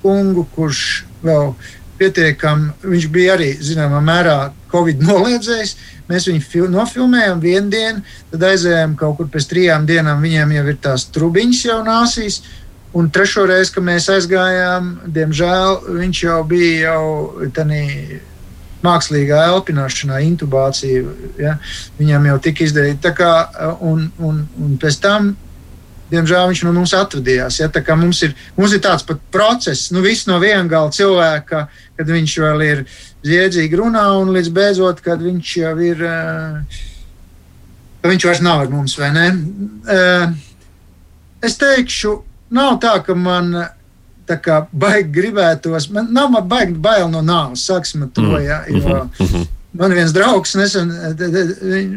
kungu, 0.00 0.46
kurš 0.54 1.04
vēl 1.24 1.52
pietiekami, 1.98 2.70
viņš 2.84 3.08
bija 3.12 3.34
arī 3.36 3.50
zināmā 3.60 4.00
mērā 4.04 4.36
Covid 4.72 5.02
noliedzējis. 5.04 5.76
Mēs 6.06 6.28
viņu 6.30 6.68
nofilmējām 6.70 7.40
vienu 7.42 7.72
dienu, 7.72 8.04
tad 8.30 8.44
aizējām 8.52 8.94
kaut 9.00 9.16
kur 9.18 9.28
pēc 9.32 9.48
trijām 9.50 9.88
dienām. 9.88 10.22
Viņiem 10.22 10.54
jau 10.56 10.64
ir 10.70 10.78
tās 10.84 11.08
trubiņas 11.12 11.64
jau 11.66 11.80
nāsīs. 11.86 12.40
Un 12.96 13.10
trešo 13.12 13.44
reizi, 13.50 13.74
kad 13.74 13.84
mēs 13.84 14.06
aizgājām, 14.08 14.92
diemžēl 15.12 15.82
viņš 15.98 16.22
jau 16.22 16.38
bija 16.48 16.94
jau 16.94 17.48
tādā 17.52 17.82
mākslīgā 18.84 19.40
elpināšanā, 19.52 20.20
intubācija. 20.26 21.02
Ja, 21.40 21.56
viņam 21.98 22.30
jau 22.30 22.38
tika 22.44 22.64
izdarīta. 22.66 23.12
Kā, 23.16 23.32
un, 23.80 24.08
un, 24.18 24.42
un 24.62 24.76
pēc 24.82 24.98
tam, 25.02 25.32
diemžēl, 26.12 26.50
viņš 26.50 26.64
no 26.66 26.74
mums 26.76 26.94
atvadījās. 26.96 27.60
Ja, 27.62 27.70
mums, 27.96 28.22
ir, 28.26 28.34
mums 28.58 28.76
ir 28.76 28.82
tāds 28.84 29.06
pat 29.06 29.22
process, 29.34 29.90
nu, 29.94 30.04
viss 30.04 30.28
no 30.30 30.38
viena 30.42 30.66
gala 30.70 30.92
cilvēka, 30.94 31.66
kad 31.96 32.12
viņš 32.12 32.36
vēl 32.44 32.66
ir 32.66 32.84
ziedzīgi 33.26 33.80
runā, 33.80 34.06
un 34.20 34.34
līdz 34.36 34.52
beidzot, 34.54 35.02
kad 35.04 35.22
viņš 35.24 35.56
jau 35.62 35.76
ir. 35.84 36.04
Viņš 38.06 38.24
vairs 38.28 38.42
nav 38.44 38.60
ar 38.62 38.68
mums, 38.70 38.92
vai 39.00 39.08
ne? 39.10 39.24
Es 41.42 41.56
teikšu, 41.58 42.12
nav 42.54 42.76
tā, 42.82 43.00
ka 43.02 43.16
man 43.18 43.50
tā 44.28 44.38
kā 44.42 44.60
baigi 44.72 45.10
gribētos, 45.14 45.88
man 45.94 46.10
nav 46.14 46.30
man 46.34 46.48
baigi 46.48 46.76
bail 46.82 47.08
no 47.12 47.22
nāves, 47.24 47.66
sāksim 47.68 48.06
ar 48.06 48.12
to, 48.14 48.26
mm. 48.26 48.42
ja, 48.44 48.60
jo 48.70 48.82
mm-hmm. 48.82 49.48
man 49.80 49.96
viens 49.96 50.14
draugs 50.16 50.56
nesen, 50.58 50.92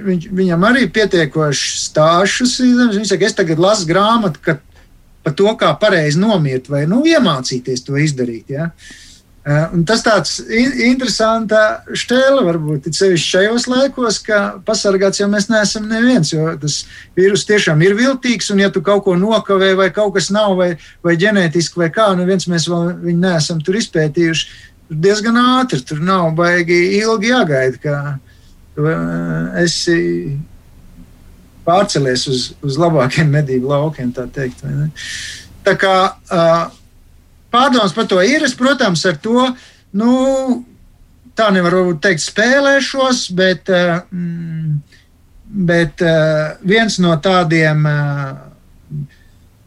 viņ, 0.07 0.29
viņam 0.41 0.65
arī 0.69 0.87
pietiekoši 0.93 1.75
stāšus, 1.87 2.57
viņš 2.61 3.13
saka, 3.13 3.29
es 3.29 3.37
tagad 3.37 3.61
lasu 3.61 3.89
grāmatu, 3.89 4.57
par 5.19 5.35
to, 5.35 5.51
kā 5.59 5.73
pareizi 5.81 6.21
nomirt 6.21 6.69
vai, 6.71 6.85
nu, 6.89 7.01
iemācīties 7.07 7.85
to 7.85 7.99
izdarīt, 7.99 8.55
ja. 8.55 8.69
Uh, 8.71 8.97
Eh, 8.99 9.08
un 9.47 9.83
tas 9.87 10.01
tāds 10.03 10.35
interesants 10.49 11.53
stēle 11.97 12.43
varbūt 12.43 12.89
sevišķi 12.91 13.31
šajos 13.33 13.67
laikos, 13.71 14.19
ka 14.25 14.39
pasargāts 14.67 15.21
jau 15.21 15.29
mēs 15.31 15.47
neesam 15.49 15.87
neviens, 15.89 16.33
jo 16.33 16.49
tas 16.59 16.81
vīrus 17.17 17.47
tiešām 17.47 17.81
ir 17.85 17.95
viltīgs, 17.97 18.51
un 18.53 18.59
ja 18.63 18.69
tu 18.73 18.83
kaut 18.85 19.05
ko 19.07 19.15
nokavē 19.17 19.71
vai 19.79 19.89
kaut 19.95 20.13
kas 20.17 20.29
nav, 20.35 20.57
vai, 20.59 20.73
vai 21.05 21.15
ģenētiski 21.19 21.79
vai 21.79 21.89
kā, 21.93 22.11
nu 22.19 22.27
viens 22.27 22.49
mēs 22.51 22.67
vēl 22.69 22.93
viņu 23.05 23.23
neesam 23.23 23.63
tur 23.63 23.79
izpētījuši, 23.79 24.59
tur 24.89 25.01
diezgan 25.07 25.39
ātri, 25.39 25.81
tur 25.87 26.03
nav 26.03 26.33
baigi 26.37 26.99
ilgi 26.99 27.31
jāgaida, 27.31 27.79
ka 27.83 27.97
eh, 28.77 29.63
esi 29.63 29.99
pārcelies 31.69 32.25
uz, 32.29 32.49
uz 32.65 32.79
labākiem 32.81 33.29
medību 33.31 33.71
laukiem, 33.71 34.11
tā 34.15 34.25
teikt. 34.33 34.63
Tā 35.65 35.75
kā 35.77 35.95
uh, 36.09 36.78
pārdomas 37.51 37.93
par 37.95 38.07
to 38.09 38.21
ir. 38.25 38.43
Es, 38.45 38.55
protams, 38.57 39.05
ar 39.09 39.17
to 39.21 39.47
nu, 39.97 40.13
tā 41.39 41.49
nevaru 41.55 41.95
teikt, 42.01 42.23
spēlēšos, 42.25 43.29
bet, 43.37 43.69
eh, 43.69 44.01
mm, 44.11 44.79
bet 45.69 46.01
eh, 46.01 46.57
viens 46.61 46.99
no 46.99 47.15
tādiem. 47.23 47.85
Eh, 47.87 48.45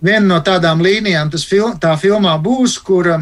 viena 0.03 0.26
no 0.26 0.41
tādām 0.43 0.83
līnijām 0.83 1.30
tas 1.30 1.45
fil, 1.47 1.76
tā 1.78 1.95
filmā 1.95 2.35
būs, 2.43 2.74
kura 2.83 3.20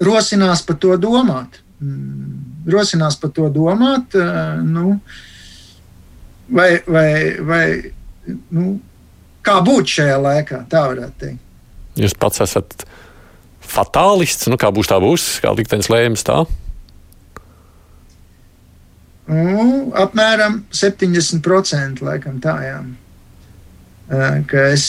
rosinās 0.00 0.64
par 0.64 0.78
to 0.80 0.96
domāt. 0.96 1.60
Mm, 1.80 2.64
rosinās 2.72 3.18
par 3.20 3.30
to 3.36 3.50
domāt, 3.52 4.16
nu, 4.64 4.96
vai, 6.48 6.70
vai, 6.88 7.10
vai 7.44 7.66
nu, 8.50 8.80
kā 9.44 9.60
būt 9.62 9.92
šajā 9.98 10.16
laikā, 10.24 10.62
tā 10.72 10.82
varētu 10.88 11.20
teikt. 11.20 11.44
Jūs 12.00 12.16
pats 12.18 12.42
esat 12.42 12.86
fatālists. 13.68 14.48
Nu, 14.50 14.58
kā 14.60 14.70
būs, 14.74 14.90
tā 14.90 15.00
būs, 15.02 15.26
kā 15.44 15.52
liktenis 15.56 15.90
lēms 15.92 16.24
tā. 16.26 16.44
Nu, 19.26 19.90
apmēram 19.98 20.60
70% 20.70 22.02
laikam 22.06 22.38
tā, 22.42 22.56
jā. 22.62 22.78
Ka 24.46 24.68
es 24.70 24.84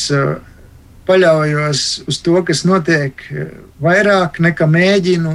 paļaujos 1.08 1.86
uz 2.12 2.20
to, 2.22 2.36
kas 2.46 2.62
notiek 2.68 3.24
vairāk 3.82 4.38
nekā 4.44 4.68
mēģinu 4.70 5.34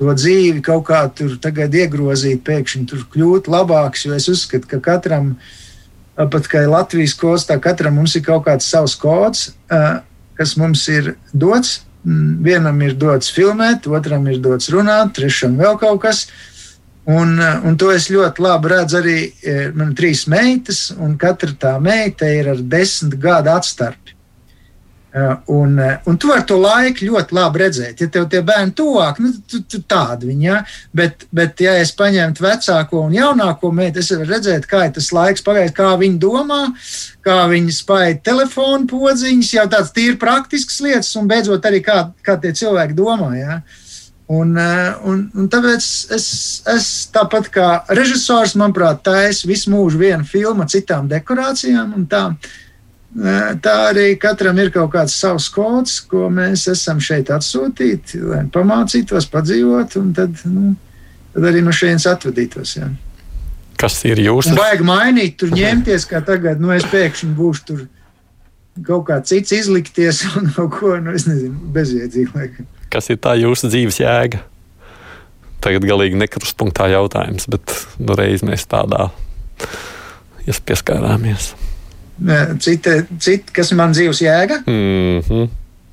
to 0.00 0.14
dzīvi 0.16 0.62
kaut 0.64 0.86
kā 0.88 1.04
tur 1.12 1.36
tagad 1.42 1.74
iegrozīt, 1.76 2.40
pēkšņi 2.46 2.86
tur 2.88 3.04
kļūt 3.12 3.50
labāks, 3.52 4.06
jo 4.06 4.16
es 4.16 4.30
uzskatu, 4.32 4.66
ka 4.70 4.80
katram, 4.82 5.34
pat 6.16 6.48
kā 6.50 6.64
Latvijas 6.66 7.14
kods, 7.20 7.44
tā 7.46 7.58
katram 7.62 8.00
mums 8.00 8.16
ir 8.16 8.24
kaut 8.24 8.46
kāds 8.48 8.66
savs 8.66 8.96
kods, 8.98 9.50
kas 10.40 10.56
mums 10.56 10.86
ir 10.88 11.14
dots, 11.36 11.82
vienam 12.04 12.80
ir 12.82 12.94
dots 12.96 13.32
filmēt, 13.34 13.88
otram 13.90 14.26
ir 14.30 14.40
dots 14.40 14.70
runāt, 14.72 15.14
trešam 15.18 15.58
vēl 15.60 15.78
kaut 15.80 16.00
kas. 16.02 16.26
Un, 17.10 17.40
eh, 17.40 17.60
un 17.64 17.76
to 17.76 17.90
es 17.90 18.08
ļoti 18.12 18.44
labi 18.44 18.68
redzu 18.68 19.00
arī. 19.00 19.18
Eh, 19.42 19.70
man 19.74 19.90
ir 19.90 19.96
trīs 19.96 20.26
meitas, 20.28 20.90
un 20.96 21.16
katra 21.18 21.52
tā 21.52 21.74
meita 21.80 22.28
ir 22.28 22.48
ar 22.48 22.56
desmit 22.56 23.18
gadu 23.18 23.50
atstarpi. 23.50 24.19
Eh, 25.12 25.36
un, 25.44 25.98
un 26.04 26.16
tu 26.16 26.28
vari 26.30 26.44
to 26.46 26.54
laiku 26.62 27.08
ļoti 27.08 27.34
labi 27.34 27.60
redzēt. 27.64 27.98
Ja 27.98 28.06
tev 28.14 28.28
tie 28.30 28.44
bērni 28.46 28.70
tuvāk, 28.78 29.18
nu, 29.18 29.32
tu, 29.50 29.58
tu 29.66 29.80
tādi 29.82 30.28
viņi, 30.28 30.46
ja? 30.46 30.60
bet, 30.94 31.24
bet, 31.34 31.58
ja 31.64 31.72
es 31.82 31.90
paņemtu 31.98 32.44
vecāko 32.44 33.02
un 33.08 33.16
jaunāko 33.16 33.72
meitu, 33.74 33.98
es 33.98 34.12
varu 34.14 34.28
redzēt, 34.30 34.68
kā 34.70 34.84
ir 34.86 34.94
tas 34.94 35.10
laiks 35.16 35.42
pagājis, 35.42 35.74
kā 35.74 35.88
viņi 35.98 36.22
domā, 36.22 36.60
kā 37.26 37.40
viņi 37.50 37.74
spēja 37.74 38.20
telefonu 38.30 38.86
podziņas, 38.92 39.52
jau 39.58 39.66
tāds 39.74 39.90
tīri 39.98 40.14
praktisks 40.20 40.78
lietas, 40.86 41.10
un 41.18 41.26
beidzot 41.30 41.66
arī 41.66 41.82
kā, 41.82 42.04
kā 42.22 42.38
tie 42.38 42.54
cilvēki 42.62 42.98
domā. 43.02 43.34
Ja? 43.34 43.60
Un, 44.30 44.54
un, 44.54 45.26
un 45.34 45.50
tāpēc 45.50 45.92
es, 46.14 46.26
es 46.70 46.90
tāpat 47.10 47.50
kā 47.50 47.68
režisors, 47.98 48.54
manuprāt, 48.54 49.02
taisa 49.10 49.50
visu 49.50 49.74
mūžu 49.74 50.06
vienu 50.06 50.22
filmu 50.22 50.62
ar 50.62 50.70
citām 50.70 51.10
dekorācijām. 51.10 51.98
Tā, 52.06 52.28
tā 53.14 53.74
arī 53.90 54.14
katram 54.20 54.58
ir 54.62 54.70
kaut 54.74 54.92
kāds 54.94 55.16
savs 55.18 55.48
kods, 55.50 55.98
ko 56.06 56.28
mēs 56.30 56.68
esam 56.70 57.00
šeit 57.02 57.30
atsūtīti, 57.34 58.20
lai 58.22 58.44
pamācītos, 58.52 59.26
padzīvot, 59.32 59.96
un 59.98 60.12
tad, 60.14 60.42
nu, 60.46 60.74
tad 61.34 61.48
arī 61.50 61.62
no 61.64 61.74
šejienes 61.74 62.06
atvadītos. 62.10 62.76
Jā. 62.78 62.90
Kas 63.80 63.96
ir 64.06 64.20
jūsu? 64.22 64.54
Vajag 64.54 64.84
mainīt, 64.86 65.38
tur 65.40 65.50
ņemties, 65.56 66.06
kā 66.06 66.20
tagad, 66.24 66.60
nu 66.62 66.70
es 66.74 66.86
pēkšņi 66.90 67.32
būšu 67.38 67.66
tur 67.70 67.88
kaut 68.86 69.08
kā 69.08 69.18
cits 69.26 69.52
izlikties 69.56 70.22
un 70.38 70.52
kaut 70.54 70.76
ko, 70.78 70.94
nu 71.02 71.14
es 71.16 71.26
nezinu, 71.28 71.72
bezjēdzīgi. 71.74 72.68
Kas 72.90 73.10
ir 73.10 73.18
tā 73.22 73.34
jūsu 73.40 73.70
dzīves 73.72 74.00
jēga? 74.02 74.44
Tagad 75.60 75.84
galīgi 75.84 76.16
nekrustpunktā 76.16 76.86
jautājums, 76.88 77.44
bet 77.50 77.74
nu 78.00 78.14
reiz 78.16 78.40
mēs 78.46 78.64
tādā 78.70 79.10
pieskārāmies 80.50 81.52
cita, 82.60 83.00
cita, 83.18 83.52
kas 83.56 83.72
man 83.72 83.96
dzīves 83.96 84.20
jēga. 84.24 84.62
Mm 84.66 85.24
-hmm. 85.24 85.48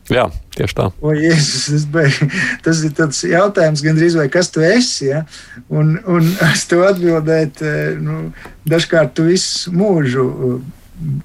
Jā, 0.08 0.24
tieši 0.56 0.76
tā. 0.78 0.86
O, 1.04 1.12
Jēzus, 1.12 1.86
tas 2.66 2.84
ir 2.88 2.94
tāds 2.96 3.20
jautājums, 3.28 3.84
gandrīz 3.84 4.16
vai 4.16 4.30
kas 4.32 4.50
tu 4.56 4.64
esi. 4.64 5.10
Ja? 5.10 5.26
Un, 5.68 5.98
un 6.08 6.30
es 6.52 6.64
tev 6.70 6.86
atbildēt, 6.88 7.62
e, 7.62 7.74
nu, 8.00 8.32
dažkārt 8.70 9.18
tu 9.18 9.28
visu 9.28 9.74
mūžu 9.76 10.28
e, 10.28 10.54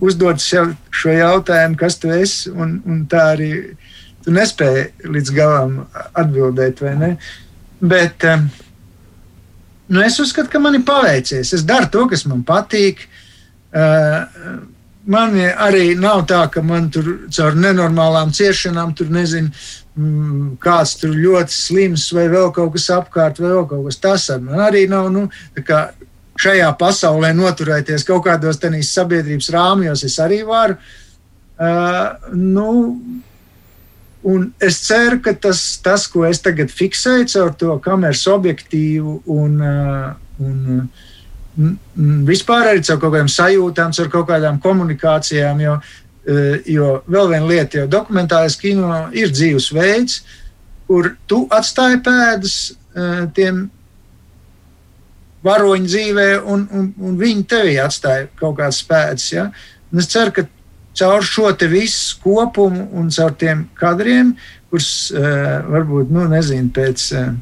uzdod 0.03 0.43
sev 0.43 0.75
šo 0.91 1.15
jautājumu, 1.15 1.79
kas 1.79 1.99
tu 2.03 2.11
esi, 2.11 2.51
un, 2.51 2.81
un 2.87 3.07
tā 3.11 3.29
arī 3.37 3.53
tu 4.25 4.35
nespēji 4.35 4.91
līdz 5.11 5.33
galam 5.35 5.79
atbildēt, 6.19 6.83
vai 6.83 6.97
ne? 6.99 7.15
Bet, 7.83 8.23
um, 8.31 8.45
nu, 9.91 10.03
es 10.05 10.19
uzskatu, 10.23 10.51
ka 10.53 10.61
man 10.63 10.79
ir 10.79 10.85
paveicies. 10.87 11.55
Es 11.57 11.65
daru 11.67 11.89
to, 11.91 12.05
kas 12.11 12.23
man 12.31 12.45
patīk. 12.47 13.07
Uh, 13.73 14.63
man 15.07 15.37
arī 15.37 15.93
nav 15.99 16.27
tā, 16.31 16.45
ka 16.53 16.63
man 16.63 16.91
tur 16.93 17.13
caur 17.33 17.57
nenormālām 17.59 18.33
ciešanām, 18.35 18.95
tur 18.97 19.11
nezinu, 19.13 19.53
mm, 19.97 20.57
kāds 20.63 20.97
tur 21.01 21.17
ļoti 21.17 21.57
slims 21.57 22.09
vai 22.15 22.29
vēl 22.33 22.53
kaut 22.55 22.75
kas 22.77 22.91
apkārt, 22.95 23.41
vai 23.43 23.55
vēl 23.55 23.69
kaut 23.71 23.87
kas 23.89 24.01
tas 24.03 24.31
ar 24.31 24.41
man 24.45 24.63
arī 24.69 24.87
nav. 24.91 25.11
Nu, 25.13 25.29
šajā 26.43 26.71
pasaulē 26.81 27.33
noturēties 27.37 28.07
kaut 28.09 28.25
kādos 28.27 28.61
tenīs 28.63 28.93
sabiedrības 28.95 29.51
rāmjos, 29.53 30.05
es 30.09 30.19
arī 30.23 30.43
varu. 30.49 30.79
Uh, 31.63 32.33
nu, 32.35 32.71
Un 34.23 34.53
es 34.63 34.77
ceru, 34.87 35.17
ka 35.19 35.33
tas, 35.35 35.61
tas, 35.83 36.05
ko 36.07 36.23
es 36.29 36.39
tagad 36.39 36.71
fiksēju 36.71 37.25
caur 37.33 37.49
to 37.59 37.73
kameras 37.83 38.23
objektīvu 38.31 39.17
un, 39.35 39.57
uh, 39.59 40.13
un 40.39 40.85
vispār 41.57 42.71
arī 42.71 42.85
caur 42.87 43.01
kaut 43.01 43.13
kādām 43.13 43.29
sajūtām, 43.31 43.93
caur 43.97 44.09
kaut 44.13 44.29
kādām 44.31 44.61
komunikācijām. 44.63 45.61
Jo, 45.61 45.77
e, 46.25 46.39
jo 46.73 46.95
vēl 47.11 47.35
viena 47.35 47.51
lieta, 47.51 47.83
jo 47.83 47.91
dokumentālais 47.91 48.57
kino 48.61 49.09
ir 49.13 49.33
dzīvesveids, 49.35 50.23
kur 50.89 51.13
tu 51.29 51.45
atstāji 51.53 52.01
pēdas 52.05 52.57
e, 52.71 52.73
tiem 53.37 53.67
varoņu 55.43 55.91
dzīvē, 55.91 56.27
un, 56.47 56.67
un, 56.71 56.91
un 57.03 57.15
viņi 57.19 57.47
tevī 57.51 57.77
atstāja 57.83 58.29
kaut 58.39 58.59
kādas 58.61 58.83
pēdas. 58.87 59.29
Ja? 59.35 59.49
Un 59.93 60.03
es 60.03 60.09
ceru, 60.13 60.35
ka 60.37 60.47
caur 60.99 61.25
šo 61.27 61.51
visu 61.71 62.21
kopumu 62.23 62.89
un 62.93 63.11
caur 63.11 63.35
tiem 63.35 63.67
kadriem, 63.75 64.37
kurus 64.71 65.11
uh, 65.11 65.65
varbūt, 65.69 66.13
nu, 66.15 66.29
nezinu, 66.31 66.71
pēc. 66.73 67.09
Uh, 67.19 67.33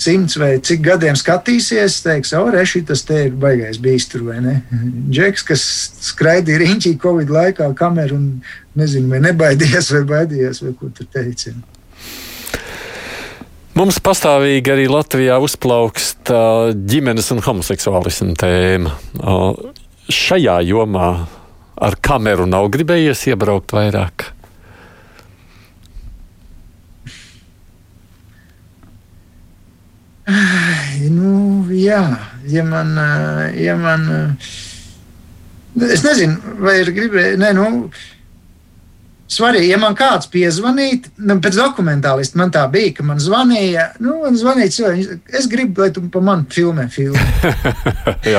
simts 0.00 0.38
vai 0.40 0.54
cik 0.64 0.82
gadiem 0.84 1.18
skatīsies, 1.18 2.00
teiks, 2.04 2.32
o, 2.38 2.46
reši, 2.52 2.84
tas 2.88 3.02
te 3.06 3.26
ir 3.26 3.34
baigais 3.40 3.80
bīstur, 3.82 4.24
vai 4.30 4.38
ne? 4.44 4.56
Džeks, 5.14 5.44
kas 5.50 5.66
skraidīja 6.10 6.62
riņķī 6.64 6.94
Covid 7.02 7.32
laikā 7.34 7.68
kameru 7.78 8.16
un 8.18 8.30
nezinu, 8.80 9.10
vai 9.12 9.20
nebaidījies 9.28 9.92
vai 9.98 10.06
baidījies, 10.14 10.64
vai 10.64 10.74
ko 10.78 10.92
tur 10.94 11.10
teica. 11.12 11.54
Mums 13.78 14.00
pastāvīgi 14.02 14.72
arī 14.72 14.88
Latvijā 14.90 15.38
uzplaukst 15.40 16.32
ģimenes 16.90 17.30
un 17.32 17.38
homoseksuālismu 17.44 18.34
tēma. 18.40 18.96
Šajā 20.10 20.56
jomā 20.66 21.06
ar 21.80 21.96
kameru 22.02 22.48
nav 22.50 22.68
gribējies 22.74 23.28
iebraukt 23.30 23.72
vairāk. 23.76 24.26
Nu, 31.10 31.34
jā, 31.74 32.04
ja 32.50 32.64
man, 32.66 32.94
ja 33.56 33.76
man. 33.78 34.06
Es 35.80 36.02
nezinu, 36.04 36.56
vai 36.62 36.80
ir 36.82 36.90
gribēju. 36.94 37.38
Nē, 37.40 37.52
nu, 37.56 37.66
svarīgi, 39.30 39.70
ja 39.70 39.78
man 39.80 39.94
kāds 39.98 40.28
piezvanīja, 40.30 41.12
nu, 41.28 41.36
pēc 41.42 41.58
dokumentālista 41.60 42.38
man 42.40 42.50
tā 42.54 42.64
bija, 42.72 42.94
ka 42.96 43.06
man 43.06 43.20
zvanīja, 43.22 43.86
nu, 44.02 44.16
man 44.24 44.38
zvanīja 44.38 44.74
cilvēki, 44.76 45.18
es 45.38 45.46
gribu, 45.50 45.84
lai 45.84 45.92
tu 45.94 46.02
pa 46.12 46.22
mani 46.24 46.48
filmē 46.50 46.88
filmu. 46.90 47.20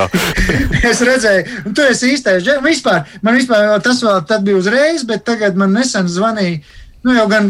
es 0.92 1.04
redzēju, 1.08 1.62
un 1.66 1.78
tu 1.78 1.88
esi 1.88 2.12
īstais, 2.16 2.48
vispār, 2.66 3.06
man 3.24 3.40
vispār 3.40 3.78
tas 3.86 4.04
vēl 4.04 4.22
tad 4.28 4.46
bija 4.48 4.60
uzreiz, 4.60 5.06
bet 5.08 5.26
tagad 5.28 5.60
man 5.60 5.74
nesen 5.78 6.12
zvanīja 6.12 6.60
Nu, 7.02 7.16
jau 7.18 7.26
gan, 7.30 7.50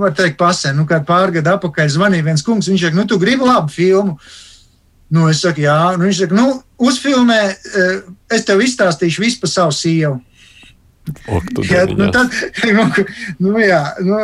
var 0.00 0.12
teikt, 0.16 0.36
pasē, 0.40 0.74
nu, 0.76 0.84
kad 0.88 1.06
pārgada 1.08 1.56
apakaļ 1.56 1.88
zvanīja 1.94 2.26
viens 2.26 2.44
kungs, 2.44 2.68
viņš 2.68 2.86
saka, 2.86 2.98
nu, 2.98 3.06
tu 3.08 3.16
gribi 3.20 3.48
labu 3.48 3.72
filmu. 3.72 4.18
Nu, 5.10 5.24
es 5.32 5.40
saku, 5.42 5.64
jā, 5.64 5.78
nu, 5.96 6.04
viņš 6.04 6.24
saka, 6.24 6.36
nu, 6.36 6.58
uzfilmē, 6.90 7.38
eh, 7.50 7.94
es 8.36 8.44
tev 8.46 8.60
izstāstīšu 8.62 9.24
visu 9.24 9.40
par 9.40 9.52
savu 9.54 9.74
sievu. 9.74 10.20
Ok, 11.26 11.64
ja, 11.64 11.86
nu, 11.88 12.10
tad, 12.12 12.34
nu, 12.76 12.84
nu, 13.40 13.54
jā, 13.64 13.80
nu, 14.04 14.20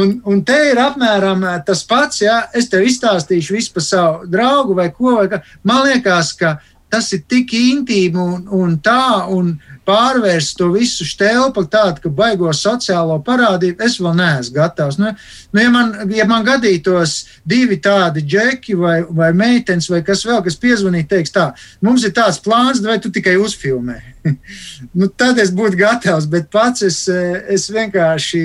un, 0.00 0.16
un 0.24 0.40
te 0.46 0.56
ir 0.70 0.80
apmēram 0.80 1.44
eh, 1.44 1.60
tas 1.66 1.84
pats, 1.86 2.24
ja 2.24 2.40
es 2.56 2.70
tev 2.72 2.86
izstāstīšu 2.88 3.58
visu 3.58 3.76
par 3.76 3.86
savu 3.86 4.30
draugu 4.32 4.78
vai 4.80 4.88
ko. 4.94 5.18
Vai 5.20 5.28
kā. 5.30 5.42
Man 5.68 5.84
liekas, 5.84 6.32
ka 6.40 6.56
tas 6.90 7.12
ir 7.12 7.26
tik 7.28 7.52
intīmi 7.58 8.18
un, 8.24 8.48
un 8.56 8.78
tā. 8.82 9.28
Un, 9.30 9.54
pārvērst 9.86 10.56
to 10.58 10.70
visu 10.72 11.06
štelpu 11.06 11.66
tādu, 11.70 12.02
ka 12.04 12.12
baigo 12.12 12.50
sociālo 12.56 13.18
parādību, 13.24 13.82
es 13.84 13.98
vēl 14.00 14.16
neesmu 14.18 14.56
gatavs. 14.56 14.98
Nu, 15.00 15.12
nu, 15.52 15.60
ja, 15.62 15.72
man, 15.72 15.92
ja 16.14 16.26
man 16.28 16.46
gadītos 16.46 17.16
divi 17.48 17.78
tādi 17.84 18.24
džeki 18.24 18.76
vai, 18.80 18.96
vai 19.08 19.32
meitenes 19.36 19.90
vai 19.92 20.02
kas 20.06 20.24
vēl, 20.26 20.40
kas 20.46 20.58
piezvanīja, 20.60 21.10
teiks 21.14 21.34
tā, 21.34 21.50
mums 21.84 22.06
ir 22.06 22.14
tāds 22.16 22.40
plāns, 22.44 22.82
vai 22.84 22.98
tu 23.02 23.12
tikai 23.14 23.36
uzfilmē. 23.40 23.98
nu, 24.98 25.10
tad 25.12 25.38
es 25.42 25.52
būtu 25.54 25.80
gatavs, 25.80 26.30
bet 26.32 26.48
pats 26.52 26.86
es, 26.86 27.04
es 27.08 27.68
vienkārši 27.72 28.44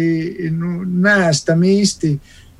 nu, 0.51 0.83
neesmu 0.83 1.49
tam 1.49 1.65
īsti 1.65 2.13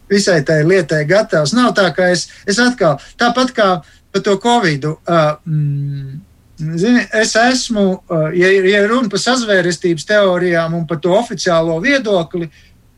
visai 0.10 0.40
tai 0.48 0.64
lietai 0.66 1.04
gatavs. 1.10 1.54
Nav 1.58 1.76
tā, 1.78 1.90
ka 1.96 2.10
es, 2.14 2.30
es 2.50 2.60
atkal, 2.64 2.98
tāpat 3.20 3.54
kā 3.56 3.70
par 4.12 4.24
to 4.26 4.38
Covid. 4.42 4.86
Uh, 4.86 5.36
mm, 5.46 6.29
Zini, 6.60 7.06
es 7.16 7.36
esmu, 7.40 7.86
uh, 8.12 8.30
ja, 8.36 8.50
ja 8.68 8.82
runa 8.90 9.08
par 9.12 9.22
sazvērestības 9.24 10.08
teorijām 10.10 10.74
un 10.76 10.88
par 10.88 11.00
to 11.00 11.14
oficiālo 11.16 11.78
viedokli, 11.84 12.50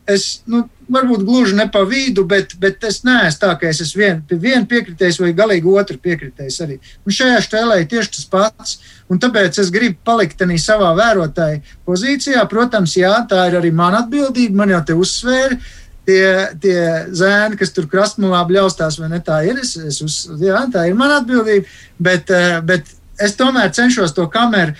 es 0.09 0.41
nu, 0.49 0.63
varbūt 0.91 1.23
gluži 1.25 1.55
ne 1.55 1.67
pa 1.71 1.83
vidu, 1.87 2.23
bet, 2.27 2.55
bet 2.61 2.83
es 2.87 3.01
neesmu 3.07 3.41
tā, 3.41 3.51
ka 3.59 3.69
es 3.69 3.81
esmu 3.85 4.01
vien, 4.01 4.21
vien 4.41 4.65
piekritējis 4.67 5.19
vai 5.21 5.33
galīgi 5.37 5.71
otru 5.71 5.99
piekritējis 6.01 6.57
arī. 6.65 6.79
Un 7.05 7.15
šajā 7.15 7.41
stēlē 7.45 7.81
ir 7.81 7.89
tieši 7.91 8.13
tas 8.17 8.25
pats. 8.31 8.79
Un 9.11 9.19
tāpēc 9.21 9.59
es 9.61 9.71
gribu 9.73 9.99
palikt 10.07 10.41
arī 10.43 10.57
savā 10.61 10.91
vērotāja 10.97 11.61
pozīcijā. 11.87 12.43
Protams, 12.51 12.95
jā, 12.99 13.13
tā 13.29 13.45
ir 13.49 13.59
arī 13.59 13.71
mana 13.75 14.01
atbildība. 14.05 14.61
Man 14.63 14.73
jau 14.73 14.81
te 14.87 14.97
uzsvēra 14.97 15.59
tie, 16.07 16.23
tie 16.63 16.79
zēni, 17.15 17.59
kas 17.59 17.75
tur 17.75 17.89
krastmalā 17.91 18.41
bļaustās, 18.49 18.99
vai 19.01 19.11
ne 19.11 19.21
tā 19.23 19.41
ir. 19.47 19.61
Es, 19.63 19.75
es 19.77 20.01
uz, 20.05 20.23
jā, 20.41 20.63
tā 20.73 20.87
ir 20.89 20.97
mana 20.99 21.21
atbildība. 21.21 21.67
Bet, 22.01 22.31
uh, 22.31 22.59
bet 22.65 22.95
es 23.19 23.35
tomēr 23.39 23.71
cenšos 23.75 24.13
to 24.15 24.27
kameru, 24.31 24.75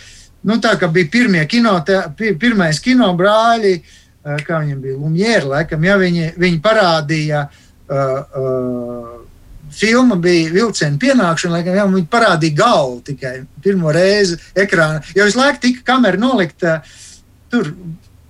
nu, 0.47 0.57
tā 0.61 0.75
kā 0.79 0.89
bija 0.91 1.09
pirmie 1.11 1.43
kino, 1.49 1.73
tā, 1.85 2.03
pirmais 2.17 2.79
kino 2.83 3.11
brāļi, 3.17 3.73
eh, 3.81 4.45
kā 4.47 4.61
viņiem 4.61 4.79
bija 4.81 4.99
Lumjēra, 4.99 5.51
laikam, 5.55 5.83
ja 5.83 5.97
viņi, 6.01 6.33
viņi 6.37 6.61
parādīja. 6.63 7.49
Uh, 7.91 8.37
uh, 8.39 9.21
filma 9.71 10.15
bija 10.15 10.51
vilciena 10.51 10.99
pienākšana, 10.99 11.57
laikam, 11.57 11.75
jau 11.75 11.87
viņi 11.91 12.07
parādīja 12.11 12.55
galvu 12.55 13.01
tikai 13.07 13.33
pirmo 13.63 13.91
reizi 13.91 14.37
ekrānā. 14.55 15.01
Jo 15.15 15.27
visu 15.27 15.39
laiku 15.39 15.59
tika 15.63 15.83
kamera 15.91 16.19
nolikta 16.19 16.77
tur 17.51 17.73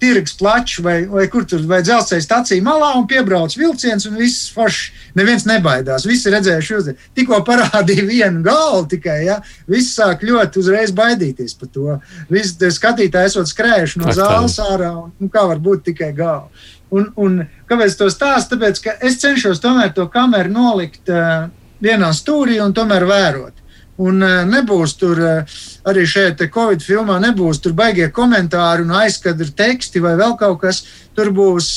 tirgus 0.02 0.34
plačs 0.38 0.80
vai, 0.82 1.06
vai 1.10 1.28
kur 1.32 1.46
tur 1.48 1.62
vai 1.70 1.82
dzelzceļa 1.86 2.26
stācija 2.26 2.66
malā 2.66 2.92
un 2.98 3.06
piebrauc 3.10 3.54
vilciens 3.58 4.08
un 4.10 4.18
viss 4.18 4.50
forši. 4.56 4.90
Neviens 5.18 5.46
nebaidās. 5.46 6.08
Visi 6.08 6.32
redzējuši, 6.34 6.76
uz 6.80 6.90
tikko 7.18 7.42
parādīja 7.48 8.08
vienu 8.08 8.44
galvu 8.46 8.88
tikai. 8.96 9.20
Ja? 9.28 9.40
Visi 9.70 9.94
sāk 9.94 10.26
ļoti 10.26 10.62
uzreiz 10.64 10.94
baidīties 10.98 11.58
par 11.60 11.72
to. 11.76 11.98
Visi 12.32 12.72
skatītāji 12.74 13.34
esot 13.34 13.52
skrējuši 13.52 14.02
no 14.02 14.14
zāles 14.16 14.58
ārā 14.64 14.94
un 15.04 15.12
nu, 15.20 15.32
kā 15.32 15.46
var 15.52 15.62
būt 15.62 15.92
tikai 15.92 16.14
galva. 16.18 16.50
Un, 16.92 17.08
un 17.16 17.40
kāpēc 17.70 17.96
to 17.96 18.10
stāstu? 18.12 18.58
Tāpēc, 18.58 18.84
ka 18.84 18.98
es 19.08 19.22
cenšos 19.22 19.62
tomēr 19.64 19.94
to 19.96 20.10
kameru 20.12 20.52
nolikt 20.52 21.12
uh, 21.12 21.48
vienā 21.84 22.12
stūrī 22.16 22.60
un 22.64 22.74
tomēr 22.76 23.06
vērot. 23.08 23.61
Un 24.02 24.24
uh, 24.26 24.42
nebūs 24.50 24.96
tur 25.00 25.20
uh, 25.22 25.58
arī 25.88 26.06
šeit, 26.10 26.42
Covid 26.54 26.84
filmā, 26.86 27.20
nebūs 27.24 27.62
tur 27.64 27.76
baigie 27.78 28.08
komentāri 28.14 28.86
un 28.86 28.96
aizkadra 29.02 29.50
teksti 29.64 30.02
vai 30.04 30.16
vēl 30.20 30.38
kaut 30.40 30.62
kas. 30.64 30.84
Tur 31.12 31.28
būs, 31.36 31.74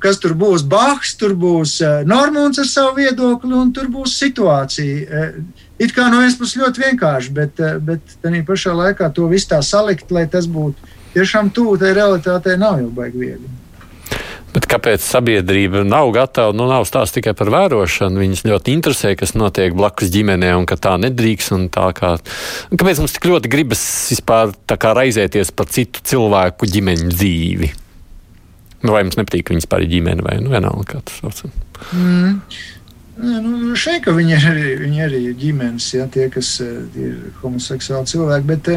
kas 0.00 0.20
tur 0.22 0.32
būs 0.40 0.62
Bahs, 0.64 1.10
tur 1.20 1.34
būs 1.36 1.74
Normons 2.08 2.62
ar 2.62 2.68
savu 2.70 2.94
viedokli 2.96 3.52
un 3.52 3.74
tur 3.76 3.90
būs 3.92 4.14
situācija. 4.22 5.26
It 5.76 5.92
kā 5.92 6.06
no 6.08 6.22
vienas 6.22 6.38
puses 6.40 6.56
ļoti 6.62 6.86
vienkārši, 6.86 7.34
bet, 7.36 7.60
bet 7.84 8.16
tā 8.24 8.32
pašā 8.48 8.72
laikā 8.78 9.10
to 9.12 9.28
visu 9.28 9.50
tā 9.52 9.60
salikt, 9.60 10.08
lai 10.16 10.24
tas 10.32 10.48
būtu 10.48 10.88
tiešām 11.18 11.52
tuvu 11.52 11.76
tai 11.82 11.92
realitātei, 11.92 12.56
nav 12.56 12.80
jau 12.80 12.88
baigi 12.94 13.20
viegli. 13.20 13.52
Bet 14.54 14.68
kāpēc 14.70 15.02
sabiedrība 15.02 15.82
nav 15.86 16.12
gatava? 16.14 16.54
Nu, 16.54 16.68
nav 16.70 16.86
stāsts 16.86 17.16
tikai 17.16 17.34
par 17.34 17.50
vērošanu. 17.50 18.20
Viņus 18.22 18.44
ļoti 18.46 18.74
interesē, 18.76 19.14
kas 19.18 19.34
notiek 19.34 19.74
blakus 19.74 20.12
ģimenē, 20.14 20.52
un 20.60 20.68
ka 20.70 20.78
tā 20.78 20.94
nedrīkst. 21.02 21.56
Tā 21.74 21.88
kā, 21.96 22.14
kāpēc 22.70 23.02
mums 23.02 23.16
tik 23.16 23.26
ļoti 23.32 23.50
gribas 23.50 23.82
vispār 24.12 24.54
raizēties 24.70 25.50
par 25.58 25.70
citu 25.74 26.04
cilvēku 26.06 26.70
ģimeņu 26.70 27.10
dzīvi? 27.16 27.72
Nu, 28.84 28.92
vai 28.92 29.02
mums 29.02 29.18
nepatīk, 29.18 29.48
ka 29.48 29.54
viņas 29.56 29.68
pāri 29.70 29.90
ģimene 29.90 30.24
vai 30.24 30.38
nu, 30.44 30.52
vienalga, 30.52 30.86
kā 30.92 31.02
tas 31.08 31.18
sauc? 31.22 31.44
Mm. 31.96 32.40
Nu, 33.14 33.74
šeit 33.78 34.06
viņi 34.10 34.34
ir 34.34 34.46
arī, 34.50 34.70
viņi 34.82 35.02
arī 35.04 35.20
ir 35.30 35.36
ģimenes, 35.38 35.86
ja, 35.94 36.06
tie, 36.10 36.26
kas 36.34 36.56
tie 36.58 37.10
ir 37.10 37.18
homoseksuāli 37.42 38.10
cilvēki. 38.10 38.48
Bet, 38.50 38.70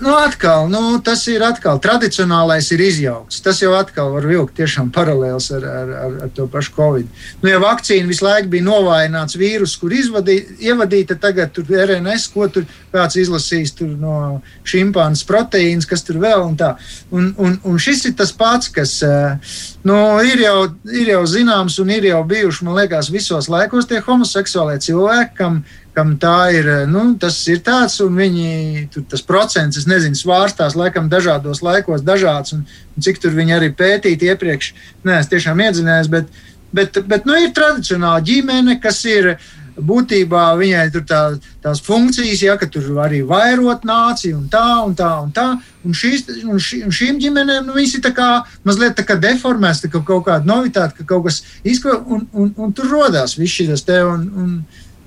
nu, 0.00 0.14
atkal, 0.16 0.68
nu, 0.68 0.98
tas 1.04 1.22
ir 1.30 1.42
atkal 1.44 1.80
tradicionālais, 1.82 2.70
ir 2.74 2.82
izjaukts. 2.84 3.40
Tas 3.44 3.60
jau 3.62 3.72
atkal 3.76 4.12
var 4.14 4.26
vilkt 4.28 4.56
tiešām 4.60 4.90
paralēls 4.94 5.50
ar, 5.56 5.66
ar, 5.66 5.92
ar, 6.04 6.16
ar 6.26 6.32
to 6.36 6.46
pašu 6.50 6.74
Covid. 6.76 7.08
Nu, 7.42 7.50
ja 7.50 7.60
vakcīna 7.62 8.08
visu 8.10 8.24
laiku 8.26 8.52
bija 8.54 8.66
novājināts 8.66 9.38
vīrus, 9.40 9.76
kur 9.80 9.94
izvadī, 9.94 10.38
ievadīta, 10.64 11.18
tagad 11.20 11.52
tur 11.56 11.68
RNS, 11.68 12.30
ko 12.34 12.48
tur 12.52 12.66
kāds 12.94 13.18
izlasīs 13.20 13.74
tur 13.76 13.92
no 14.00 14.40
šimpanzes 14.68 15.26
proteīnas, 15.28 15.88
kas 15.88 16.04
tur 16.06 16.20
vēl 16.22 16.44
un 16.46 16.56
tā. 16.60 16.74
Un, 17.12 17.32
un, 17.38 17.58
un 17.64 17.80
šis 17.80 18.06
ir 18.10 18.16
tas 18.18 18.32
pats, 18.36 18.70
kas 18.72 18.96
eh, 19.06 19.52
nu, 19.86 19.98
ir, 20.26 20.44
jau, 20.46 20.56
ir 20.94 21.12
jau 21.14 21.22
zināms 21.28 21.78
un 21.82 21.92
ir 21.94 22.08
jau 22.10 22.22
bijuši, 22.32 22.66
man 22.66 22.80
liekas, 22.80 23.12
visos 23.12 23.50
laikos 23.52 23.88
tie 23.90 24.02
homoseksuālie 24.06 24.80
cilvēki, 24.82 25.36
kam 25.38 25.62
kam 25.96 26.14
tā 26.22 26.52
ir, 26.54 26.68
nu, 26.90 27.02
tas 27.20 27.36
ir 27.50 27.62
tāds, 27.66 27.98
un 28.04 28.18
viņi, 28.18 28.86
tur 28.94 29.04
tas 29.10 29.24
procents, 29.26 29.80
es 29.80 29.88
nezinu, 29.90 30.18
svārstās 30.18 30.76
laikam 30.78 31.10
dažādos 31.10 31.62
laikos, 31.66 32.04
dažāds, 32.06 32.54
un, 32.56 32.66
un 32.94 33.06
cik 33.06 33.18
tur 33.22 33.34
viņi 33.36 33.56
arī 33.58 33.72
pētīti 33.76 34.30
iepriekš, 34.30 34.72
nē, 35.06 35.20
es 35.24 35.30
tiešām 35.32 35.62
iedzinājos, 35.66 36.10
bet, 36.12 36.30
bet, 36.76 37.00
bet 37.10 37.26
nu, 37.26 37.34
ir 37.38 37.54
tradicionāla 37.56 38.22
ģimene, 38.26 38.78
kas 38.82 39.02
ir 39.10 39.34
būtībā 39.80 40.44
viņai 40.58 40.86
tur 40.92 41.04
tā, 41.08 41.20
tās 41.64 41.80
funkcijas, 41.84 42.42
ja, 42.44 42.56
tur 42.60 42.86
arī 43.02 43.22
vairot 43.26 43.86
nāciju 43.88 44.38
un 44.38 44.48
tā 44.52 44.66
un 44.84 44.94
tā 44.98 45.10
un 45.24 45.30
tā. 45.34 45.46
Un, 45.86 45.94
šīs, 45.96 46.26
un, 46.44 46.58
šī, 46.60 46.82
un 46.84 46.92
šīm 46.94 47.20
ģimenēm 47.22 47.68
nu, 47.68 47.74
viņas 47.76 47.96
ir 47.96 48.04
tā 48.04 48.12
kā, 48.16 48.28
mazliet 48.68 48.98
tā 48.98 49.06
kā 49.08 49.16
deformētas, 49.20 49.86
ka 49.88 50.02
kaut 50.04 50.26
kāda 50.28 50.44
novitāte, 50.48 50.98
ka 50.98 51.08
kaut 51.08 51.28
kas 51.28 51.40
izko, 51.64 51.96
un, 52.06 52.26
un, 52.32 52.52
un 52.60 52.74
tur 52.76 52.90
rodās 52.92 53.38
viss 53.40 53.62
šis 53.62 53.86
te. 53.88 54.02
Un, 54.04 54.28
un, 54.36 54.54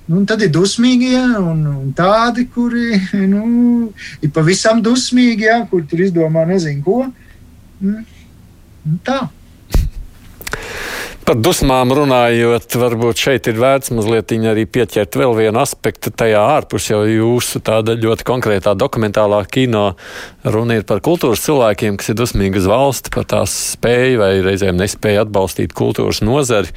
Nu, 0.04 0.24
tad 0.28 0.42
ir 0.44 0.52
dusmīgie 0.52 1.20
un, 1.40 1.62
un 1.70 1.94
tādi, 1.96 2.48
kuri 2.52 2.98
nu, 3.34 3.46
ir 4.20 4.34
pavisam 4.36 4.82
dusmīgi, 4.84 5.48
ja, 5.48 5.62
kur 5.70 5.86
tur 5.88 6.04
izdomā 6.04 6.44
nezinu 6.50 6.84
ko. 6.84 6.98
Mm. 7.80 8.04
Tā. 9.08 9.22
Par 11.24 11.38
dusmām 11.40 11.94
runājot, 11.96 12.76
varbūt 12.76 13.22
šeit 13.22 13.48
ir 13.48 13.56
vērts 13.62 13.94
mazliet 13.96 14.34
arī 14.36 14.66
pieķert 14.68 15.16
vēl 15.16 15.32
vienu 15.38 15.62
aspektu 15.62 16.12
tajā 16.12 16.42
ārpus 16.58 16.90
jau 16.90 17.00
jūsu 17.08 17.62
tāda 17.64 17.96
ļoti 17.96 18.28
konkrētā 18.28 18.74
dokumentālā 18.76 19.40
kino. 19.48 19.94
Runa 20.44 20.82
ir 20.82 20.84
par 20.84 21.00
kultūras 21.00 21.46
cilvēkiem, 21.46 21.96
kas 21.96 22.12
ir 22.12 22.20
dusmīgi 22.20 22.60
uz 22.60 22.68
valsti, 22.68 23.14
par 23.16 23.30
tās 23.32 23.56
spēju 23.72 24.20
vai 24.20 24.34
reizēm 24.44 24.76
nespēju 24.82 25.24
atbalstīt 25.24 25.72
kultūras 25.72 26.20
nozari. 26.28 26.76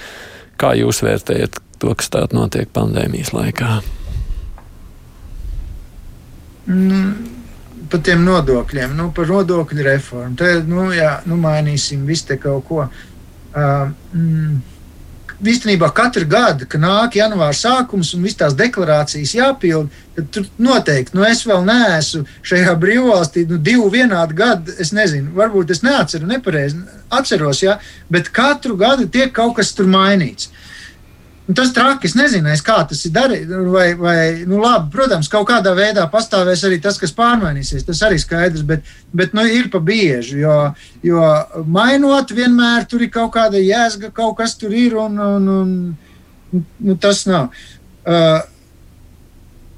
Kā 0.60 0.72
jūs 0.78 1.02
vērtējat 1.04 1.60
to, 1.82 1.92
kas 1.92 2.08
tādā 2.12 2.36
notiek 2.36 2.70
pandēmijas 2.72 3.34
laikā? 3.36 3.80
Mm, 6.66 7.10
par 7.92 8.02
tiem 8.06 8.24
nodokļiem, 8.26 8.94
nu, 8.98 9.10
par 9.14 9.28
nodokļu 9.30 9.84
reformu. 9.86 10.38
Tad, 10.40 10.70
nu, 10.70 10.88
jā, 10.96 11.18
nu, 11.28 11.38
mainīsim 11.40 12.06
visu 12.08 12.32
te 12.32 12.38
kaut 12.42 12.64
ko. 12.70 12.86
Uh, 13.56 13.92
mm, 14.16 14.56
Īstenībā 15.36 15.90
katru 15.92 16.24
gadu, 16.24 16.64
kad 16.64 16.80
nāk 16.80 17.18
janvāra 17.18 17.52
sākums 17.56 18.14
un 18.16 18.22
visas 18.24 18.38
tās 18.40 18.54
deklarācijas 18.56 19.34
jāpild, 19.36 19.90
tad 20.16 20.30
tur 20.32 20.46
noteikti, 20.56 21.12
nu 21.16 21.26
es 21.28 21.42
vēl 21.44 21.60
neesmu 21.66 22.22
šajā 22.46 22.72
brīvvalstī, 22.80 23.44
nu 23.50 23.58
divu 23.60 23.90
vienādu 23.92 24.38
gadu, 24.38 24.72
es 24.80 24.94
nezinu, 24.96 25.34
varbūt 25.36 25.74
es 25.76 25.82
neatceru 25.84 26.30
nepareizi, 26.30 26.80
atceros, 27.12 27.60
jā, 27.66 27.76
bet 28.08 28.32
katru 28.32 28.78
gadu 28.80 29.10
tiek 29.12 29.34
kaut 29.36 29.58
kas 29.58 29.74
tur 29.76 29.90
mainīts. 29.92 30.48
Uh, 30.48 30.62
tas 31.54 31.70
traki, 31.74 32.08
es 32.08 32.16
nezinu, 32.18 32.50
kā 32.66 32.80
tas 32.88 33.04
ir 33.06 33.12
darīts. 33.14 33.50
Vai, 33.70 33.86
vai, 33.98 34.16
nu, 34.48 34.58
labi, 34.62 34.90
protams, 34.94 35.28
kaut 35.30 35.46
kādā 35.50 35.74
veidā 35.78 36.06
pastāvēs 36.10 36.64
arī 36.66 36.80
tas, 36.82 36.98
kas 36.98 37.14
pārmainīsies. 37.14 37.84
Tas 37.86 38.02
arī 38.06 38.18
skaidrs, 38.18 38.64
bet, 38.66 38.88
bet 39.14 39.36
nu, 39.36 39.44
ir 39.46 39.70
pa 39.70 39.78
bieži. 39.78 40.40
Jo, 40.42 40.56
jo 41.06 41.22
mainot, 41.70 42.34
vienmēr 42.34 42.88
tur 42.90 43.06
ir 43.06 43.12
kaut 43.14 43.30
kāda 43.36 43.62
jēga, 43.62 44.10
kaut 44.16 44.34
kas 44.40 44.56
tur 44.58 44.74
ir, 44.74 44.98
un, 44.98 45.18
un, 45.22 45.48
un 45.54 46.66
nu, 46.82 46.98
tas 46.98 47.22
nav. 47.30 47.54
Uh, 48.06 48.40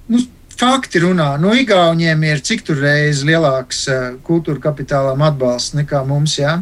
nu, 0.08 0.24
fakti 0.58 1.04
runā. 1.04 1.34
Nu, 1.40 1.52
Igauniem 1.52 2.24
ir 2.30 2.40
cik 2.44 2.64
tur 2.66 2.80
reizes 2.82 3.26
lielāks 3.28 3.84
uh, 3.92 4.08
kultūra 4.24 4.70
kapitālām 4.70 5.22
atbalsts 5.28 5.76
nekā 5.76 6.00
mums. 6.08 6.38
Ja? 6.40 6.58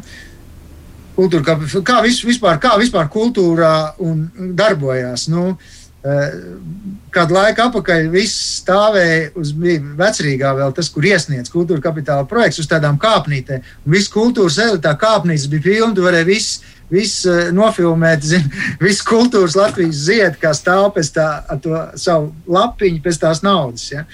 Kultūra, 1.17 1.45
kā, 1.47 1.81
kā 1.87 2.03
vis, 2.05 2.21
vispār, 2.27 2.61
kā 2.61 2.75
vispār 2.81 3.09
kultūrā 3.13 3.73
darbojās. 4.59 5.27
Nu, 5.33 5.57
eh, 6.05 6.37
kādu 7.15 7.39
laiku 7.39 7.65
atpakaļ 7.67 8.11
viss 8.13 8.61
stāvēja 8.61 9.31
uz 9.41 9.55
vecrīgā, 9.57 10.53
vēl 10.61 10.75
tas, 10.77 10.91
kur 10.93 11.09
iesniedz 11.09 11.53
kultūra 11.53 11.81
kapitāla 11.89 12.29
projekts, 12.29 12.61
uz 12.61 12.69
tādām 12.71 13.01
kāpnītēm. 13.01 13.65
Viss 13.87 14.13
kultūras 14.13 14.61
elitā 14.61 14.93
kāpnītes 15.01 15.49
bija 15.49 15.69
pilna, 15.71 15.95
tu 15.97 16.05
varēji 16.05 16.31
viss 16.33 16.65
viss 16.93 17.25
uh, 17.27 17.49
nofilmēt, 17.55 18.25
viss 18.87 19.05
kultūras 19.07 19.57
Latvijas 19.59 20.05
zied, 20.07 20.39
kā 20.43 20.53
stāv 20.55 20.93
pēc 20.97 21.13
tā, 21.17 21.29
to 21.63 21.83
savu 21.99 22.33
lapiņu, 22.47 23.03
pēc 23.05 23.21
tās 23.25 23.43
naudas. 23.47 23.89
Ja. 23.93 24.07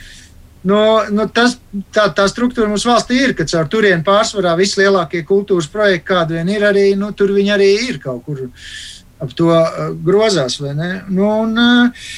Nu, 0.62 0.78
nu 1.10 1.26
tas, 1.34 1.56
tā, 1.94 2.06
tā 2.14 2.28
struktūra 2.30 2.68
mums 2.70 2.84
valstī 2.86 3.18
ir, 3.24 3.32
ka 3.34 3.46
caur 3.50 3.66
turieni 3.70 4.04
pārsvarā 4.06 4.54
vislielākie 4.58 5.24
kultūras 5.26 5.66
projekti, 5.70 6.06
kādi 6.12 6.38
vien 6.38 6.52
ir, 6.54 6.66
arī, 6.68 6.84
nu, 6.98 7.10
tur 7.18 7.32
viņi 7.34 7.54
arī 7.56 7.70
ir 7.88 7.98
kaut 8.02 8.22
kur 8.28 8.44
ap 9.22 9.34
to 9.38 9.50
uh, 9.50 9.88
grozās. 10.06 10.60
Nu, 10.62 11.26
un, 11.26 11.58
uh, 11.58 12.14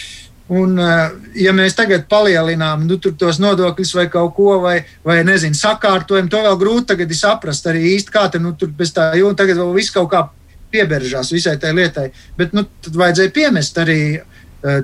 un, 0.60 0.76
uh, 0.76 1.16
ja 1.40 1.56
mēs 1.56 1.76
tagad 1.78 2.04
palielinām 2.12 2.84
nu, 2.88 3.00
tos 3.00 3.40
nodokļus 3.40 3.94
vai 3.96 4.06
kaut 4.12 4.36
ko, 4.36 4.58
vai, 4.60 4.76
vai 5.04 5.22
nezinu, 5.24 5.56
sakārtojam, 5.56 6.28
to 6.28 6.44
vēl 6.44 6.60
grūti 6.60 7.08
saprast 7.16 7.68
arī 7.72 7.94
īsti, 7.94 8.12
kā 8.12 8.28
te, 8.28 8.40
nu, 8.40 8.52
tur 8.60 8.72
bez 8.76 8.92
tā, 8.92 9.14
jo 9.16 9.32
tagad 9.32 9.56
vēl 9.60 9.72
viss 9.76 9.92
kaut 9.92 10.12
kā 10.12 10.26
pieberžās 10.74 11.32
visai 11.32 11.56
tai 11.60 11.72
lietai. 11.72 12.10
Bet 12.36 12.52
nu, 12.52 12.66
tad 12.84 12.96
vajadzēja 12.98 13.32
piemest 13.32 13.78
arī 13.78 14.00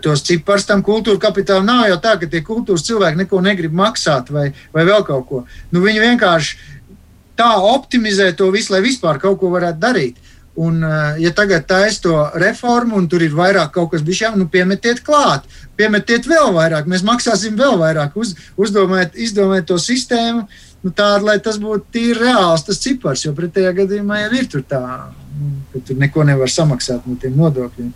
tos 0.05 0.25
ciparus 0.27 0.67
tam 0.69 0.83
kultūra 0.85 1.21
kapitālam. 1.23 1.65
Nav 1.69 1.87
jau 1.89 2.01
tā, 2.05 2.17
ka 2.21 2.29
tie 2.29 2.43
kultūras 2.45 2.85
cilvēki 2.85 3.23
neko 3.23 3.41
negrib 3.45 3.73
maksāt 3.77 4.29
vai, 4.35 4.51
vai 4.75 4.85
vēl 4.89 5.07
kaut 5.09 5.25
ko. 5.29 5.45
Nu, 5.73 5.81
viņi 5.85 6.03
vienkārši 6.05 6.59
tā 7.41 7.55
optimizē 7.65 8.33
to 8.37 8.51
visu, 8.53 8.75
lai 8.75 8.83
vispār 8.85 9.21
kaut 9.23 9.41
ko 9.41 9.53
varētu 9.55 9.81
darīt. 9.81 10.21
Un, 10.61 10.83
eh, 10.85 11.21
ja 11.25 11.31
tagad 11.33 11.65
taisa 11.67 12.03
to 12.03 12.17
reformu, 12.43 12.99
un 12.99 13.07
tur 13.09 13.23
ir 13.23 13.33
vairāk 13.33 13.71
kaut 13.73 13.93
kas 13.93 14.03
bijis, 14.03 14.35
nu, 14.37 14.49
piemetiet 14.51 15.01
klāt, 15.07 15.47
piemetiet 15.79 16.27
vēl 16.29 16.51
vairāk, 16.53 16.91
mēs 16.91 17.07
maksāsim 17.07 17.57
vēl 17.57 17.79
vairāk, 17.81 18.17
uz, 18.19 18.35
uzdomājiet, 18.59 19.15
izdomājiet 19.15 19.71
to 19.71 19.79
sistēmu, 19.79 20.49
nu, 20.83 20.91
tādu, 20.91 21.31
lai 21.31 21.39
tas 21.39 21.57
būtu 21.63 21.87
tīri 21.95 22.19
reāls 22.27 22.67
tas 22.67 22.83
cipars, 22.83 23.25
jo 23.25 23.33
pretējā 23.33 23.73
gadījumā 23.79 24.25
jau 24.25 24.33
ir 24.37 24.51
tur 24.51 24.67
tā 24.67 24.83
ka 25.73 25.81
tur 25.87 25.99
neko 26.01 26.25
nevar 26.27 26.51
samaksāt 26.51 27.07
no 27.09 27.17
tiem 27.21 27.37
nodokļiem. 27.39 27.91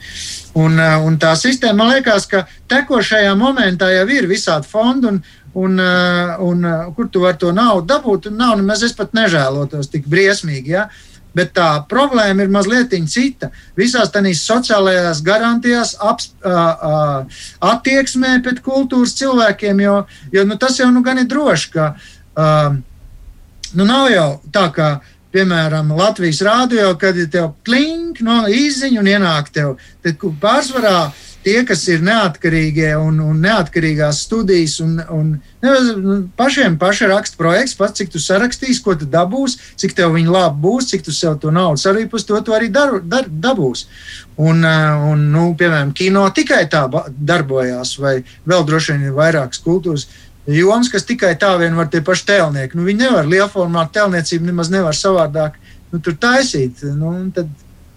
Un, 0.60 0.78
eh, 0.80 0.96
un 1.06 1.16
tā 1.18 1.32
sistēma, 1.38 1.76
man 1.80 1.94
liekas, 1.94 2.28
ka 2.30 2.44
tekošajā 2.70 3.32
momentā 3.38 3.90
jau 3.94 4.04
ir 4.14 4.28
visādi 4.30 4.70
fondi, 4.70 5.10
un, 5.10 5.22
un, 5.54 5.80
eh, 5.80 6.36
un, 6.40 6.64
eh, 6.64 6.84
kur 6.96 7.08
tu 7.08 7.20
vari 7.20 7.38
to 7.38 7.52
naudu 7.52 7.86
dabūt. 7.86 8.30
Nav 8.30 8.56
nemaz 8.58 8.82
es 8.82 8.92
pat 8.92 9.12
nežēlotos 9.12 9.90
tik 9.90 10.06
briesmīgi. 10.06 10.68
Ja? 10.68 10.88
Bet 11.34 11.52
tā 11.54 11.84
problēma 11.90 12.42
ir 12.42 12.48
mazliet 12.48 12.94
cita. 13.10 13.50
Visās 13.76 14.10
tādās 14.10 14.44
sociālajās 14.46 15.20
garantijās, 15.20 15.96
ap, 15.98 16.20
uh, 16.44 16.50
uh, 16.50 17.24
attieksmē 17.60 18.40
pret 18.40 18.62
kultūras 18.62 19.16
cilvēkiem, 19.18 19.82
jo, 19.82 20.06
jo 20.30 20.44
nu, 20.44 20.56
tas 20.56 20.78
jau 20.78 20.92
nu 20.92 21.02
gan 21.02 21.18
ir 21.18 21.24
droši, 21.24 21.70
ka 21.72 21.96
uh, 22.36 22.76
nu, 23.74 23.84
nav 23.84 24.12
jau 24.12 24.28
tā, 24.52 24.72
ka 24.72 25.00
uh, 25.00 25.13
piemēram, 25.34 25.92
Latvijas 25.98 26.40
rādio, 26.46 26.92
kad 27.00 27.18
ir 27.18 27.28
tev 27.32 27.52
klink 27.66 28.22
no 28.24 28.44
izziņu 28.48 29.02
un 29.02 29.12
ienāk 29.16 29.50
tev. 29.54 29.76
Tad 30.04 30.22
pārsvarā 30.42 30.98
tie, 31.44 31.58
kas 31.68 31.82
ir 31.92 32.02
neatkarīgie 32.04 32.94
un, 32.96 33.18
un 33.22 33.40
neatkarīgās 33.44 34.22
studijas, 34.24 34.78
un, 34.84 34.96
un 35.12 35.32
ne, 35.64 35.74
pašiem 36.38 36.78
paši 36.80 37.08
raksta 37.10 37.38
projekts, 37.40 37.76
pats 37.78 38.00
cik 38.00 38.12
tu 38.14 38.22
sarakstīsi, 38.22 38.80
ko 38.84 38.96
tu 38.98 39.08
dabūsi, 39.10 39.74
cik 39.80 39.96
tev 39.98 40.14
viņi 40.16 40.32
labi 40.32 40.62
būs, 40.64 40.88
cik 40.92 41.04
tu 41.06 41.14
sev 41.14 41.36
to 41.42 41.52
naudu 41.54 41.82
sarīpus, 41.82 42.26
to 42.28 42.40
tu 42.44 42.56
arī 42.56 42.70
dar, 42.72 42.96
dar, 43.02 43.28
dabūsi. 43.28 43.88
Un, 44.40 44.64
eh, 44.66 45.08
un 45.12 45.28
nu, 45.34 45.50
piemēram, 45.58 45.92
kino 45.94 46.24
tikai 46.34 46.64
tā 46.72 46.86
darbojās, 47.08 47.98
vai 48.02 48.16
vēl 48.48 48.64
droši 48.66 48.94
vien 48.94 49.10
ir 49.10 49.18
vairākas 49.18 49.62
kultūras 49.62 50.08
joms, 50.46 50.90
kas 50.92 51.06
tikai 51.08 51.34
tā 51.40 51.54
vien 51.60 51.76
var 51.76 51.88
tie 51.92 52.02
paši 52.04 52.26
tēlnieki. 52.28 52.76
Nu, 52.76 52.86
viņi 52.86 53.06
nevar 53.06 53.28
lielformātu 53.28 53.98
tēlniecību 53.98 54.50
nemaz 54.50 54.70
nevar 54.72 54.96
savādāk 54.96 55.56
nu, 55.92 56.00
tur 56.00 56.16
taisīt. 56.20 56.82
Nu, 56.96 57.14
tad, 57.34 57.48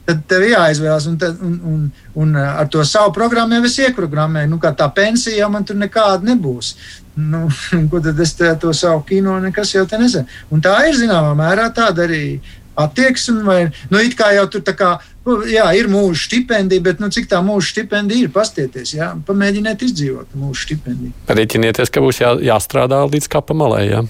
tad 0.08 0.22
tev 0.30 0.46
jāizvēlas, 0.48 1.10
un, 1.12 1.18
tad, 1.20 1.42
un, 1.44 1.58
un, 1.68 1.90
un 2.24 2.38
ar 2.40 2.70
to 2.72 2.86
savu 2.88 3.12
programmu 3.16 3.58
jau 3.58 3.68
es 3.68 3.80
ieprogrammēju. 3.88 4.52
Nu, 4.54 4.62
tā 4.62 4.88
pensija 4.96 5.50
man 5.52 5.68
tur 5.68 5.80
nekāda 5.80 6.24
nebūs. 6.30 6.76
Nu, 7.18 7.48
ko 7.92 8.02
tad 8.04 8.20
es 8.24 8.36
te, 8.38 8.54
to 8.62 8.74
savu 8.78 9.04
kino 9.08 9.40
nekas 9.44 9.74
jau 9.76 9.86
te 9.90 10.00
nezinu. 10.00 10.30
Un 10.54 10.64
tā 10.64 10.78
ir 10.88 10.96
zināmā 11.00 11.34
mērā 11.38 11.68
tāda 11.76 12.06
arī 12.08 12.40
attieksme, 12.78 13.44
vai 13.48 13.62
nu, 13.92 14.02
it 14.02 14.18
kā 14.20 14.34
jau 14.38 14.48
tur 14.52 14.66
tā 14.66 14.78
kā 14.78 14.98
Nu, 15.28 15.42
jā, 15.44 15.66
ir 15.76 15.90
mūža 15.92 16.22
stipendija, 16.24 16.80
bet 16.86 17.02
nu, 17.04 17.10
cik 17.12 17.26
tā 17.28 17.42
mūža 17.44 17.74
stipendija 17.74 18.24
ir? 18.24 18.30
Pastieties, 18.32 18.94
jā, 18.96 19.10
pamēģiniet 19.28 19.82
izdzīvot 19.84 20.38
mūža 20.40 20.62
stipendiju. 20.62 21.12
Rēķinieties, 21.28 21.92
ka 21.92 22.04
būs 22.04 22.22
jā, 22.22 22.32
jāstrādā 22.48 23.02
līdz 23.12 23.28
kapa 23.34 23.58
malē. 23.58 23.82
Jā. 23.90 24.06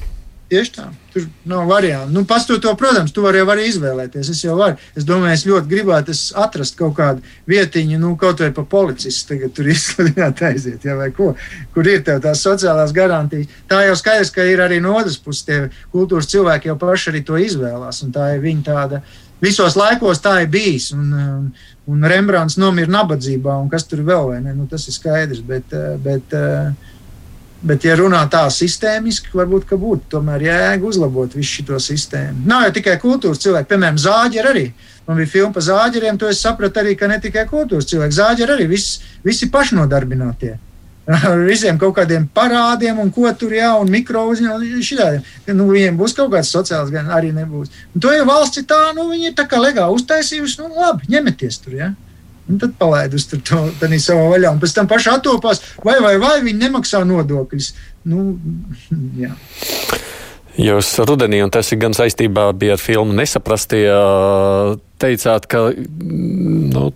Tieši 0.47 0.71
tā. 0.77 0.85
Tur 1.11 1.25
nav 1.49 1.65
variantu. 1.67 2.13
Nu, 2.15 2.21
Pastāv 2.27 2.61
to, 2.63 2.71
protams, 2.79 3.11
tu 3.11 3.23
vari 3.25 3.41
arī 3.43 3.65
izvēlēties. 3.67 4.29
Es 4.31 4.45
jau 4.45 4.55
varu. 4.55 4.77
Es 4.95 5.03
domāju, 5.07 5.35
es 5.35 5.43
ļoti 5.47 5.71
gribētu 5.73 6.13
es 6.13 6.21
atrast 6.39 6.77
kaut 6.79 6.95
kādu 6.95 7.23
vietiņu, 7.51 7.99
nu, 7.99 8.13
kaut 8.19 8.39
vai 8.39 8.53
pa 8.55 8.63
policistu 8.63 9.33
tagad 9.33 9.55
tur 9.57 9.67
izsludināt 9.73 10.43
aiziet, 10.47 10.87
ja, 10.87 10.95
vai 10.95 11.09
ko. 11.15 11.33
Kur 11.75 11.91
ir 11.91 12.05
tās 12.07 12.45
sociālās 12.47 12.95
garantijas. 12.95 13.51
Tā 13.67 13.83
jau 13.89 13.99
skaidrs, 13.99 14.31
ka 14.31 14.47
ir 14.47 14.63
arī 14.63 14.79
no 14.83 14.95
otras 14.95 15.19
puses 15.19 15.43
tie 15.47 15.61
kultūras 15.91 16.31
cilvēki 16.31 16.71
jau 16.71 16.79
paši 16.79 17.11
arī 17.11 17.25
to 17.27 17.39
izvēlās. 17.43 18.05
Tā 18.15 18.31
ir 18.37 18.43
viņa 18.47 18.67
tāda. 18.71 19.03
Visos 19.43 19.75
laikos 19.77 20.23
tā 20.23 20.39
ir 20.45 20.51
bijis. 20.53 20.93
Un, 20.95 21.11
un, 21.11 21.47
un 21.91 22.07
Rembrandts 22.07 22.55
nomira 22.55 23.01
nabadzībā, 23.01 23.59
un 23.59 23.67
kas 23.73 23.83
tur 23.83 24.07
vēl 24.07 24.31
vai 24.31 24.43
ne? 24.47 24.55
Nu, 24.55 24.71
tas 24.71 24.87
ir 24.87 24.95
skaidrs. 24.95 25.43
Bet, 25.43 25.75
bet, 25.75 26.31
bet 26.31 26.95
Bet, 27.57 27.87
ja 27.87 27.95
runā 27.97 28.19
tā 28.29 28.43
sistēmiski, 28.53 29.31
varbūt 29.33 29.71
būtu 29.81 30.11
tomēr 30.11 30.43
jēga 30.45 30.85
uzlabot 30.85 31.33
visu 31.33 31.63
šo 31.65 31.79
sistēmu. 31.81 32.45
Nav 32.45 32.67
jau 32.67 32.75
tikai 32.75 32.99
kultūras 33.01 33.41
cilvēki, 33.41 33.71
piemēram, 33.71 33.97
zāģeri 33.97 34.51
arī. 34.51 34.65
Man 35.07 35.17
bija 35.17 35.31
filma 35.31 35.55
par 35.55 35.65
zāģeriem, 35.65 36.19
to 36.21 36.29
es 36.29 36.43
sapratu 36.43 36.83
arī, 36.83 36.93
ka 36.99 37.09
ne 37.09 37.17
tikai 37.23 37.47
kultūras 37.49 37.89
cilvēki, 37.89 38.17
zāģeri 38.19 38.53
arī 38.53 38.69
visi, 38.69 39.01
visi 39.25 39.49
pašnodarbinātie. 39.49 40.53
Ar 41.07 41.39
visiem 41.47 41.77
kaut 41.79 41.95
kādiem 41.95 42.25
parādiem, 42.35 42.97
un 42.99 43.09
ko 43.15 43.31
tur 43.39 43.53
jau 43.55 43.75
ir, 43.85 43.91
mikro 43.91 44.25
uzņēmumiem. 44.33 45.21
Nu, 45.55 45.69
viņiem 45.71 45.97
būs 45.97 46.13
kaut 46.17 46.33
kāds 46.33 46.51
sociāls, 46.51 46.91
gan 46.91 47.07
arī 47.15 47.31
nebūs. 47.33 47.71
Un 47.95 48.03
to 48.03 48.11
jau 48.11 48.25
valsts 48.27 48.59
ir 48.59 48.67
tā, 48.67 48.81
nu, 48.93 49.07
viņi 49.09 49.31
ir 49.31 49.37
tā 49.37 49.47
kā 49.49 49.61
legāli 49.63 49.95
uztaisījuši, 49.97 50.59
nu, 50.61 50.75
labi, 50.75 51.07
ņemieties 51.15 51.63
tur. 51.63 51.77
Ja? 51.79 51.93
Un 52.47 52.59
tad 52.61 52.75
palaidus 52.79 53.27
to 53.27 53.39
savā 53.99 54.27
vaļā, 54.31 54.53
un 54.55 54.61
pēc 54.61 54.75
tam 54.77 54.87
paši 54.87 55.11
attopās, 55.11 55.63
vai, 55.83 55.97
vai, 56.03 56.15
vai 56.21 56.37
viņi 56.45 56.61
nemaksā 56.63 57.03
nodokļus. 57.07 57.73
Nu, 58.07 58.37
jā. 59.23 59.33
Jūs 60.57 60.95
rudenī, 61.05 61.43
un 61.45 61.51
tas 61.53 61.69
ir 61.69 61.81
gan 61.83 61.93
saistībā 61.93 62.47
ar 62.73 62.81
filmu 62.81 63.13
Nesaprastie, 63.13 63.83
teicāt, 64.97 65.45
ka 65.51 65.67
nu, 65.75 66.87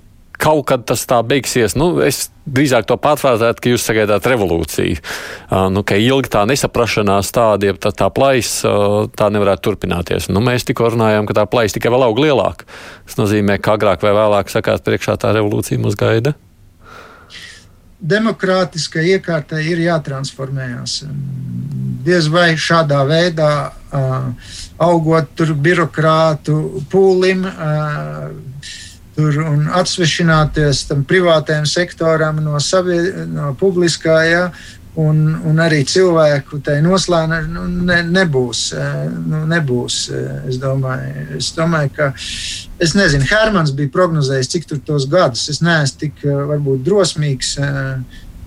kaut 0.41 0.65
kad 0.71 0.83
tas 0.89 1.03
tā 1.09 1.19
beigsies. 1.25 1.75
Nu, 1.77 1.93
es 2.03 2.29
drīzāk 2.49 2.87
to 2.89 2.97
pārfrāzētu, 3.01 3.61
ka 3.61 3.73
jūs 3.73 3.85
sagaidāt 3.85 4.27
revolūciju. 4.29 4.97
Uh, 4.97 5.67
nu, 5.73 5.85
ka 5.87 5.99
ilgi 6.01 6.31
tā 6.33 6.43
nesaprašanās 6.49 7.31
tāda, 7.35 7.71
ja 7.71 7.77
tā, 7.77 7.93
tā 7.95 8.09
plaisa, 8.13 8.69
uh, 8.69 9.09
tā 9.13 9.29
nevarētu 9.33 9.65
turpināties. 9.69 10.29
Nu, 10.33 10.43
mēs 10.43 10.65
tikko 10.67 10.91
runājām, 10.95 11.29
ka 11.29 11.37
tā 11.41 11.47
plaisa 11.49 11.77
tikai 11.77 11.93
vēl 11.93 12.07
aug 12.09 12.21
lielāk. 12.23 12.65
Tas 13.07 13.19
nozīmē, 13.21 13.59
ka 13.61 13.77
agrāk 13.77 14.05
vai 14.05 14.15
vēlāk 14.17 14.53
sakās 14.53 14.83
priekšā 14.85 15.19
tā 15.21 15.35
revolūcija 15.37 15.81
mūs 15.81 15.99
gaida. 15.99 16.33
Demokrātiskai 18.01 19.11
iekārtai 19.13 19.61
ir 19.69 19.83
jātransformējas. 19.83 21.03
Diez 22.01 22.31
vai 22.33 22.55
šādā 22.57 23.03
veidā 23.05 23.51
uh, 23.69 24.31
augot 24.81 25.35
tur 25.37 25.53
birokrātu 25.53 26.81
pūlim. 26.89 27.45
Uh, 27.45 28.31
tur 29.15 29.41
un 29.43 29.65
atsvešināties 29.75 30.85
tam 30.89 31.03
privātajam 31.07 31.65
sektoram 31.69 32.39
no, 32.43 32.59
savie, 32.63 33.01
no 33.27 33.51
publiskā. 33.59 34.21
Ja, 34.29 34.45
un, 34.99 35.19
un 35.47 35.59
arī 35.63 35.81
cilvēku 35.87 36.59
tai 36.63 36.79
noslēna 36.83 37.41
nu, 37.47 37.65
ne, 37.87 38.01
nebūs. 38.07 38.63
Eh, 38.75 38.97
nu, 39.11 39.43
nebūs 39.49 39.99
eh, 40.11 40.33
es, 40.51 40.57
domāju, 40.61 41.27
es 41.37 41.51
domāju, 41.55 41.93
ka 41.95 42.09
es 42.81 42.95
nezinu, 42.97 43.27
Hermans 43.29 43.71
bija 43.75 43.93
prognozējis, 43.93 44.51
cik 44.55 44.67
tur 44.67 44.81
tos 44.91 45.07
gadus. 45.11 45.47
Es 45.53 45.61
neesmu 45.63 46.03
tik 46.05 46.25
eh, 46.25 46.43
varbūt 46.51 46.83
drosmīgs. 46.87 47.55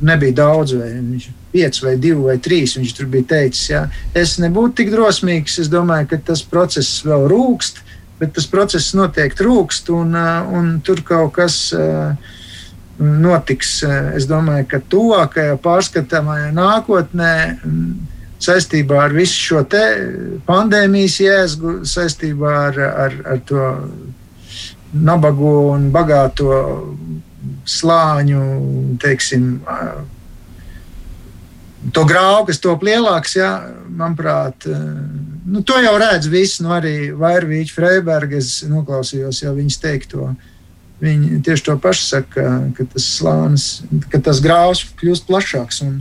Nebija 0.04 0.34
daudz, 0.36 0.74
vai 0.76 0.90
viņš 0.90 1.26
bija 1.30 1.50
pieci, 1.54 1.84
vai 1.84 1.94
divi, 2.02 2.18
vai 2.26 2.34
trīs. 2.42 2.74
Viņš 2.76 2.96
tur 2.98 3.08
bija 3.08 3.28
teicis, 3.30 3.68
ja 3.70 3.84
es 4.12 4.36
nebūtu 4.42 4.82
tik 4.82 4.92
drosmīgs. 4.92 5.60
Es 5.62 5.70
domāju, 5.72 6.10
ka 6.10 6.20
tas 6.32 6.42
process 6.44 7.04
vēl 7.06 7.28
rūkst 7.30 7.83
bet 8.20 8.34
tas 8.36 8.46
process 8.50 8.94
notiek 8.96 9.34
trūkst, 9.36 9.90
un, 9.94 10.14
uh, 10.16 10.48
un 10.54 10.78
tur 10.84 11.02
kaut 11.06 11.34
kas 11.38 11.58
uh, 11.76 12.14
notiks. 12.98 13.76
Uh, 13.86 14.14
es 14.18 14.28
domāju, 14.30 14.68
ka 14.70 14.82
tuvākajā 14.92 15.58
pārskatāmajā 15.64 16.50
nākotnē 16.56 17.34
mm, 17.58 17.94
saistībā 18.44 19.04
ar 19.06 19.14
visu 19.16 19.40
šo 19.48 19.62
pandēmijas 20.46 21.20
jēzgu, 21.22 21.76
saistībā 21.88 22.56
ar, 22.68 22.80
ar, 23.06 23.20
ar 23.34 23.44
to 23.48 23.68
nabago 24.94 25.54
un 25.72 25.88
bagāto 25.94 26.58
slāņu, 27.68 28.42
teiksim, 29.02 29.46
to 31.92 32.04
graudu, 32.08 32.48
kas 32.50 32.60
top 32.62 32.84
lielāks, 32.86 33.36
jā, 33.38 33.50
manuprāt, 33.88 34.68
nu, 35.46 35.62
to 35.62 35.78
jau 35.82 35.94
redz 36.00 36.28
visi, 36.32 36.62
nu, 36.64 36.72
arī 36.74 37.12
Vairvīķa 37.18 37.76
Freiberga, 37.76 38.40
es 38.40 38.62
noklausījos 38.68 39.42
jau 39.44 39.54
viņas 39.56 39.80
teikto. 39.82 40.32
Viņi 41.04 41.40
tieši 41.44 41.66
to 41.66 41.74
pašu 41.82 42.04
saka, 42.06 42.44
ka 42.76 42.86
tas 42.92 43.08
slānis, 43.18 43.66
ka 44.12 44.20
tas 44.24 44.40
grāvs 44.44 44.84
kļūst 45.00 45.26
plašāks. 45.28 45.82
Un, 45.84 45.98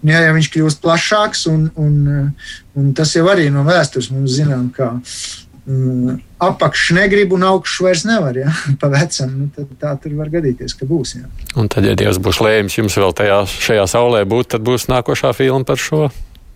un 0.00 0.12
ja, 0.12 0.22
ja 0.24 0.36
viņš 0.36 0.52
kļūst 0.54 0.80
plašāks, 0.84 1.44
un, 1.52 1.66
un, 1.76 2.30
un 2.78 2.94
tas 2.96 3.12
jau 3.16 3.26
arī 3.32 3.50
no 3.52 3.66
vēstures 3.66 4.08
mums 4.14 4.38
zinām, 4.38 4.70
kā 4.72 4.94
mm, 4.96 6.16
apakšs 6.46 6.94
negrib 6.96 7.34
un 7.36 7.44
augšs 7.50 7.76
vairs 7.84 8.06
nevar. 8.08 8.38
Ja? 8.38 8.54
Pa 8.80 8.90
vecam, 8.94 9.36
nu, 9.42 9.68
tā 9.82 9.92
tur 10.00 10.16
var 10.16 10.32
gadīties, 10.32 10.78
ka 10.78 10.88
būs. 10.88 11.18
Ja. 11.18 11.28
Un 11.58 11.68
tad, 11.72 11.84
ja 11.88 11.98
Dievs 11.98 12.22
būs 12.22 12.40
lēmis 12.40 12.78
jums 12.78 12.96
vēl 12.96 13.12
tajā, 13.18 13.42
šajā 13.68 13.86
saulē 13.92 14.24
būt, 14.24 14.54
tad 14.54 14.64
būs 14.64 14.88
nākošā 14.92 15.34
filma 15.36 15.66
par 15.68 15.82
šo 15.82 16.06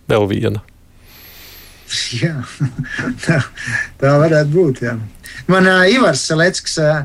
vēl 0.09 0.29
vienu. 0.31 0.65
Jā, 2.21 2.37
tā, 3.25 3.41
tā 3.99 4.13
varētu 4.21 4.53
būt. 4.53 4.85
Jā. 4.87 4.95
Man 5.51 5.67
uh, 5.67 5.83
Ivars 5.89 6.23
Salecks 6.27 6.77
uh, 6.81 7.01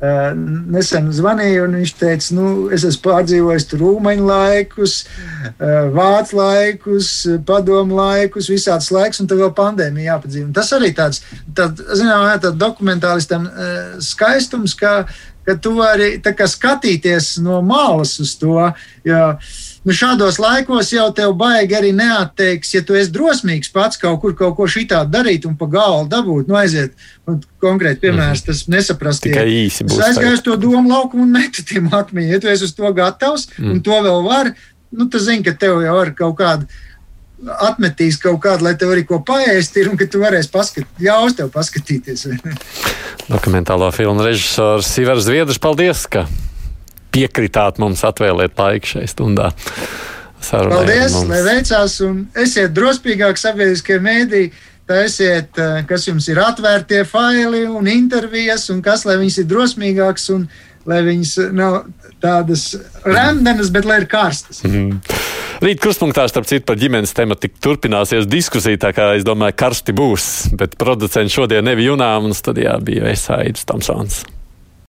uh, 0.00 0.30
nesen 0.72 1.08
zvanīja, 1.14 1.64
un 1.66 1.76
viņš 1.80 1.92
teica, 2.00 2.32
nu, 2.36 2.48
es 2.74 2.84
esmu 2.88 3.04
pārdzīvojis 3.06 3.68
rūmaņu 3.80 4.26
laikus, 4.28 4.96
uh, 5.04 5.86
vācu 5.94 6.40
laikus, 6.40 7.12
padomu 7.48 7.98
laikus, 8.00 8.50
visādus 8.52 8.90
laikus, 8.94 9.22
un 9.22 9.30
tad 9.30 9.40
vēl 9.42 9.54
pandēmija 9.56 10.14
jāpadzīvo. 10.14 10.50
Tas 10.56 10.74
arī 10.76 10.92
tāds, 10.96 11.22
tād, 11.56 11.80
zinām, 11.96 12.28
tāds 12.42 12.60
dokumentālistam 12.60 13.48
uh, 13.48 13.78
skaistums, 14.04 14.76
ka, 14.78 14.98
ka 15.46 15.56
tu 15.62 15.76
vari 15.78 16.16
skatīties 16.20 17.36
no 17.44 17.62
malas 17.64 18.18
uz 18.22 18.36
to. 18.40 18.58
Jo, 19.06 19.36
nu, 19.86 19.94
šādos 19.94 20.40
laikos 20.42 20.90
jau 20.92 21.06
tev 21.14 21.34
baigi 21.38 21.76
arī 21.78 21.92
neatteiks, 21.96 22.72
ja 22.74 22.82
tu 22.86 22.96
esi 22.98 23.12
drosmīgs 23.14 23.70
pats 23.74 24.00
kaut 24.02 24.20
kur 24.22 24.34
kaut 24.38 24.56
ko 24.58 24.66
šitādu 24.70 25.12
darīt 25.14 25.46
un 25.48 25.54
pa 25.58 25.68
galvu 25.70 26.08
dabūt, 26.12 26.50
nu 26.50 26.58
aiziet. 26.58 26.96
Un 27.26 27.38
konkrēti, 27.62 28.02
piemērs, 28.04 28.44
tas 28.46 28.64
nesaprast. 28.70 29.24
Tikai 29.26 29.46
īsi. 29.64 29.86
Es 29.86 30.02
aizgāju 30.10 30.38
uz 30.38 30.42
to 30.46 30.56
domu 30.60 30.90
laukumu 30.92 31.24
un 31.26 31.36
metu 31.38 31.64
tiem 31.66 31.88
akmeņiem. 31.90 32.34
Ja 32.36 32.42
tu 32.42 32.50
esi 32.50 32.66
uz 32.68 32.74
to 32.76 32.90
gatavs 32.94 33.48
mm. 33.56 33.70
un 33.72 33.84
to 33.86 34.02
vēl 34.06 34.26
var, 34.26 34.52
nu 34.94 35.08
tu 35.10 35.22
zini, 35.22 35.44
ka 35.46 35.56
tev 35.58 35.80
jau 35.86 35.96
ir 36.04 36.12
kaut 36.18 36.36
kāda 36.42 36.68
atmetīs 37.66 38.16
kaut 38.20 38.40
kādu, 38.44 38.64
lai 38.64 38.74
tev 38.80 38.94
arī 38.94 39.04
ko 39.08 39.20
paēst, 39.26 39.76
ir, 39.80 39.90
un 39.92 40.00
ka 40.00 40.08
tu 40.10 40.22
varēsi 40.22 40.52
paskatīt, 40.54 41.04
ļaus 41.04 41.36
tev 41.36 41.52
paskatīties. 41.54 42.26
Dokumentālo 43.28 43.90
filmu 43.94 44.24
režisors 44.24 44.92
Ivars 45.02 45.28
Zviedrs, 45.28 45.60
paldies! 45.62 46.06
Piekritāt 47.16 47.80
mums 47.82 48.04
atvēlēt 48.06 48.60
laiku 48.60 48.96
šai 48.96 49.08
stundā. 49.10 49.50
Sarunai 50.46 50.82
Paldies, 50.82 51.16
lai 51.30 51.42
veicās 51.46 51.98
un 52.04 52.24
esiet 52.38 52.74
drosmīgāk 52.76 53.40
sabiedriskie 53.40 53.98
mēdī. 54.04 54.46
Taisiet, 54.86 55.56
eh, 55.58 55.80
kas 55.88 56.04
jums 56.06 56.28
ir 56.30 56.38
atvērtie 56.38 57.00
faili 57.08 57.64
un 57.66 57.88
intervijas, 57.90 58.68
un 58.70 58.82
kas, 58.82 59.02
lai 59.08 59.16
viņas 59.18 59.40
ir 59.42 59.48
drosmīgākas 59.50 60.28
un 60.34 60.44
lai 60.86 61.00
viņas 61.02 61.32
nav 61.50 61.80
tādas 62.22 62.68
remdenas, 63.02 63.72
bet 63.74 63.88
lai 63.88 64.02
ir 64.04 64.06
karstas. 64.06 64.62
Mm. 64.62 65.00
Rīt 65.64 65.80
kruspunktā, 65.82 66.28
starp 66.30 66.46
citu, 66.46 66.66
par 66.68 66.78
ģimenes 66.78 67.16
tematu 67.16 67.48
turpināsies 67.48 68.28
diskusija, 68.30 68.78
tā 68.78 68.92
kā 68.94 69.08
es 69.16 69.26
domāju, 69.26 69.56
karsti 69.58 69.96
būs. 69.96 70.30
Bet 70.60 70.78
producents 70.78 71.34
šodien 71.34 71.66
nebija 71.66 71.90
Junām, 71.90 72.30
un 72.30 72.36
studijā 72.36 72.76
bija 72.84 73.08
Vesaidis 73.08 73.66
Tomsons. 73.66 74.22